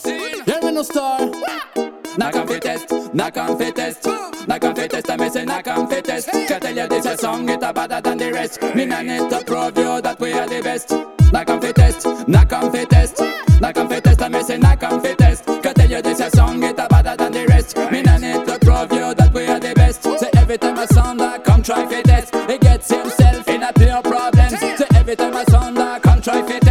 on 2.37 2.47
fit 2.47 2.63
test, 2.63 2.91
knock 3.13 3.37
on 3.37 3.59
fit 3.59 3.77
test, 3.77 4.07
knock 4.49 4.65
on 4.65 4.75
fit 4.75 4.91
test, 4.91 5.11
I 5.11 5.17
may 5.17 5.29
say 5.29 5.45
on 5.45 5.87
fit 5.87 6.05
test. 6.07 6.31
Can 6.31 6.61
tell 6.61 6.75
you 6.75 6.89
this 6.89 7.05
a 7.05 7.19
song, 7.19 7.47
it 7.51 7.63
a 7.63 7.71
better 7.71 8.01
than 8.01 8.17
the 8.17 8.33
rest. 8.33 8.63
Me 8.75 8.87
nah 8.87 9.03
need 9.03 9.29
to 9.29 9.45
prove 9.45 9.77
you 9.77 10.01
that 10.01 10.19
we 10.19 10.33
are 10.33 10.49
the 10.49 10.63
best. 10.63 10.91
On 10.93 11.61
fit 11.61 11.77
test, 11.77 12.07
on 12.07 12.73
fit 12.73 12.89
test, 12.89 13.21
on 13.21 13.89
fit 13.91 14.05
test, 14.05 14.23
I 14.23 14.29
may 14.29 14.43
say 14.43 14.59
on 14.59 15.01
fit 15.03 15.19
test. 15.19 15.45
Can 15.45 15.75
tell 15.75 15.91
you 15.91 16.01
this 16.01 16.21
a 16.21 16.31
song, 16.31 16.63
it 16.63 16.79
a 16.79 16.89
better 16.89 17.15
than 17.15 17.33
the 17.33 17.47
rest. 17.49 17.77
Me 17.93 18.01
nah 18.01 18.17
need 18.17 18.47
to 18.47 18.59
prove 18.61 18.91
you 18.91 19.13
that 19.13 19.31
we 19.35 19.49
are 19.49 19.61
the 19.61 19.75
best. 19.75 20.03
Say 20.03 20.31
every 20.35 20.57
time 20.57 20.79
I 20.79 20.87
sound 20.87 21.21
that 21.21 21.45
come 21.45 21.63
try 21.63 21.87
fit 21.87 22.07
test, 22.07 22.35
he 22.51 22.57
gets 22.57 22.89
himself 22.91 23.47
in 23.47 23.63
a 23.63 23.71
pure 23.75 24.01
problems. 24.01 24.59
Say 24.59 24.87
every 24.95 25.15
time 25.15 25.37
I 25.37 25.45
sound 25.45 25.77
that 25.77 26.03
come 26.03 26.23
try 26.23 26.41
fit 26.41 26.63
test, 26.63 26.68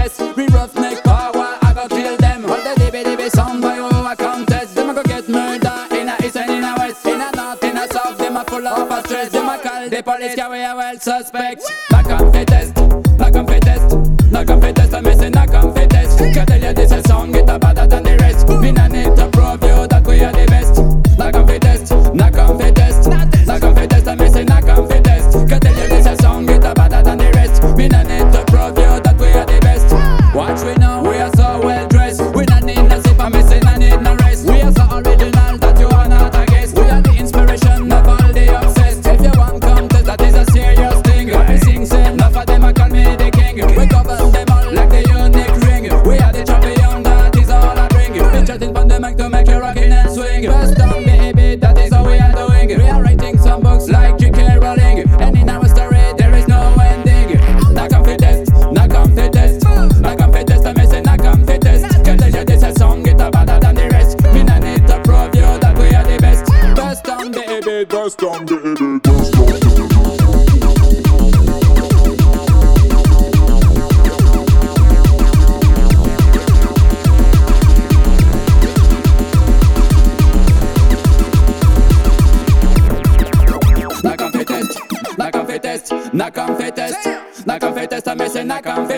the 9.98 10.04
police, 10.04 10.36
can 10.36 10.52
we 10.52 10.64
a 10.64 10.76
well 10.76 11.00
suspect? 11.00 11.64
Knock 11.92 12.06
on 12.08 12.32
fi 12.32 12.44
test, 12.46 12.76
knock 13.18 13.36
on 13.36 13.48
fi 13.48 13.60
test, 13.60 13.96
knock 14.32 14.50
on 14.50 14.62
fi 14.62 14.72
test. 14.72 14.94
I'm 14.94 15.04
missing 15.04 15.32
knock 15.32 15.50
on 15.50 15.74
fi 15.74 15.88
test. 15.88 16.20
Can 16.20 16.46
tell 16.46 16.62
you 16.62 16.74
this 16.74 16.92
a 16.92 17.02
song, 17.08 17.36
a 17.36 17.60
better 17.60 17.88
than 17.88 18.04
the 18.04 18.18
rest. 18.18 18.48
Me 18.48 18.72
nah 18.72 18.88
need 18.88 19.16
to 19.16 19.30
prove 19.30 19.64
you 19.64 19.88
that 19.88 20.04
we 20.06 20.24
are 20.24 20.32
the 20.32 20.46
best. 20.48 20.77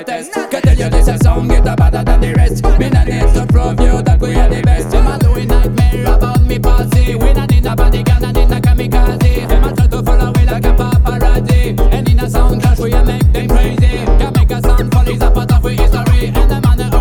Test. 0.03 0.33
Can 0.51 0.61
tell 0.61 0.75
you 0.75 0.89
this 0.89 1.21
song, 1.21 1.51
a 1.51 1.75
better 1.75 2.03
than 2.03 2.21
the 2.21 2.33
rest. 2.33 2.63
Me 2.79 2.89
nah 2.89 3.03
need 3.03 3.33
to 3.33 3.45
prove 3.47 3.79
you 3.79 4.01
that 4.01 4.19
we 4.19 4.35
are 4.35 4.49
the 4.49 4.68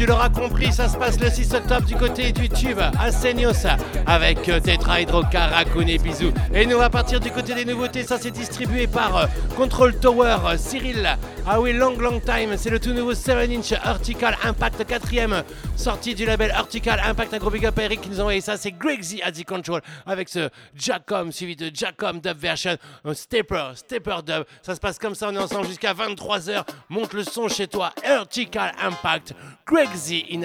tu 0.00 0.06
l'auras 0.06 0.30
compris, 0.30 0.72
ça 0.72 0.88
se 0.88 0.96
passe 0.96 1.20
le 1.20 1.28
6 1.28 1.52
octobre 1.52 1.86
du 1.86 1.94
côté 1.94 2.32
du 2.32 2.48
tube 2.48 2.78
à 2.78 3.12
Seignos 3.12 3.66
avec 4.06 4.48
euh, 4.48 4.58
Tetra 4.58 5.02
Hydrocar, 5.02 5.50
Raccoon 5.50 5.86
et 5.88 5.98
Bisous. 5.98 6.32
Et 6.54 6.64
nous, 6.64 6.78
va 6.78 6.88
partir 6.88 7.20
du 7.20 7.30
côté 7.30 7.54
des 7.54 7.66
nouveautés. 7.66 8.02
Ça, 8.02 8.16
c'est 8.18 8.30
distribué 8.30 8.86
par 8.86 9.14
euh, 9.14 9.26
Control 9.58 9.94
Tower, 10.00 10.38
euh, 10.46 10.56
Cyril. 10.56 11.06
Ah 11.46 11.60
oui, 11.60 11.74
Long 11.74 11.98
Long 11.98 12.18
Time. 12.18 12.56
C'est 12.56 12.70
le 12.70 12.80
tout 12.80 12.94
nouveau 12.94 13.12
7-inch 13.12 13.74
Vertical 13.84 14.38
Impact 14.42 14.88
4ème 14.90 15.42
sorti 15.76 16.14
du 16.14 16.24
label 16.24 16.48
Vertical 16.48 16.98
Impact. 17.04 17.34
Un 17.34 17.38
gros 17.38 17.50
big 17.50 17.66
up 17.66 17.78
à 17.78 17.82
Eric 17.82 18.00
qui 18.00 18.08
nous 18.08 18.20
a 18.20 18.22
envoyé 18.22 18.40
ça. 18.40 18.56
C'est 18.56 18.72
Greg 18.72 19.02
Z 19.02 19.16
at 19.22 19.32
the 19.32 19.44
Control 19.44 19.82
avec 20.06 20.30
ce 20.30 20.48
Jacom 20.74 21.30
suivi 21.30 21.56
de 21.56 21.70
Jacom 21.74 22.20
Dub 22.20 22.38
Version. 22.38 22.76
Un 23.04 23.12
stepper, 23.12 23.72
stepper 23.74 24.16
dub. 24.24 24.44
Ça 24.62 24.74
se 24.74 24.80
passe 24.80 24.98
comme 24.98 25.14
ça. 25.14 25.28
On 25.28 25.34
est 25.34 25.38
ensemble 25.38 25.66
jusqu'à 25.66 25.92
23h. 25.92 26.64
Monte 26.88 27.12
le 27.12 27.24
son 27.24 27.48
chez 27.48 27.66
toi. 27.66 27.92
Vertical 28.02 28.72
Impact. 28.82 29.34
Greg 29.66 29.89
Z 29.94 30.24
in 30.30 30.42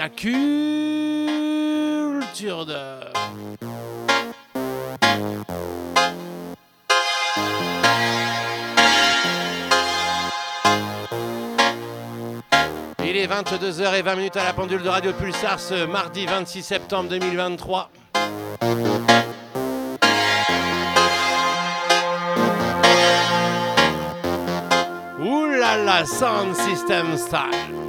de. 2.66 3.00
Il 13.04 13.18
est 13.18 13.28
22h20 13.28 14.38
à 14.38 14.44
la 14.44 14.54
pendule 14.54 14.82
de 14.82 14.90
Radio 14.90 15.14
Pulsar 15.14 15.60
ce 15.60 15.86
mardi 15.86 16.26
26 16.26 16.64
septembre 16.64 17.10
2023. 17.10 17.90
Ouh 25.20 25.46
là 25.46 25.78
là, 25.78 26.06
Sound 26.06 26.56
System 26.56 27.18
Style. 27.18 27.85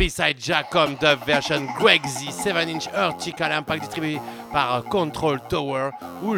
B-side 0.00 0.38
Jacom 0.40 0.98
Dub 0.98 1.22
version 1.26 1.66
Greg 1.78 2.00
Z 2.06 2.30
7-inch 2.30 2.90
Vertical 2.90 3.52
Impact 3.52 3.82
distribué 3.82 4.18
par 4.50 4.82
Control 4.84 5.38
Tower. 5.46 5.90
Ouh 6.22 6.36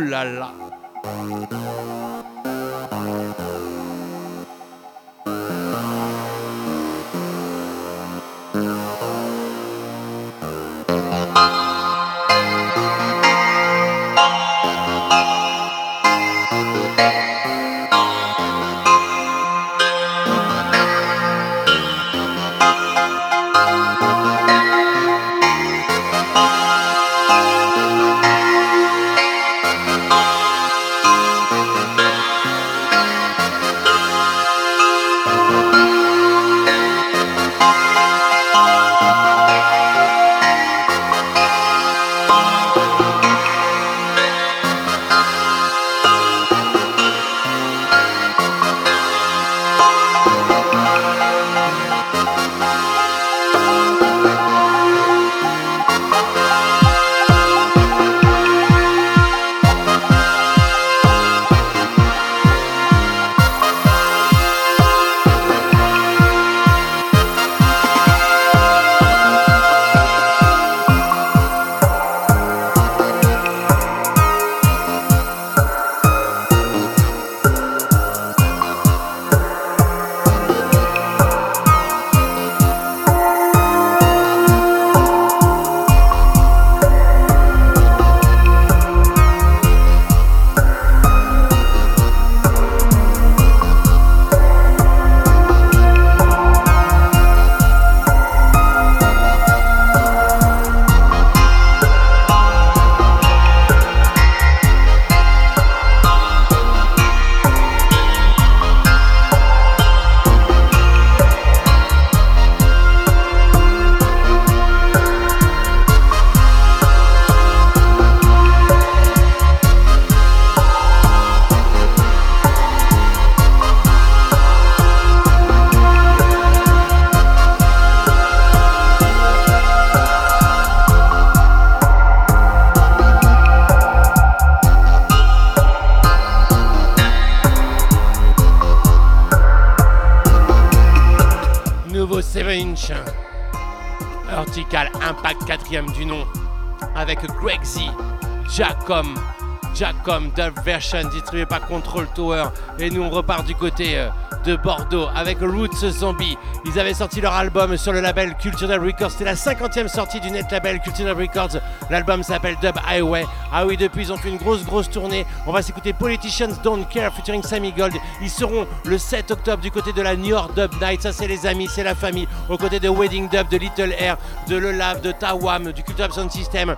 Version, 150.64 151.08
distribué 151.08 151.46
par 151.46 151.66
Control 151.66 152.06
Tower. 152.14 152.44
Et 152.78 152.90
nous, 152.90 153.02
on 153.02 153.10
repart 153.10 153.44
du 153.44 153.54
côté 153.54 153.98
euh, 153.98 154.08
de 154.44 154.56
Bordeaux 154.56 155.08
avec 155.14 155.38
Roots 155.40 155.88
Zombie. 155.90 156.36
Ils 156.64 156.78
avaient 156.78 156.94
sorti 156.94 157.20
leur 157.20 157.32
album 157.32 157.76
sur 157.76 157.92
le 157.92 158.00
label 158.00 158.34
Cultural 158.36 158.84
Records. 158.84 159.10
C'était 159.10 159.24
la 159.24 159.34
50e 159.34 159.88
sortie 159.88 160.20
du 160.20 160.30
net 160.30 160.50
label 160.50 160.80
Cultural 160.80 161.16
Records. 161.16 161.60
L'album 161.90 162.22
s'appelle 162.22 162.56
Dub 162.62 162.76
Highway. 162.86 163.24
Ah 163.52 163.66
oui, 163.66 163.76
depuis, 163.76 164.02
ils 164.02 164.12
ont 164.12 164.16
fait 164.16 164.28
une 164.28 164.38
grosse, 164.38 164.64
grosse 164.64 164.90
tournée. 164.90 165.26
On 165.46 165.52
va 165.52 165.62
s'écouter 165.62 165.92
Politicians 165.92 166.50
Don't 166.62 166.86
Care 166.88 167.12
featuring 167.12 167.42
Sammy 167.42 167.72
Gold. 167.72 167.94
Ils 168.20 168.30
seront 168.30 168.66
le 168.84 168.98
7 168.98 169.30
octobre 169.30 169.62
du 169.62 169.70
côté 169.70 169.92
de 169.92 170.02
la 170.02 170.16
New 170.16 170.30
York 170.30 170.54
Dub 170.54 170.72
Night. 170.80 171.02
Ça, 171.02 171.12
c'est 171.12 171.26
les 171.28 171.46
amis, 171.46 171.68
c'est 171.68 171.84
la 171.84 171.94
famille. 171.94 172.28
Aux 172.48 172.58
côtés 172.58 172.80
de 172.80 172.88
Wedding 172.88 173.28
Dub, 173.28 173.48
de 173.48 173.56
Little 173.56 173.94
Air, 173.98 174.16
de 174.48 174.56
Le 174.56 174.72
Lab, 174.72 175.00
de 175.00 175.12
Tawam, 175.12 175.72
du 175.72 175.82
Cultural 175.82 176.12
Sound 176.12 176.30
System. 176.30 176.76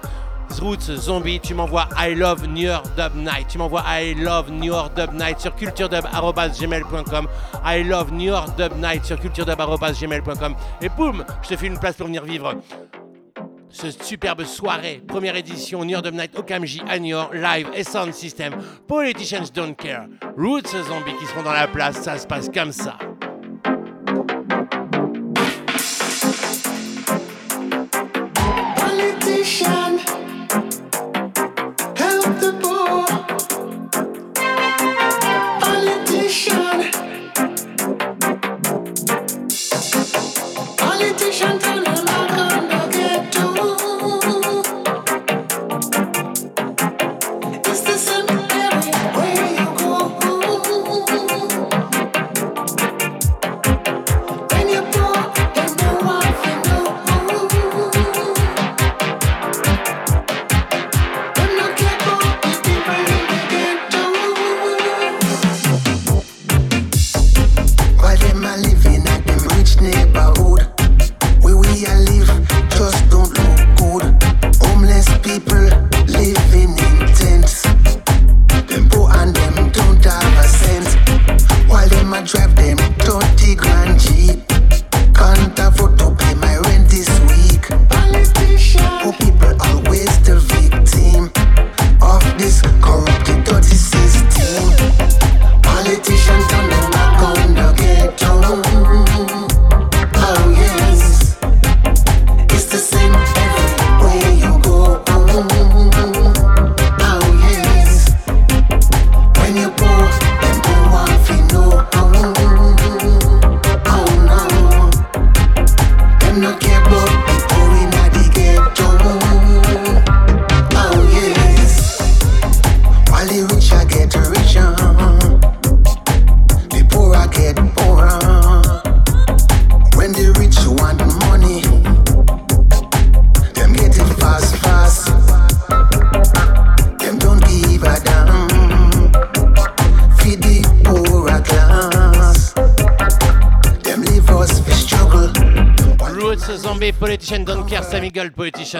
Roots 0.64 0.96
Zombie, 0.96 1.38
tu 1.40 1.52
m'envoies 1.52 1.86
I 1.94 2.14
love 2.14 2.46
New 2.46 2.68
York 2.68 2.86
Dub 2.96 3.14
Night. 3.14 3.48
Tu 3.48 3.58
m'envoies 3.58 3.82
I 3.86 4.14
love 4.14 4.50
New 4.50 4.72
York 4.72 4.94
Dub 4.96 5.12
Night 5.12 5.38
sur 5.38 5.54
culturedub.gmail.com. 5.54 7.28
I 7.62 7.82
love 7.82 8.10
New 8.10 8.30
York 8.30 8.56
Dub 8.56 8.72
Night 8.78 9.04
sur 9.04 9.20
culturedub.gmail.com. 9.20 10.54
Et 10.80 10.88
boum, 10.88 11.22
je 11.42 11.48
te 11.50 11.56
fais 11.56 11.66
une 11.66 11.78
place 11.78 11.96
pour 11.96 12.06
venir 12.06 12.24
vivre 12.24 12.54
ce 13.68 13.90
superbe 13.90 14.44
soirée, 14.44 15.02
première 15.06 15.36
édition 15.36 15.84
New 15.84 15.90
York 15.90 16.04
Dub 16.04 16.14
Night 16.14 16.38
Okamji 16.38 16.80
à 16.88 16.98
New 16.98 17.08
York, 17.08 17.34
live 17.34 17.68
et 17.74 17.84
sound 17.84 18.14
system. 18.14 18.54
Politicians 18.88 19.50
don't 19.52 19.74
care. 19.74 20.06
Roots 20.38 20.70
Zombie 20.88 21.14
qui 21.20 21.26
seront 21.26 21.42
dans 21.42 21.52
la 21.52 21.66
place, 21.66 22.00
ça 22.00 22.16
se 22.16 22.26
passe 22.26 22.48
comme 22.48 22.72
ça. 22.72 22.96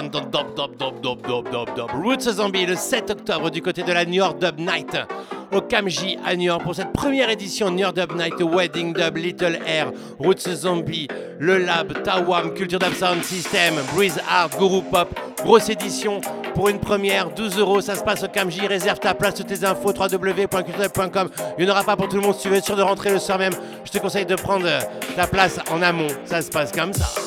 Dop 0.03 0.31
Dop 0.31 0.57
Dop 0.57 0.77
Dop 0.77 1.01
Dop 1.23 1.51
Dop 1.53 1.77
Dop. 1.77 1.91
Roots 1.93 2.23
Zombie 2.23 2.67
le 2.67 2.75
7 2.75 3.11
octobre 3.11 3.49
du 3.49 3.63
côté 3.63 3.85
de 3.85 3.93
la 3.93 4.05
New 4.05 4.15
York 4.15 4.41
Dub 4.41 4.59
Night 4.59 4.97
au 5.53 5.61
Kamji 5.61 6.19
à 6.27 6.35
New 6.35 6.47
York 6.47 6.65
pour 6.65 6.75
cette 6.75 6.93
première 6.93 7.31
édition 7.31 7.71
New 7.71 7.79
York 7.79 7.95
Dub 7.95 8.13
Night 8.17 8.35
Wedding 8.41 8.93
Dub 8.93 9.17
Little 9.17 9.61
Air, 9.65 9.93
Roots 10.19 10.49
Zombie, 10.49 11.07
Le 11.39 11.59
Lab, 11.59 12.03
Tawam, 12.03 12.55
Culture 12.55 12.81
Dub 12.81 12.93
Sound 12.95 13.23
System, 13.23 13.75
Breeze 13.95 14.21
Art, 14.29 14.51
Guru 14.59 14.83
Pop, 14.83 15.09
grosse 15.45 15.69
édition 15.69 16.21
pour 16.57 16.69
une 16.69 16.81
première, 16.81 17.31
12 17.31 17.59
euros, 17.61 17.81
ça 17.81 17.95
se 17.95 18.03
passe 18.03 18.25
au 18.25 18.29
Kamji, 18.29 18.67
réserve 18.67 18.99
ta 18.99 19.15
place, 19.15 19.35
toutes 19.35 19.47
tes 19.47 19.65
infos, 19.65 19.93
www.culturedub.com. 19.93 21.29
Il 21.57 21.65
n'y 21.65 21.71
en 21.71 21.75
aura 21.75 21.85
pas 21.85 21.97
pour 21.97 22.09
tout 22.09 22.17
le 22.17 22.23
monde, 22.23 22.35
si 22.35 22.43
tu 22.43 22.49
veux 22.49 22.57
être 22.57 22.65
sûr 22.65 22.77
de 22.77 22.83
rentrer 22.83 23.11
le 23.11 23.21
soir 23.21 23.39
même, 23.39 23.55
je 23.85 23.93
te 23.93 23.99
conseille 23.99 24.27
de 24.27 24.35
prendre 24.35 24.67
ta 25.15 25.29
place 25.29 25.61
en 25.71 25.83
amont, 25.83 26.09
ça 26.25 26.43
se 26.43 26.51
passe 26.51 26.73
comme 26.73 26.93
ça. 26.93 27.24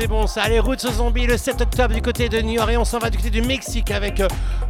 C'est 0.00 0.06
bon 0.06 0.28
ça, 0.28 0.42
allez, 0.42 0.60
Roots 0.60 0.86
zombies 0.92 1.26
le 1.26 1.36
7 1.36 1.60
octobre 1.60 1.92
du 1.92 2.00
côté 2.00 2.28
de 2.28 2.40
New 2.40 2.52
York 2.52 2.70
et 2.70 2.76
on 2.76 2.84
s'en 2.84 3.00
va 3.00 3.10
du 3.10 3.16
côté 3.16 3.30
du 3.30 3.42
Mexique 3.42 3.90
avec 3.90 4.20
euh, 4.20 4.28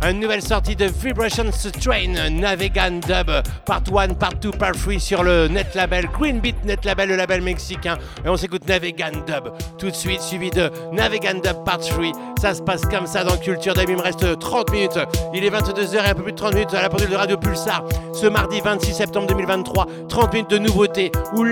une 0.08 0.20
nouvelle 0.20 0.40
sortie 0.40 0.74
de 0.74 0.86
Vibrations 0.86 1.50
Train, 1.82 2.30
Navegan 2.30 3.00
Dub, 3.06 3.30
Part 3.66 3.82
1, 3.94 4.14
Part 4.14 4.36
2, 4.40 4.52
Part 4.52 4.72
3 4.72 4.98
sur 4.98 5.22
le 5.22 5.48
net 5.48 5.74
label 5.74 6.06
Green 6.18 6.40
Beat 6.40 6.64
Net 6.64 6.82
Label, 6.86 7.10
le 7.10 7.16
label 7.16 7.42
mexicain. 7.42 7.98
Et 8.24 8.28
on 8.30 8.38
s'écoute 8.38 8.66
Navegan 8.66 9.22
Dub 9.26 9.52
tout 9.76 9.90
de 9.90 9.94
suite, 9.94 10.22
suivi 10.22 10.48
de 10.48 10.70
Navegan 10.92 11.40
Dub 11.44 11.62
Part 11.62 11.80
3. 11.80 12.06
Ça 12.40 12.54
se 12.54 12.62
passe 12.62 12.86
comme 12.86 13.06
ça 13.06 13.22
dans 13.22 13.36
Culture 13.36 13.74
Dub, 13.74 13.86
il 13.86 13.96
me 13.96 14.02
reste 14.02 14.38
30 14.38 14.72
minutes. 14.72 14.98
Il 15.34 15.44
est 15.44 15.50
22h 15.50 16.06
et 16.06 16.08
un 16.08 16.14
peu 16.14 16.22
plus 16.22 16.32
de 16.32 16.38
30 16.38 16.54
minutes 16.54 16.72
à 16.72 16.80
la 16.80 16.88
pendule 16.88 17.10
de 17.10 17.16
Radio 17.16 17.36
Pulsar. 17.36 17.84
Ce 18.14 18.26
mardi 18.26 18.62
26 18.62 18.94
septembre 18.94 19.26
2023, 19.26 19.86
30 20.08 20.32
minutes 20.32 20.50
de 20.50 20.58
nouveautés. 20.58 21.12
Ouh 21.34 21.44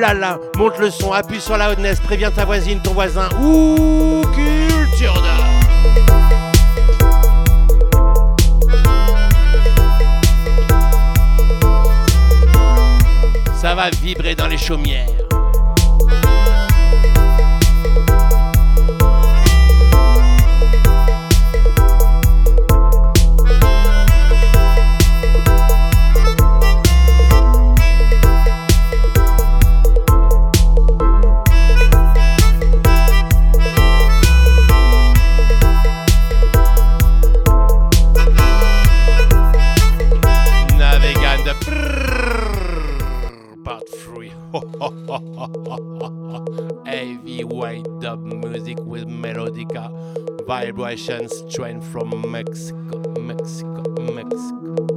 monte 0.57 0.79
le 0.79 0.91
son, 0.91 1.13
appuie 1.13 1.43
sur 1.43 1.59
la 1.59 1.73
hotness, 1.73 2.01
préviens 2.01 2.31
ta 2.31 2.47
voisine, 2.47 2.81
ton 2.81 2.95
voisin. 2.95 3.29
Ouh. 3.43 3.66
Ça 13.67 13.75
va 13.75 13.91
vibrer 13.91 14.37
dans 14.37 14.47
les 14.47 14.59
chaumières. 14.59 15.09
3 46.87 46.87
heavyweight 46.87 47.85
dub 48.01 48.25
music 48.25 48.79
with 48.81 49.07
melodica 49.07 49.91
vibrations 50.47 51.31
train 51.55 51.81
from 51.81 52.09
Mexico 52.31 53.03
Mexico 53.21 53.83
Mexico 54.01 54.96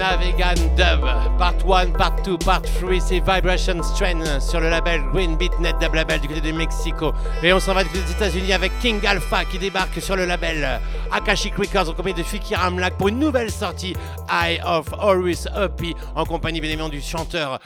Navegan 0.00 0.54
Dub, 0.76 1.02
Part 1.36 1.62
1, 1.62 1.92
Part 1.92 2.22
2, 2.22 2.38
Part 2.38 2.62
3, 2.62 3.00
c'est 3.00 3.20
Vibration 3.20 3.82
Strain 3.82 4.40
sur 4.40 4.58
le 4.58 4.70
label 4.70 5.02
Green 5.12 5.36
Beat 5.36 5.52
Net 5.60 5.76
Dub 5.78 5.92
Label 5.92 6.18
du 6.20 6.26
côté 6.26 6.40
de 6.40 6.52
Mexico. 6.52 7.12
Et 7.42 7.52
on 7.52 7.60
s'en 7.60 7.74
va 7.74 7.84
du 7.84 7.90
côté 7.90 8.04
des 8.04 8.12
États-Unis 8.12 8.54
avec 8.54 8.72
King 8.80 9.06
Alpha 9.06 9.44
qui 9.44 9.58
débarque 9.58 10.00
sur 10.00 10.16
le 10.16 10.24
label 10.24 10.80
Akashic 11.12 11.54
Records 11.54 11.90
en 11.90 11.92
compagnie 11.92 12.14
de 12.14 12.22
Fikir 12.22 12.64
Amlak 12.64 12.96
pour 12.96 13.08
une 13.08 13.18
nouvelle 13.18 13.50
sortie 13.50 13.94
Eye 14.30 14.58
of 14.64 14.86
Horus 14.98 15.46
Uppy 15.54 15.94
en 16.16 16.24
compagnie 16.24 16.62
bien 16.62 16.70
évidemment 16.70 16.88
du 16.88 17.02
chanteur 17.02 17.58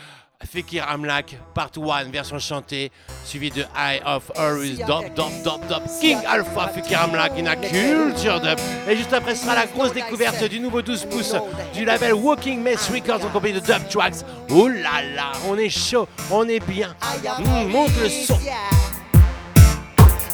Fikir 0.44 0.84
Amlak, 0.88 1.36
Part 1.54 1.70
1, 1.76 2.10
version 2.10 2.38
chantée, 2.38 2.90
suivi 3.24 3.50
de 3.50 3.62
Eye 3.76 4.00
of 4.04 4.30
Horus, 4.36 4.78
Dop, 4.78 5.14
Dop, 5.14 5.30
Dop, 5.42 5.66
Dop, 5.68 5.82
King 6.00 6.18
Alpha, 6.26 6.68
Fikir 6.74 6.98
Amlak, 6.98 7.32
in 7.38 7.46
a 7.46 7.56
culture 7.56 8.40
dub. 8.40 8.58
Et 8.88 8.96
juste 8.96 9.12
après 9.12 9.34
sera 9.34 9.54
la 9.54 9.66
grosse 9.66 9.92
découverte 9.92 10.44
du 10.44 10.60
nouveau 10.60 10.82
12 10.82 11.06
pouces 11.06 11.34
du 11.74 11.84
label 11.84 12.14
Walking 12.14 12.60
Mess 12.62 12.90
Records 12.90 13.24
en 13.24 13.28
compagnie 13.30 13.54
de 13.54 13.60
Dub 13.60 13.88
Tracks. 13.88 14.24
Oh 14.50 14.68
là 14.68 15.02
là, 15.14 15.32
on 15.48 15.56
est 15.56 15.70
chaud, 15.70 16.08
on 16.30 16.48
est 16.48 16.64
bien. 16.66 16.94
Mmh, 17.38 17.68
monte 17.68 17.90
le 18.02 18.08
son. 18.08 18.38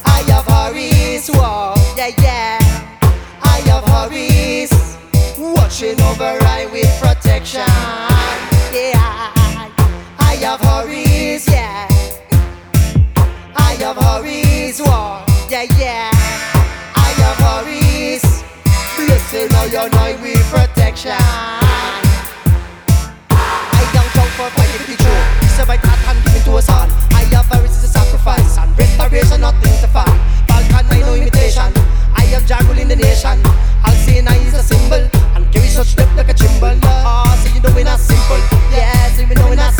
I 0.06 0.22
have 0.30 0.46
Harris, 0.46 1.30
whoa, 1.32 1.74
yeah, 1.96 2.08
yeah. 2.18 2.58
I 3.42 3.60
have 3.68 3.84
Harris, 3.86 4.70
watching 5.38 6.00
over 6.02 6.38
I 6.42 6.66
with 6.72 6.88
protection, 7.00 7.62
have 10.40 10.60
Harris, 10.60 11.46
yeah. 11.48 11.86
I 13.56 13.76
have 13.80 13.96
Harris, 13.96 14.80
whoa, 14.80 15.24
yeah, 15.50 15.66
yeah. 15.76 16.10
I 16.96 17.12
have 17.20 17.36
Harris, 17.36 18.24
listen 18.96 19.48
now 19.52 19.64
you 19.64 19.88
know 19.90 20.16
with 20.22 20.40
protection. 20.50 21.12
I 23.30 23.82
am 23.92 24.06
drunk 24.16 24.30
for 24.32 24.48
fighting 24.56 24.80
to 24.80 24.86
be 24.88 24.96
true. 24.96 25.22
Survive 25.56 25.82
that 25.82 26.16
give 26.24 26.36
it 26.36 26.44
to 26.44 26.56
us 26.56 26.68
all. 26.70 26.88
I 27.12 27.24
have 27.36 27.46
Harris 27.46 27.76
is 27.76 27.84
a 27.84 27.88
sacrifice 27.88 28.56
and 28.56 28.72
restoration, 28.78 29.42
nothing 29.42 29.76
to 29.84 29.88
fight. 29.92 30.08
Balkan, 30.48 30.86
I 30.88 31.00
no 31.00 31.14
imitation. 31.14 31.68
I 32.16 32.24
am 32.32 32.46
jungle 32.46 32.78
in 32.78 32.88
the 32.88 32.96
nation. 32.96 33.38
I'll 33.84 33.92
say 33.92 34.24
I 34.24 34.36
is 34.36 34.54
a 34.54 34.62
symbol 34.62 35.04
and 35.36 35.52
carry 35.52 35.68
such 35.68 35.96
depth 35.96 36.16
like 36.16 36.30
a 36.30 36.34
chimbal. 36.34 36.80
Ah, 36.82 37.36
so 37.44 37.54
you 37.54 37.60
know 37.60 37.74
we're 37.74 37.84
not 37.84 38.00
simple. 38.00 38.40
Yeah, 38.72 38.96
so 39.12 39.26
we 39.28 39.34
know 39.34 39.48
we're 39.48 39.56
not 39.56 39.74
simple. 39.74 39.79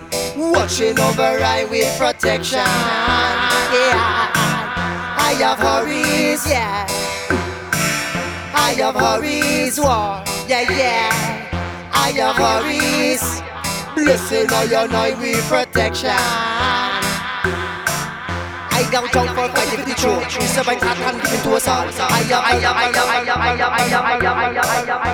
watching 0.51 0.99
over 0.99 1.39
I 1.41 1.65
with 1.65 1.87
protection. 1.97 2.59
Yeah, 3.71 4.31
I 5.17 5.33
have 5.39 5.59
worries. 5.63 6.45
yeah. 6.47 6.85
I 8.53 8.73
have 8.73 8.95
worries. 8.95 9.79
war, 9.79 10.23
yeah, 10.47 10.61
yeah. 10.69 11.89
I 11.93 12.11
have 12.19 12.37
worries. 12.37 13.41
Blessing 13.95 14.47
I 14.51 14.63
your 14.63 14.87
night 14.87 15.17
with 15.19 15.43
protection. 15.47 16.11
I 18.73 18.83
am 18.93 19.07
down 19.11 19.27
for 19.35 19.47
fighting 19.55 19.85
the 19.85 19.95
church. 19.95 20.33
Seven 20.47 20.75
at 20.75 20.97
hand 20.97 21.21
given 21.21 21.39
to 21.43 21.55
us 21.55 21.67
all. 21.67 21.87
I 21.87 21.87
am, 21.87 22.43
I 22.43 22.55
am, 22.59 22.75
I 22.75 22.87
am, 22.87 22.95
I 22.95 23.19
am, 23.21 23.39
I 23.39 23.51
am, 23.51 23.71
I 23.71 23.83
am, 23.83 24.03
I 24.03 24.15
am, 24.15 24.57
I 24.57 25.09
am. 25.09 25.10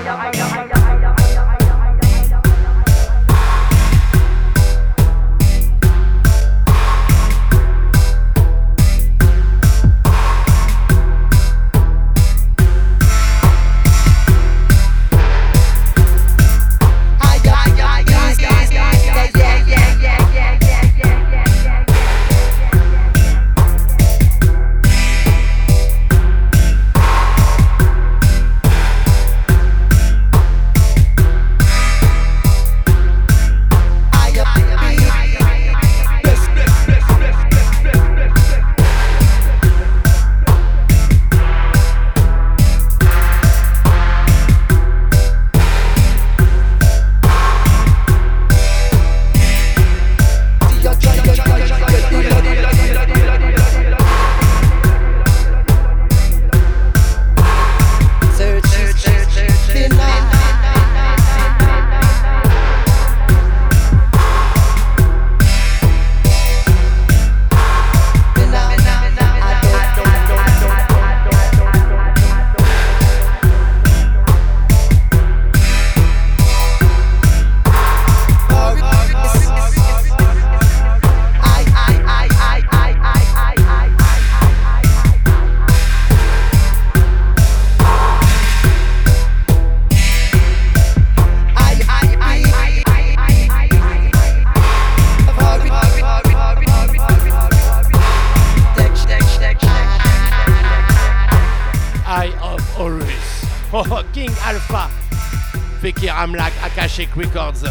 Records. 107.06 107.70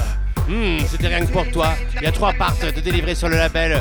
Hmm, 0.48 0.78
c'était 0.88 1.08
rien 1.08 1.26
que 1.26 1.32
pour 1.32 1.50
toi. 1.50 1.70
Il 1.96 2.02
y 2.02 2.06
a 2.06 2.12
trois 2.12 2.32
parts 2.32 2.54
de 2.62 2.80
délivrer 2.80 3.16
sur 3.16 3.28
le 3.28 3.36
label. 3.36 3.80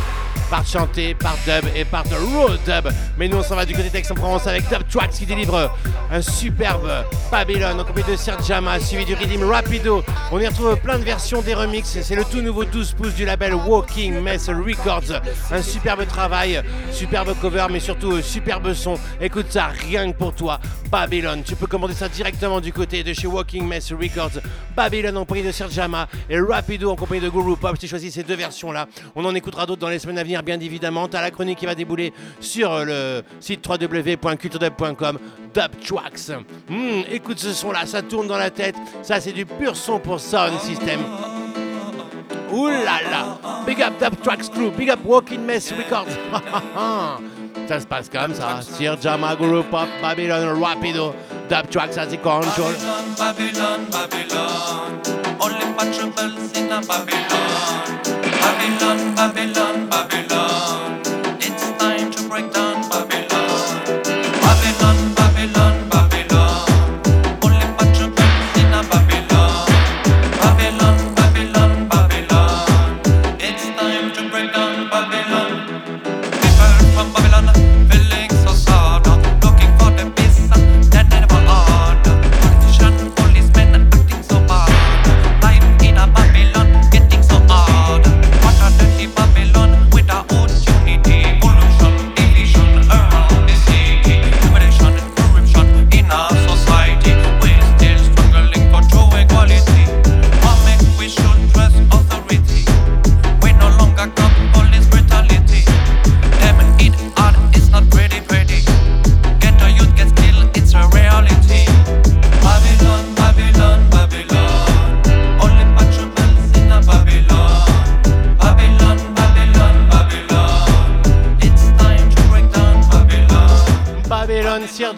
Part 0.49 0.65
chanté, 0.65 1.15
part 1.15 1.37
dub 1.45 1.65
et 1.75 1.85
part 1.85 2.05
road 2.33 2.59
dub. 2.65 2.91
Mais 3.17 3.27
nous 3.27 3.37
on 3.37 3.43
s'en 3.43 3.55
va 3.55 3.65
du 3.65 3.73
côté 3.73 3.89
d'Aix-en-Provence 3.89 4.47
avec 4.47 4.67
Dub 4.69 4.87
Tracks 4.89 5.11
qui 5.11 5.25
délivre 5.25 5.71
un 6.11 6.21
superbe 6.21 6.87
Babylon 7.31 7.79
en 7.79 7.83
compagnie 7.83 8.11
de 8.11 8.15
Serge 8.15 8.45
Jama 8.45 8.79
suivi 8.79 9.05
du 9.05 9.15
Rhythm 9.15 9.43
Rapido. 9.43 10.03
On 10.31 10.39
y 10.39 10.47
retrouve 10.47 10.77
plein 10.77 10.99
de 10.99 11.03
versions 11.03 11.41
des 11.41 11.55
remixes. 11.55 11.97
C'est 12.01 12.15
le 12.15 12.23
tout 12.25 12.41
nouveau 12.41 12.63
12 12.63 12.93
pouces 12.93 13.15
du 13.15 13.25
label 13.25 13.55
Walking 13.55 14.19
Mess 14.21 14.49
Records. 14.49 15.19
Un 15.51 15.61
superbe 15.61 16.05
travail, 16.07 16.61
superbe 16.91 17.35
cover 17.41 17.65
mais 17.71 17.79
surtout 17.79 18.21
superbe 18.21 18.73
son. 18.73 18.95
Écoute 19.19 19.47
ça, 19.49 19.67
rien 19.67 20.11
que 20.11 20.17
pour 20.17 20.33
toi. 20.33 20.59
Babylon, 20.91 21.41
tu 21.43 21.55
peux 21.55 21.67
commander 21.67 21.95
ça 21.95 22.07
directement 22.07 22.61
du 22.61 22.71
côté 22.71 23.03
de 23.03 23.13
chez 23.13 23.27
Walking 23.27 23.67
Mess 23.67 23.91
Records. 23.91 24.41
Babylon 24.75 25.15
en 25.15 25.19
compagnie 25.25 25.43
de 25.43 25.51
Serge 25.51 25.73
Jama 25.73 26.07
et 26.29 26.39
Rapido 26.39 26.91
en 26.91 26.95
compagnie 26.95 27.21
de 27.21 27.29
Guru 27.29 27.55
Pop. 27.55 27.75
J'ai 27.79 27.87
choisi 27.87 28.11
ces 28.11 28.23
deux 28.23 28.35
versions 28.35 28.71
là. 28.71 28.87
On 29.15 29.23
en 29.25 29.33
écoutera 29.35 29.65
d'autres 29.65 29.81
dans 29.81 29.89
les 29.89 29.99
semaines 29.99 30.19
à 30.19 30.23
venir, 30.23 30.43
bien 30.43 30.59
évidemment. 30.59 31.07
T'as 31.07 31.21
la 31.21 31.31
chronique 31.31 31.59
qui 31.59 31.65
va 31.65 31.75
débouler 31.75 32.13
sur 32.39 32.83
le 32.83 33.23
site 33.39 33.65
www.culturedub.com. 33.67 35.19
Dub 35.53 35.71
Tracks. 35.83 36.37
Hmm, 36.67 37.01
écoute 37.09 37.39
ce 37.39 37.53
son 37.53 37.71
là, 37.71 37.85
ça 37.85 38.01
tourne 38.01 38.27
dans 38.27 38.37
la 38.37 38.49
tête. 38.49 38.75
Ça, 39.01 39.21
c'est 39.21 39.31
du 39.31 39.45
pur 39.45 39.75
son 39.75 39.99
pour 39.99 40.19
Sound 40.19 40.59
System. 40.59 40.99
Ouh 42.51 42.67
là! 42.67 43.39
Big 43.65 43.81
up 43.81 43.93
Dub 43.99 44.21
Tracks 44.21 44.49
Crew, 44.49 44.71
big 44.77 44.89
up 44.89 44.99
Walking 45.05 45.41
Mess 45.41 45.71
Records. 45.71 46.15
ça 47.67 47.79
se 47.79 47.85
passe 47.85 48.09
comme 48.09 48.33
ça. 48.33 48.61
Sir 48.61 48.97
Jama 49.01 49.35
Pop, 49.35 49.87
Babylon 50.01 50.59
Rapido, 50.59 51.15
Dub 51.49 51.69
Tracks 51.69 51.97
as 51.97 52.09
the 52.09 52.17
control. 52.17 52.73
Babylon, 53.17 53.85
Babylon, 53.91 55.01
only 55.39 55.65
my 55.75 55.91
troubles 55.91 56.51
in 56.57 56.71
a 56.71 56.81
Babylon. 56.81 57.99
Babylon, 58.45 59.15
Babylon, 59.15 59.89
Babylon, 59.89 60.34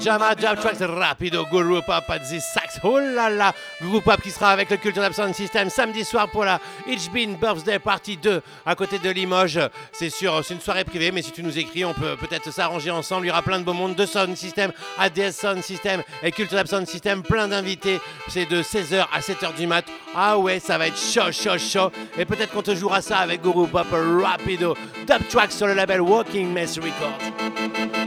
Jama, 0.08 0.34
Jab 0.40 0.58
Tracks, 0.62 0.80
Rapido, 0.80 1.46
Guru 1.52 1.82
Pop, 1.82 2.06
Adzi 2.08 2.40
Sax, 2.40 2.80
oh 2.82 2.98
là 2.98 3.30
là, 3.30 3.52
Guru 3.82 4.02
Pop 4.02 4.22
qui 4.22 4.32
sera 4.32 4.52
avec 4.52 4.70
le 4.70 4.78
Culture 4.78 5.02
Lab 5.02 5.12
Sound 5.12 5.36
System 5.36 5.70
samedi 5.70 6.06
soir 6.06 6.30
pour 6.30 6.46
la 6.46 6.62
It's 6.88 7.10
Been 7.10 7.36
Birthday 7.36 7.78
Party 7.78 8.16
2 8.16 8.42
à 8.66 8.76
côté 8.76 9.00
de 9.00 9.10
Limoges. 9.10 9.60
C'est 9.92 10.10
sûr, 10.10 10.40
c'est 10.46 10.54
une 10.54 10.62
soirée 10.62 10.86
privée, 10.86 11.12
mais 11.12 11.22
si 11.22 11.34
tu 11.34 11.44
nous 11.44 11.60
écris, 11.60 11.84
on 11.84 11.94
peut 11.94 12.16
peut-être 12.16 12.54
s'arranger 12.54 12.90
ensemble. 12.90 13.26
Il 13.26 13.28
y 13.28 13.32
aura 13.32 13.42
plein 13.42 13.60
de 13.60 13.66
beaux 13.66 13.74
mondes 13.74 13.96
de 13.96 14.06
Sound 14.06 14.38
System, 14.38 14.72
ADS 14.98 15.34
Sound 15.34 15.62
System 15.62 16.02
et 16.24 16.32
Culture 16.32 16.56
Lab 16.56 16.68
Sound 16.68 16.88
System, 16.88 17.22
plein 17.22 17.50
d'invités. 17.50 18.00
C'est 18.30 18.46
de 18.46 18.64
16h 18.64 19.08
à 19.14 19.20
7h 19.20 19.58
du 19.58 19.68
mat. 19.68 19.84
Ah 20.16 20.38
ouais, 20.38 20.62
ça 20.62 20.78
va 20.78 20.88
être 20.88 20.98
chaud, 20.98 21.34
chaud, 21.34 21.58
chaud. 21.58 21.92
Et 22.18 22.24
peut-être 22.24 22.54
qu'on 22.54 22.64
te 22.64 22.74
jouera 22.74 23.02
ça 23.02 23.18
avec 23.18 23.42
Guru 23.42 23.68
Pop, 23.68 23.88
Rapido, 23.92 24.74
Dub 25.06 25.28
Tracks 25.28 25.52
sur 25.52 25.68
le 25.68 25.74
label 25.74 26.00
Walking 26.00 26.54
Mess 26.54 26.78
Records. 26.78 28.07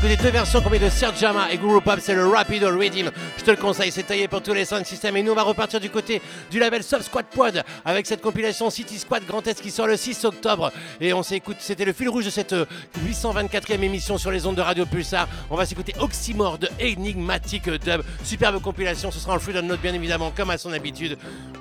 S'écouter 0.00 0.22
deux 0.22 0.30
versions 0.30 0.62
combinées 0.62 0.86
de 0.86 0.90
Serge 0.90 1.18
Jama 1.18 1.52
et 1.52 1.58
Guru 1.58 1.82
Pop. 1.82 1.98
C'est 2.00 2.14
le 2.14 2.26
Rapido 2.26 2.68
Redeem. 2.68 3.10
Je 3.36 3.44
te 3.44 3.50
le 3.50 3.58
conseille, 3.58 3.92
c'est 3.92 4.04
taillé 4.04 4.28
pour 4.28 4.40
tous 4.40 4.54
les 4.54 4.64
sound 4.64 4.86
systems. 4.86 5.14
Et 5.18 5.22
nous, 5.22 5.32
on 5.32 5.34
va 5.34 5.42
repartir 5.42 5.78
du 5.78 5.90
côté 5.90 6.22
du 6.50 6.58
label 6.58 6.82
Sub 6.82 7.02
Squad 7.02 7.26
Pod 7.26 7.62
avec 7.84 8.06
cette 8.06 8.22
compilation 8.22 8.70
City 8.70 8.98
Squad 8.98 9.26
Grand 9.26 9.46
Est 9.46 9.60
qui 9.60 9.70
sort 9.70 9.86
le 9.86 9.98
6 9.98 10.24
octobre. 10.24 10.72
Et 11.02 11.12
on 11.12 11.22
s'écoute, 11.22 11.58
c'était 11.60 11.84
le 11.84 11.92
fil 11.92 12.08
rouge 12.08 12.24
de 12.24 12.30
cette 12.30 12.54
euh, 12.54 12.64
824e 13.06 13.82
émission 13.82 14.16
sur 14.16 14.30
les 14.30 14.46
ondes 14.46 14.56
de 14.56 14.62
Radio 14.62 14.86
Pulsar. 14.86 15.28
On 15.50 15.56
va 15.56 15.66
s'écouter 15.66 15.92
Oxymore 16.00 16.56
de 16.56 16.70
Enigmatic 16.80 17.68
Dub. 17.68 18.00
Superbe 18.24 18.62
compilation. 18.62 19.10
Ce 19.10 19.18
sera 19.18 19.34
en 19.34 19.38
free 19.38 19.52
download, 19.52 19.80
bien 19.80 19.92
évidemment, 19.92 20.32
comme 20.34 20.48
à 20.48 20.56
son 20.56 20.72
habitude. 20.72 21.18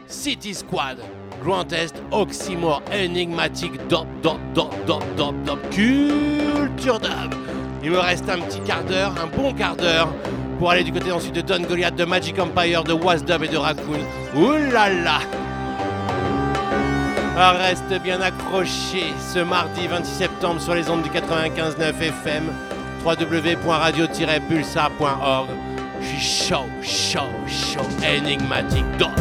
City 0.07 0.53
Squad. 0.53 0.99
Grand 1.43 1.71
Est, 1.73 1.93
Oxymore, 2.11 2.81
Enigmatic, 2.93 3.73
Dop, 3.89 4.07
Dop, 4.21 4.39
Dop, 4.53 4.73
Dop, 4.85 5.03
Dop, 5.17 5.35
Dop, 5.43 5.59
Culture 5.71 6.99
Dub. 6.99 7.58
Il 7.83 7.91
me 7.91 7.99
reste 7.99 8.27
un 8.29 8.39
petit 8.39 8.61
quart 8.61 8.83
d'heure, 8.83 9.13
un 9.21 9.27
bon 9.27 9.53
quart 9.53 9.75
d'heure, 9.75 10.07
pour 10.57 10.71
aller 10.71 10.83
du 10.83 10.91
côté 10.91 11.11
ensuite 11.11 11.35
de 11.35 11.41
Don 11.41 11.61
Goliath, 11.61 11.95
de 11.95 12.05
Magic 12.05 12.39
Empire, 12.39 12.83
de 12.83 12.93
Was 12.93 13.19
Dub 13.19 13.43
et 13.43 13.47
de 13.47 13.57
Raccoon. 13.57 13.99
Ouh 14.35 14.55
Ah, 17.41 17.53
Reste 17.53 18.01
bien 18.03 18.19
accroché 18.19 19.13
ce 19.33 19.39
mardi 19.39 19.87
26 19.87 20.11
septembre 20.13 20.59
sur 20.59 20.75
les 20.75 20.89
ondes 20.89 21.03
du 21.03 21.09
95.9 21.09 22.01
FM, 22.01 22.51
www.radio-pulsar.org. 23.05 25.47
Je 26.01 26.05
suis 26.05 26.47
chaud, 26.47 26.65
chaud, 26.81 27.31
chaud, 27.47 27.87
Enigmatic, 28.03 28.83
Dop. 28.97 29.11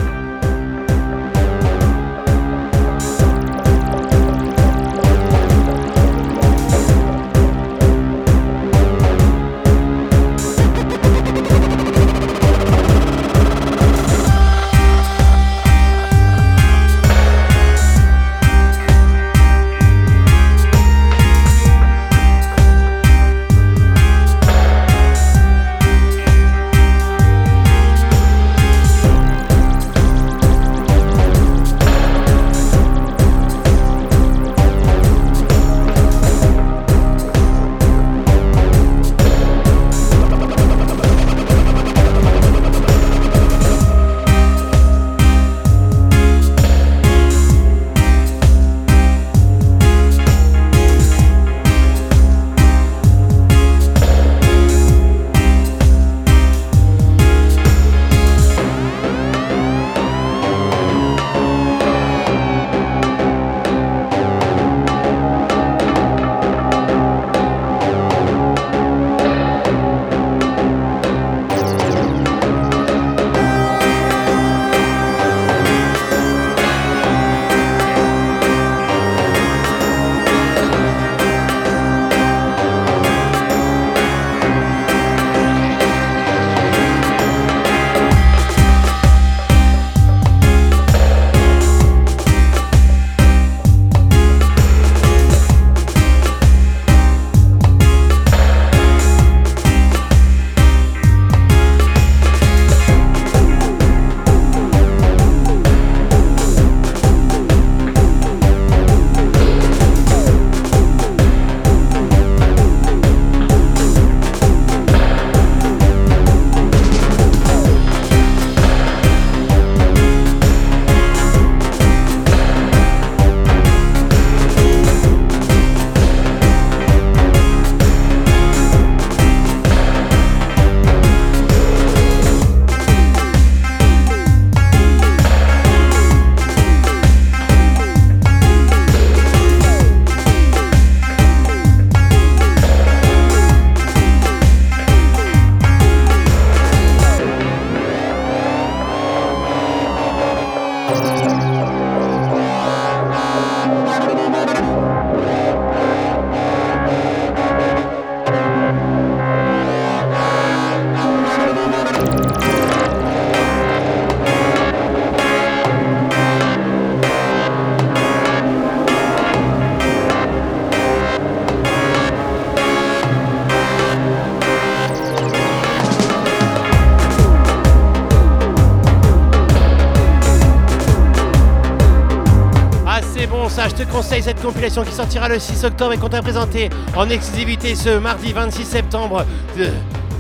Cette 184.22 184.42
compilation 184.42 184.84
qui 184.84 184.92
sortira 184.92 185.28
le 185.28 185.38
6 185.38 185.64
octobre 185.64 185.92
et 185.92 185.98
qu'on 185.98 186.08
t'a 186.08 186.22
présenté 186.22 186.70
en 186.96 187.08
exclusivité 187.08 187.74
ce 187.74 187.98
mardi 187.98 188.32
26 188.32 188.64
septembre. 188.64 189.24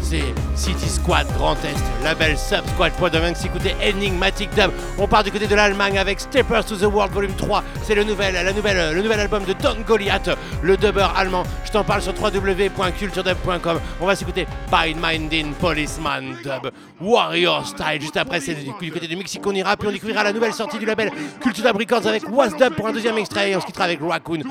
C'est 0.02 0.22
City 0.54 0.88
Squad 0.88 1.26
Grand 1.36 1.56
Est, 1.64 2.04
label 2.04 2.38
Sub 2.38 2.66
Squad 2.74 2.92
Point 2.92 3.10
de 3.10 3.18
écouter 3.44 3.74
Enigmatic 3.82 4.48
Dub. 4.54 4.70
On 4.98 5.06
part 5.06 5.22
du 5.22 5.30
côté 5.30 5.46
de 5.46 5.54
l'Allemagne 5.54 5.98
avec 5.98 6.20
Steppers 6.20 6.64
to 6.64 6.76
the 6.76 6.84
World 6.84 7.12
Volume 7.12 7.34
3. 7.34 7.62
C'est 7.82 7.94
le 7.94 8.04
nouvel, 8.04 8.34
le 8.44 9.02
nouvel 9.02 9.20
album 9.20 9.44
de 9.44 9.52
Don 9.52 9.76
Goliath, 9.86 10.30
le 10.62 10.76
dubber 10.76 11.08
allemand. 11.14 11.42
Je 11.68 11.72
t'en 11.74 11.84
parle 11.84 12.00
sur 12.00 12.14
www.culturedub.com. 12.14 13.80
On 14.00 14.06
va 14.06 14.16
s'écouter 14.16 14.46
Minding 14.72 15.52
Policeman 15.52 16.38
Dub 16.42 16.72
Warrior 16.98 17.66
Style. 17.66 18.00
Juste 18.00 18.16
après, 18.16 18.40
c'est 18.40 18.54
du, 18.54 18.90
côté 18.90 19.06
du 19.06 19.16
Mexique 19.16 19.42
qu'on 19.42 19.54
ira. 19.54 19.76
Puis 19.76 19.86
on 19.86 19.92
découvrira 19.92 20.24
la 20.24 20.32
nouvelle 20.32 20.54
sortie 20.54 20.78
du 20.78 20.86
label 20.86 21.10
Culture 21.42 21.64
Dub 21.64 21.76
Records 21.76 22.06
avec 22.06 22.22
Was 22.30 22.56
Dub 22.58 22.74
pour 22.74 22.88
un 22.88 22.92
deuxième 22.92 23.18
extrait. 23.18 23.50
Et 23.50 23.56
on 23.56 23.60
se 23.60 23.66
quittera 23.66 23.84
avec 23.84 24.00
Raccoon. 24.00 24.44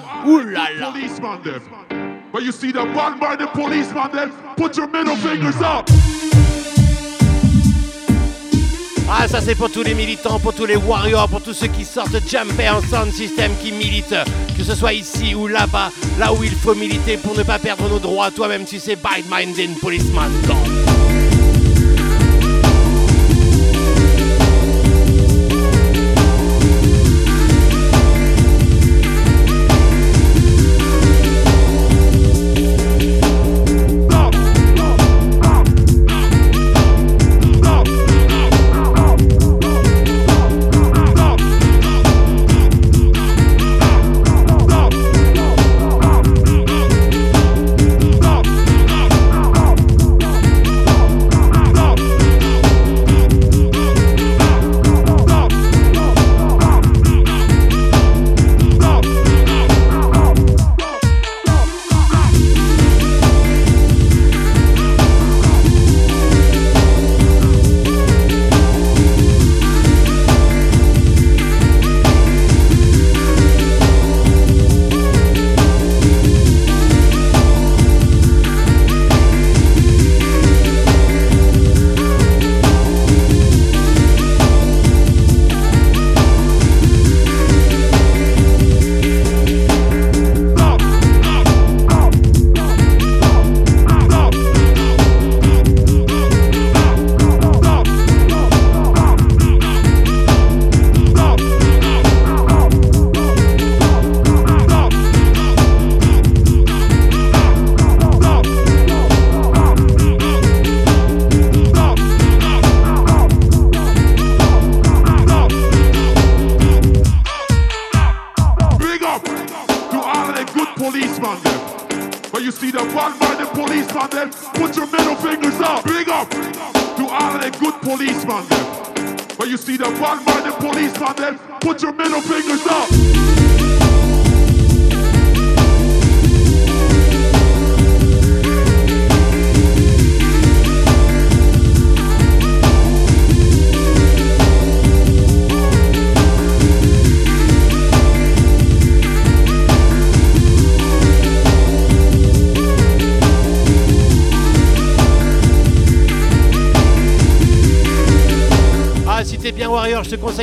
Them. 1.44 1.61
When 2.31 2.45
you 2.45 2.52
see 2.52 2.72
the 2.72 2.84
one 2.84 3.19
by 3.19 3.35
the 3.35 3.48
policeman 3.52 4.31
put 4.56 4.77
your 4.77 4.88
middle 4.88 5.15
fingers 5.15 5.60
up. 5.60 5.89
Ah, 9.10 9.26
ça 9.27 9.39
c'est 9.39 9.56
pour 9.56 9.72
tous 9.72 9.84
les 9.84 9.94
militants, 9.94 10.38
pour 10.38 10.53
tous 10.53 10.65
les 10.65 10.76
warriors, 10.76 11.30
pour 11.30 11.41
tous 11.41 11.53
ceux 11.53 11.68
qui 11.68 11.85
sortent 11.85 12.19
jumper 12.27 12.69
en 12.69 12.81
sound 12.81 13.11
system 13.14 13.53
qui 13.64 13.72
militent, 13.72 14.15
que 14.57 14.63
ce 14.63 14.75
soit 14.75 14.93
ici 14.93 15.35
ou 15.35 15.47
là-bas, 15.47 15.91
là 16.17 16.34
où 16.34 16.43
il 16.43 16.55
faut 16.55 16.75
militer 16.75 17.17
pour 17.17 17.38
ne 17.38 17.43
pas 17.43 17.59
perdre 17.59 17.88
nos 17.89 17.99
droits. 17.99 18.31
Toi-même, 18.31 18.65
tu 18.65 18.79
sais, 18.79 18.95
Bite 18.95 19.29
Minding 19.29 19.75
Policeman. 19.75 20.31
Dog. 20.47 20.76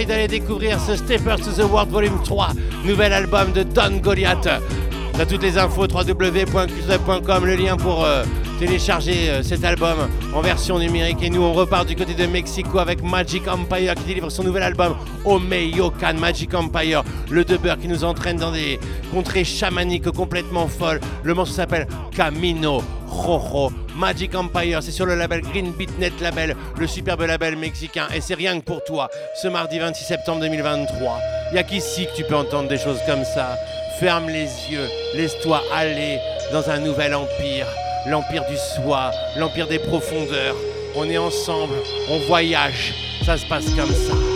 D'aller 0.07 0.29
découvrir 0.29 0.81
ce 0.81 0.97
Steppers 0.97 1.41
to 1.41 1.51
the 1.51 1.71
World 1.71 1.91
Volume 1.91 2.19
3, 2.25 2.49
nouvel 2.85 3.13
album 3.13 3.53
de 3.53 3.63
Don 3.63 3.99
Goliath. 4.03 4.49
T'as 5.17 5.27
toutes 5.27 5.43
les 5.43 5.59
infos 5.59 5.87
www.culturedub.com, 5.87 7.47
le 7.47 7.55
lien 7.55 7.77
pour 7.77 8.05
euh, 8.05 8.25
télécharger 8.59 9.31
euh, 9.31 9.43
cet 9.43 9.65
album 9.65 10.09
en 10.35 10.41
version 10.41 10.79
numérique. 10.79 11.19
Et 11.23 11.31
nous, 11.31 11.43
on 11.43 11.53
repart 11.53 11.87
du 11.87 11.97
côté 11.97 12.15
de 12.15 12.27
Mexico 12.27 12.79
avec 12.79 13.03
Magic 13.03 13.47
Empire 13.47 13.95
qui 13.95 14.05
délivre 14.05 14.31
son 14.31 14.45
nouvel 14.45 14.63
album 14.63 14.95
Omeyokan 15.25 16.15
Magic 16.15 16.55
Empire, 16.55 17.03
le 17.31 17.45
dubber 17.45 17.75
qui 17.81 17.89
nous 17.89 18.05
entraîne 18.05 18.39
dans 18.39 18.53
des 18.53 18.81
contrées 19.13 19.45
chamaniques 19.45 20.11
complètement 20.11 20.69
folles. 20.69 21.01
Le 21.23 21.35
morceau 21.35 21.53
s'appelle 21.53 21.87
Camino 22.11 22.83
Rojo. 23.07 23.74
Magic 23.95 24.35
Empire, 24.35 24.83
c'est 24.83 24.91
sur 24.91 25.07
le 25.07 25.15
label 25.15 25.41
Green 25.41 25.73
Beat 25.73 25.99
Net 25.99 26.21
Label, 26.21 26.57
le 26.79 26.87
superbe 26.87 27.23
label 27.23 27.57
mexicain. 27.57 28.07
Et 28.15 28.21
c'est 28.21 28.35
rien 28.35 28.59
que 28.59 28.65
pour 28.65 28.83
toi, 28.83 29.09
ce 29.41 29.47
mardi 29.49 29.79
26 29.79 30.05
septembre 30.05 30.41
2023. 30.41 31.19
Il 31.53 31.57
y 31.57 31.59
a 31.59 31.63
qu'ici 31.63 32.07
que 32.07 32.17
tu 32.17 32.25
peux 32.25 32.35
entendre 32.35 32.69
des 32.69 32.79
choses 32.79 32.99
comme 33.07 33.25
ça? 33.25 33.57
Ferme 34.01 34.29
les 34.29 34.49
yeux, 34.71 34.89
laisse-toi 35.15 35.63
aller 35.73 36.19
dans 36.53 36.69
un 36.69 36.79
nouvel 36.79 37.15
empire. 37.15 37.67
L'empire 38.07 38.45
du 38.47 38.57
soi, 38.57 39.13
l'empire 39.37 39.69
des 39.69 39.79
profondeurs. 39.79 40.57
On 40.97 41.09
est 41.09 41.19
ensemble, 41.19 41.75
on 42.11 42.19
voyage. 42.27 42.95
Ça 43.25 43.37
se 43.37 43.47
passe 43.47 43.67
comme 43.77 43.95
ça. 43.95 44.34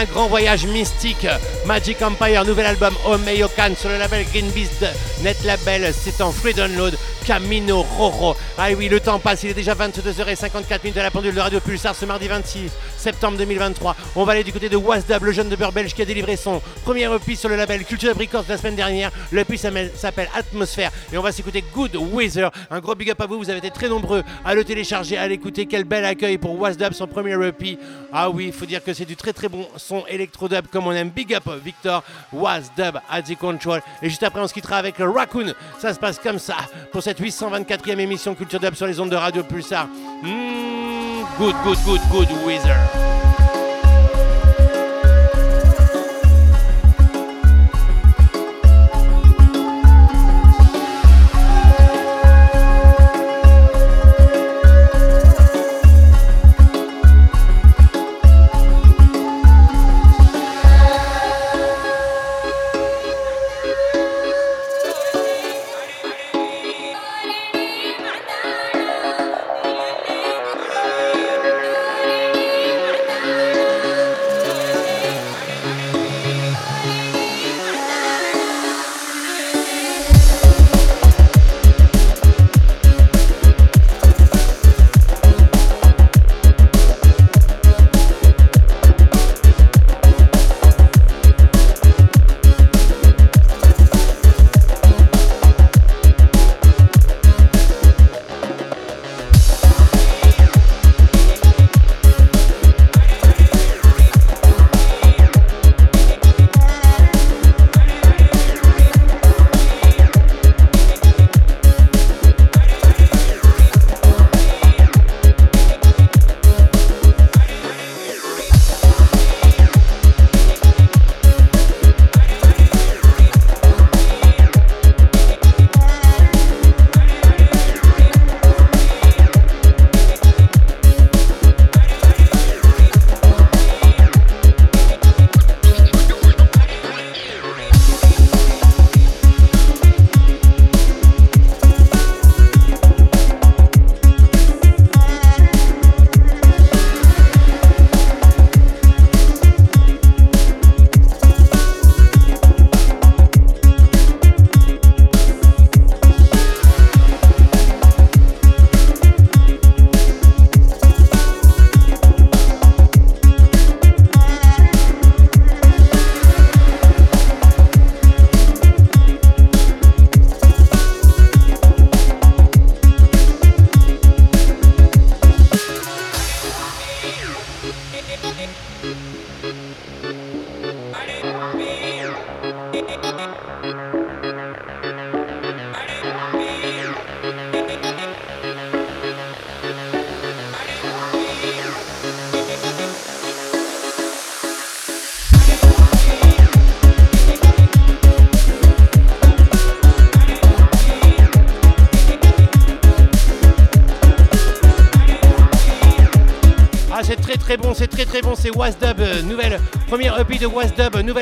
Un 0.00 0.04
grand 0.06 0.28
voyage 0.28 0.64
mystique. 0.66 1.26
Magic 1.66 2.00
Empire, 2.00 2.44
nouvel 2.46 2.64
album 2.66 2.94
Omeyokan 3.04 3.74
sur 3.76 3.90
le 3.90 3.98
label 3.98 4.24
Green 4.32 4.48
Beast 4.50 4.86
Net 5.22 5.36
Label. 5.44 5.92
C'est 5.92 6.22
en 6.22 6.32
free 6.32 6.54
download. 6.54 6.96
Camino 7.26 7.82
Roro. 7.82 8.34
Ah 8.56 8.68
oui, 8.76 8.88
le 8.88 8.98
temps 8.98 9.18
passe, 9.18 9.42
il 9.42 9.50
est 9.50 9.54
déjà 9.54 9.74
22h54 9.74 10.82
minutes 10.82 10.96
à 10.96 11.02
la 11.02 11.10
pendule 11.10 11.34
de 11.34 11.40
Radio 11.40 11.60
Pulsar 11.60 11.94
ce 11.94 12.06
mardi 12.06 12.28
26 12.28 12.70
septembre 13.00 13.38
2023. 13.38 13.96
On 14.16 14.24
va 14.24 14.32
aller 14.32 14.44
du 14.44 14.52
côté 14.52 14.68
de 14.68 14.76
Wasdub, 14.76 15.22
le 15.22 15.32
jeune 15.32 15.48
de 15.48 15.56
belge 15.56 15.94
qui 15.94 16.02
a 16.02 16.04
délivré 16.04 16.36
son 16.36 16.60
premier 16.84 17.04
EP 17.12 17.34
sur 17.34 17.48
le 17.48 17.56
label 17.56 17.84
Culture 17.84 18.14
Records 18.16 18.44
la 18.48 18.58
semaine 18.58 18.76
dernière. 18.76 19.10
Le 19.32 19.40
EP 19.40 19.56
s'appelle 19.56 20.28
Atmosphère 20.34 20.90
et 21.12 21.18
on 21.18 21.22
va 21.22 21.32
s'écouter 21.32 21.64
Good 21.74 21.96
Weather. 21.96 22.50
Un 22.70 22.80
gros 22.80 22.94
big 22.94 23.10
up 23.10 23.20
à 23.20 23.26
vous, 23.26 23.38
vous 23.38 23.50
avez 23.50 23.58
été 23.58 23.70
très 23.70 23.88
nombreux 23.88 24.22
à 24.44 24.54
le 24.54 24.64
télécharger, 24.64 25.16
à 25.16 25.26
l'écouter. 25.26 25.66
Quel 25.66 25.84
bel 25.84 26.04
accueil 26.04 26.38
pour 26.38 26.58
Wasdub, 26.60 26.92
son 26.92 27.06
premier 27.06 27.32
EP. 27.46 27.78
Ah 28.12 28.28
oui, 28.28 28.46
il 28.46 28.52
faut 28.52 28.66
dire 28.66 28.84
que 28.84 28.92
c'est 28.92 29.04
du 29.04 29.16
très 29.16 29.32
très 29.32 29.48
bon 29.48 29.66
son 29.76 30.04
électro-dub 30.06 30.66
comme 30.70 30.86
on 30.86 30.92
aime. 30.92 31.10
Big 31.10 31.34
up 31.34 31.44
Victor 31.64 32.04
Wasdub 32.32 32.98
at 33.08 33.22
the 33.22 33.36
control. 33.36 33.80
Et 34.02 34.08
juste 34.08 34.22
après, 34.22 34.40
on 34.40 34.48
se 34.48 34.54
quittera 34.54 34.76
avec 34.76 34.96
Raccoon. 34.98 35.54
Ça 35.78 35.94
se 35.94 35.98
passe 35.98 36.18
comme 36.18 36.38
ça 36.38 36.56
pour 36.92 37.02
cette 37.02 37.20
824e 37.20 37.98
émission 37.98 38.34
Culture 38.34 38.60
Dub 38.60 38.74
sur 38.74 38.86
les 38.86 39.00
ondes 39.00 39.10
de 39.10 39.16
Radio 39.16 39.42
Pulsar. 39.42 39.86
Mm, 40.22 41.24
good, 41.38 41.54
good, 41.64 41.78
good, 41.84 42.00
good 42.10 42.28
weather. 42.44 42.89
you 42.94 43.39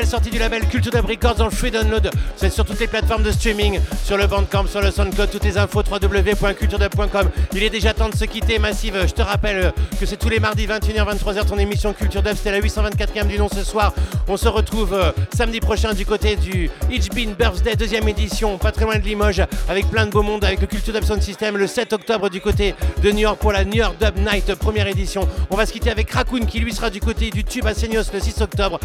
eso 0.09 0.18
label 0.39 0.65
Culture 0.67 0.91
Dub 0.91 1.05
Records 1.05 1.35
dans 1.35 1.45
le 1.45 1.51
free 1.51 1.69
download. 1.69 2.09
C'est 2.35 2.49
sur 2.49 2.65
toutes 2.65 2.79
les 2.79 2.87
plateformes 2.87 3.23
de 3.23 3.31
streaming, 3.31 3.79
sur 4.05 4.17
le 4.17 4.25
Bandcamp, 4.25 4.67
sur 4.67 4.81
le 4.81 4.89
SoundCloud, 4.89 5.29
toutes 5.29 5.43
les 5.43 5.57
infos 5.57 5.83
www.culturedub.com. 5.83 7.29
Il 7.53 7.63
est 7.63 7.69
déjà 7.69 7.93
temps 7.93 8.09
de 8.09 8.15
se 8.15 8.25
quitter, 8.25 8.57
Massive. 8.57 9.05
Je 9.05 9.13
te 9.13 9.21
rappelle 9.21 9.73
que 9.99 10.05
c'est 10.05 10.17
tous 10.17 10.29
les 10.29 10.39
mardis 10.39 10.65
21h 10.65 11.17
23h 11.17 11.45
ton 11.45 11.57
émission 11.57 11.93
Culture 11.93 12.23
Dub, 12.23 12.35
c'était 12.35 12.51
la 12.51 12.61
824e 12.61 13.27
du 13.27 13.37
nom 13.37 13.49
ce 13.49 13.63
soir. 13.63 13.93
On 14.27 14.37
se 14.37 14.47
retrouve 14.47 14.93
euh, 14.93 15.11
samedi 15.35 15.59
prochain 15.59 15.93
du 15.93 16.05
côté 16.05 16.35
du 16.35 16.69
It's 16.89 17.09
Been 17.09 17.33
Birthday 17.33 17.75
deuxième 17.75 18.07
édition, 18.07 18.57
pas 18.57 18.71
très 18.71 18.85
loin 18.85 18.97
de 18.97 19.03
Limoges, 19.03 19.43
avec 19.67 19.89
plein 19.89 20.05
de 20.05 20.11
beau 20.11 20.21
monde, 20.21 20.45
avec 20.45 20.61
le 20.61 20.67
Culture 20.67 20.93
Dub 20.93 21.03
Sound 21.03 21.21
System 21.21 21.57
le 21.57 21.67
7 21.67 21.93
octobre 21.93 22.29
du 22.29 22.39
côté 22.39 22.75
de 23.01 23.11
New 23.11 23.19
York 23.19 23.39
pour 23.39 23.51
la 23.51 23.65
New 23.65 23.77
York 23.77 23.95
Dub 23.99 24.17
Night 24.17 24.55
première 24.55 24.87
édition. 24.87 25.27
On 25.49 25.55
va 25.55 25.65
se 25.65 25.73
quitter 25.73 25.89
avec 25.89 26.11
Raccoon 26.11 26.45
qui 26.45 26.59
lui 26.59 26.73
sera 26.73 26.89
du 26.89 26.99
côté 26.99 27.29
du 27.29 27.43
Tube 27.43 27.65
à 27.65 27.73
Seignos 27.73 28.11
le 28.13 28.19
6 28.19 28.41
octobre. 28.41 28.79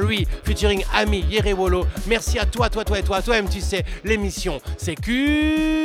Rui 0.00 0.26
featuring 0.44 0.73
Ami 0.92 1.24
Yerewolo. 1.30 1.86
Merci 2.06 2.38
à 2.38 2.46
toi, 2.46 2.68
toi, 2.70 2.84
toi 2.84 2.98
et 2.98 3.02
toi. 3.02 3.22
Toi-même, 3.22 3.48
tu 3.48 3.60
sais, 3.60 3.84
l'émission, 4.04 4.60
c'est 4.76 4.94
Culture 4.94 5.84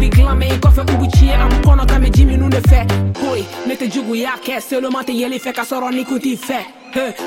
bi 0.00 0.08
gilan 0.08 0.36
mɛ 0.38 0.46
i 0.54 0.58
kɔfɛ 0.58 0.82
u 0.92 0.96
bi 1.00 1.06
tiɲɛ 1.14 1.34
a 1.44 1.46
kɔnɔ 1.64 1.86
kan 1.86 2.00
bɛ 2.02 2.10
ji 2.14 2.24
minnu 2.24 2.48
de 2.48 2.60
fɛ 2.70 2.80
hoyi 3.20 3.44
ne 3.66 3.74
tɛ 3.74 3.86
jugu 3.92 4.14
y'a 4.14 4.32
kɛ 4.44 4.60
seloma 4.60 5.02
tɛ 5.02 5.12
yeli 5.12 5.38
fɛ 5.38 5.52
ka 5.52 5.62
sɔrɔ 5.62 5.92
ni 5.92 6.04
kun 6.04 6.18
t'i 6.18 6.36
fɛ 6.36 6.58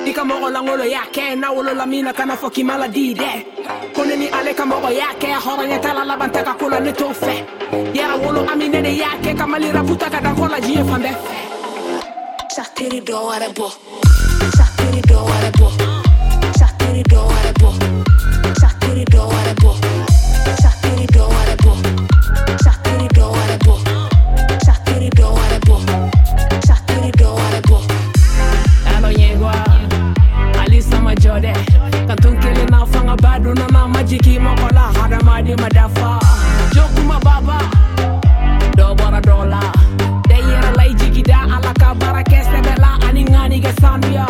i 0.08 0.12
ka 0.12 0.24
mɔgɔ 0.24 0.48
lankolo 0.52 0.84
y'a 0.84 1.06
kɛ 1.14 1.38
n'a 1.38 1.54
wolola 1.54 1.86
min 1.86 2.06
na 2.06 2.14
kana 2.14 2.36
fɔ 2.36 2.50
k'i 2.52 2.64
ma 2.64 2.78
ladi 2.78 3.14
dɛ 3.14 3.32
ko 3.94 4.04
ne 4.04 4.16
ni 4.16 4.28
ale 4.30 4.54
ka 4.56 4.66
mɔgɔ 4.66 4.90
y'a 4.91 5.14
kɛ 5.22 5.30
hɔrɔnya 5.45 5.82
t'a 5.82 5.94
la 5.94 6.04
laban 6.04 6.30
tɛ 6.30 6.44
ka 6.44 6.54
ko 6.54 6.68
la 6.70 6.80
ne 6.80 6.91
t'o 6.91 7.14
fɛ 7.14 7.34
yɛrɛ 7.94 8.16
wolo 8.26 8.45
ami 8.52 8.70
ne 8.70 8.82
de 8.82 8.90
y'a 8.90 9.12
kɛ 9.22 9.38
ka 9.38 9.45
mali 9.45 9.72
raputa 9.72 10.10
ka 10.10 10.20
dan 10.20 10.36
ko 10.36 10.48
la 10.48 10.60
diɲɛ 10.60 10.84
fan 10.90 11.02
bɛɛ 11.02 11.16
fɛ 11.26 11.38
satiri 12.56 13.02
dɔ 13.02 13.18
wɛrɛ 13.30 13.54
bɔ 13.54 13.68
satiri 14.58 15.02
dɔ 15.02 15.18
wɛrɛ 15.30 15.50
bɔ 15.60 15.68
satiri 16.58 17.04
kama 33.14 33.22
bado 33.22 33.53
na 33.53 33.68
mama 33.69 34.03
jikima 34.03 34.56
kola 34.56 34.81
haramadi 34.81 35.56
madafa. 35.56 36.19
Jokuma 36.73 37.19
baba 37.19 37.60
dobara 38.76 39.22
dola. 39.22 39.61
Deyera 40.27 40.72
lay 40.77 40.94
jigida 40.94 41.41
alaka 41.44 41.94
bara 41.95 42.23
kese 42.23 42.61
bela 42.61 42.98
ani 43.07 43.23
ngani 43.26 43.61
sambia 43.81 44.27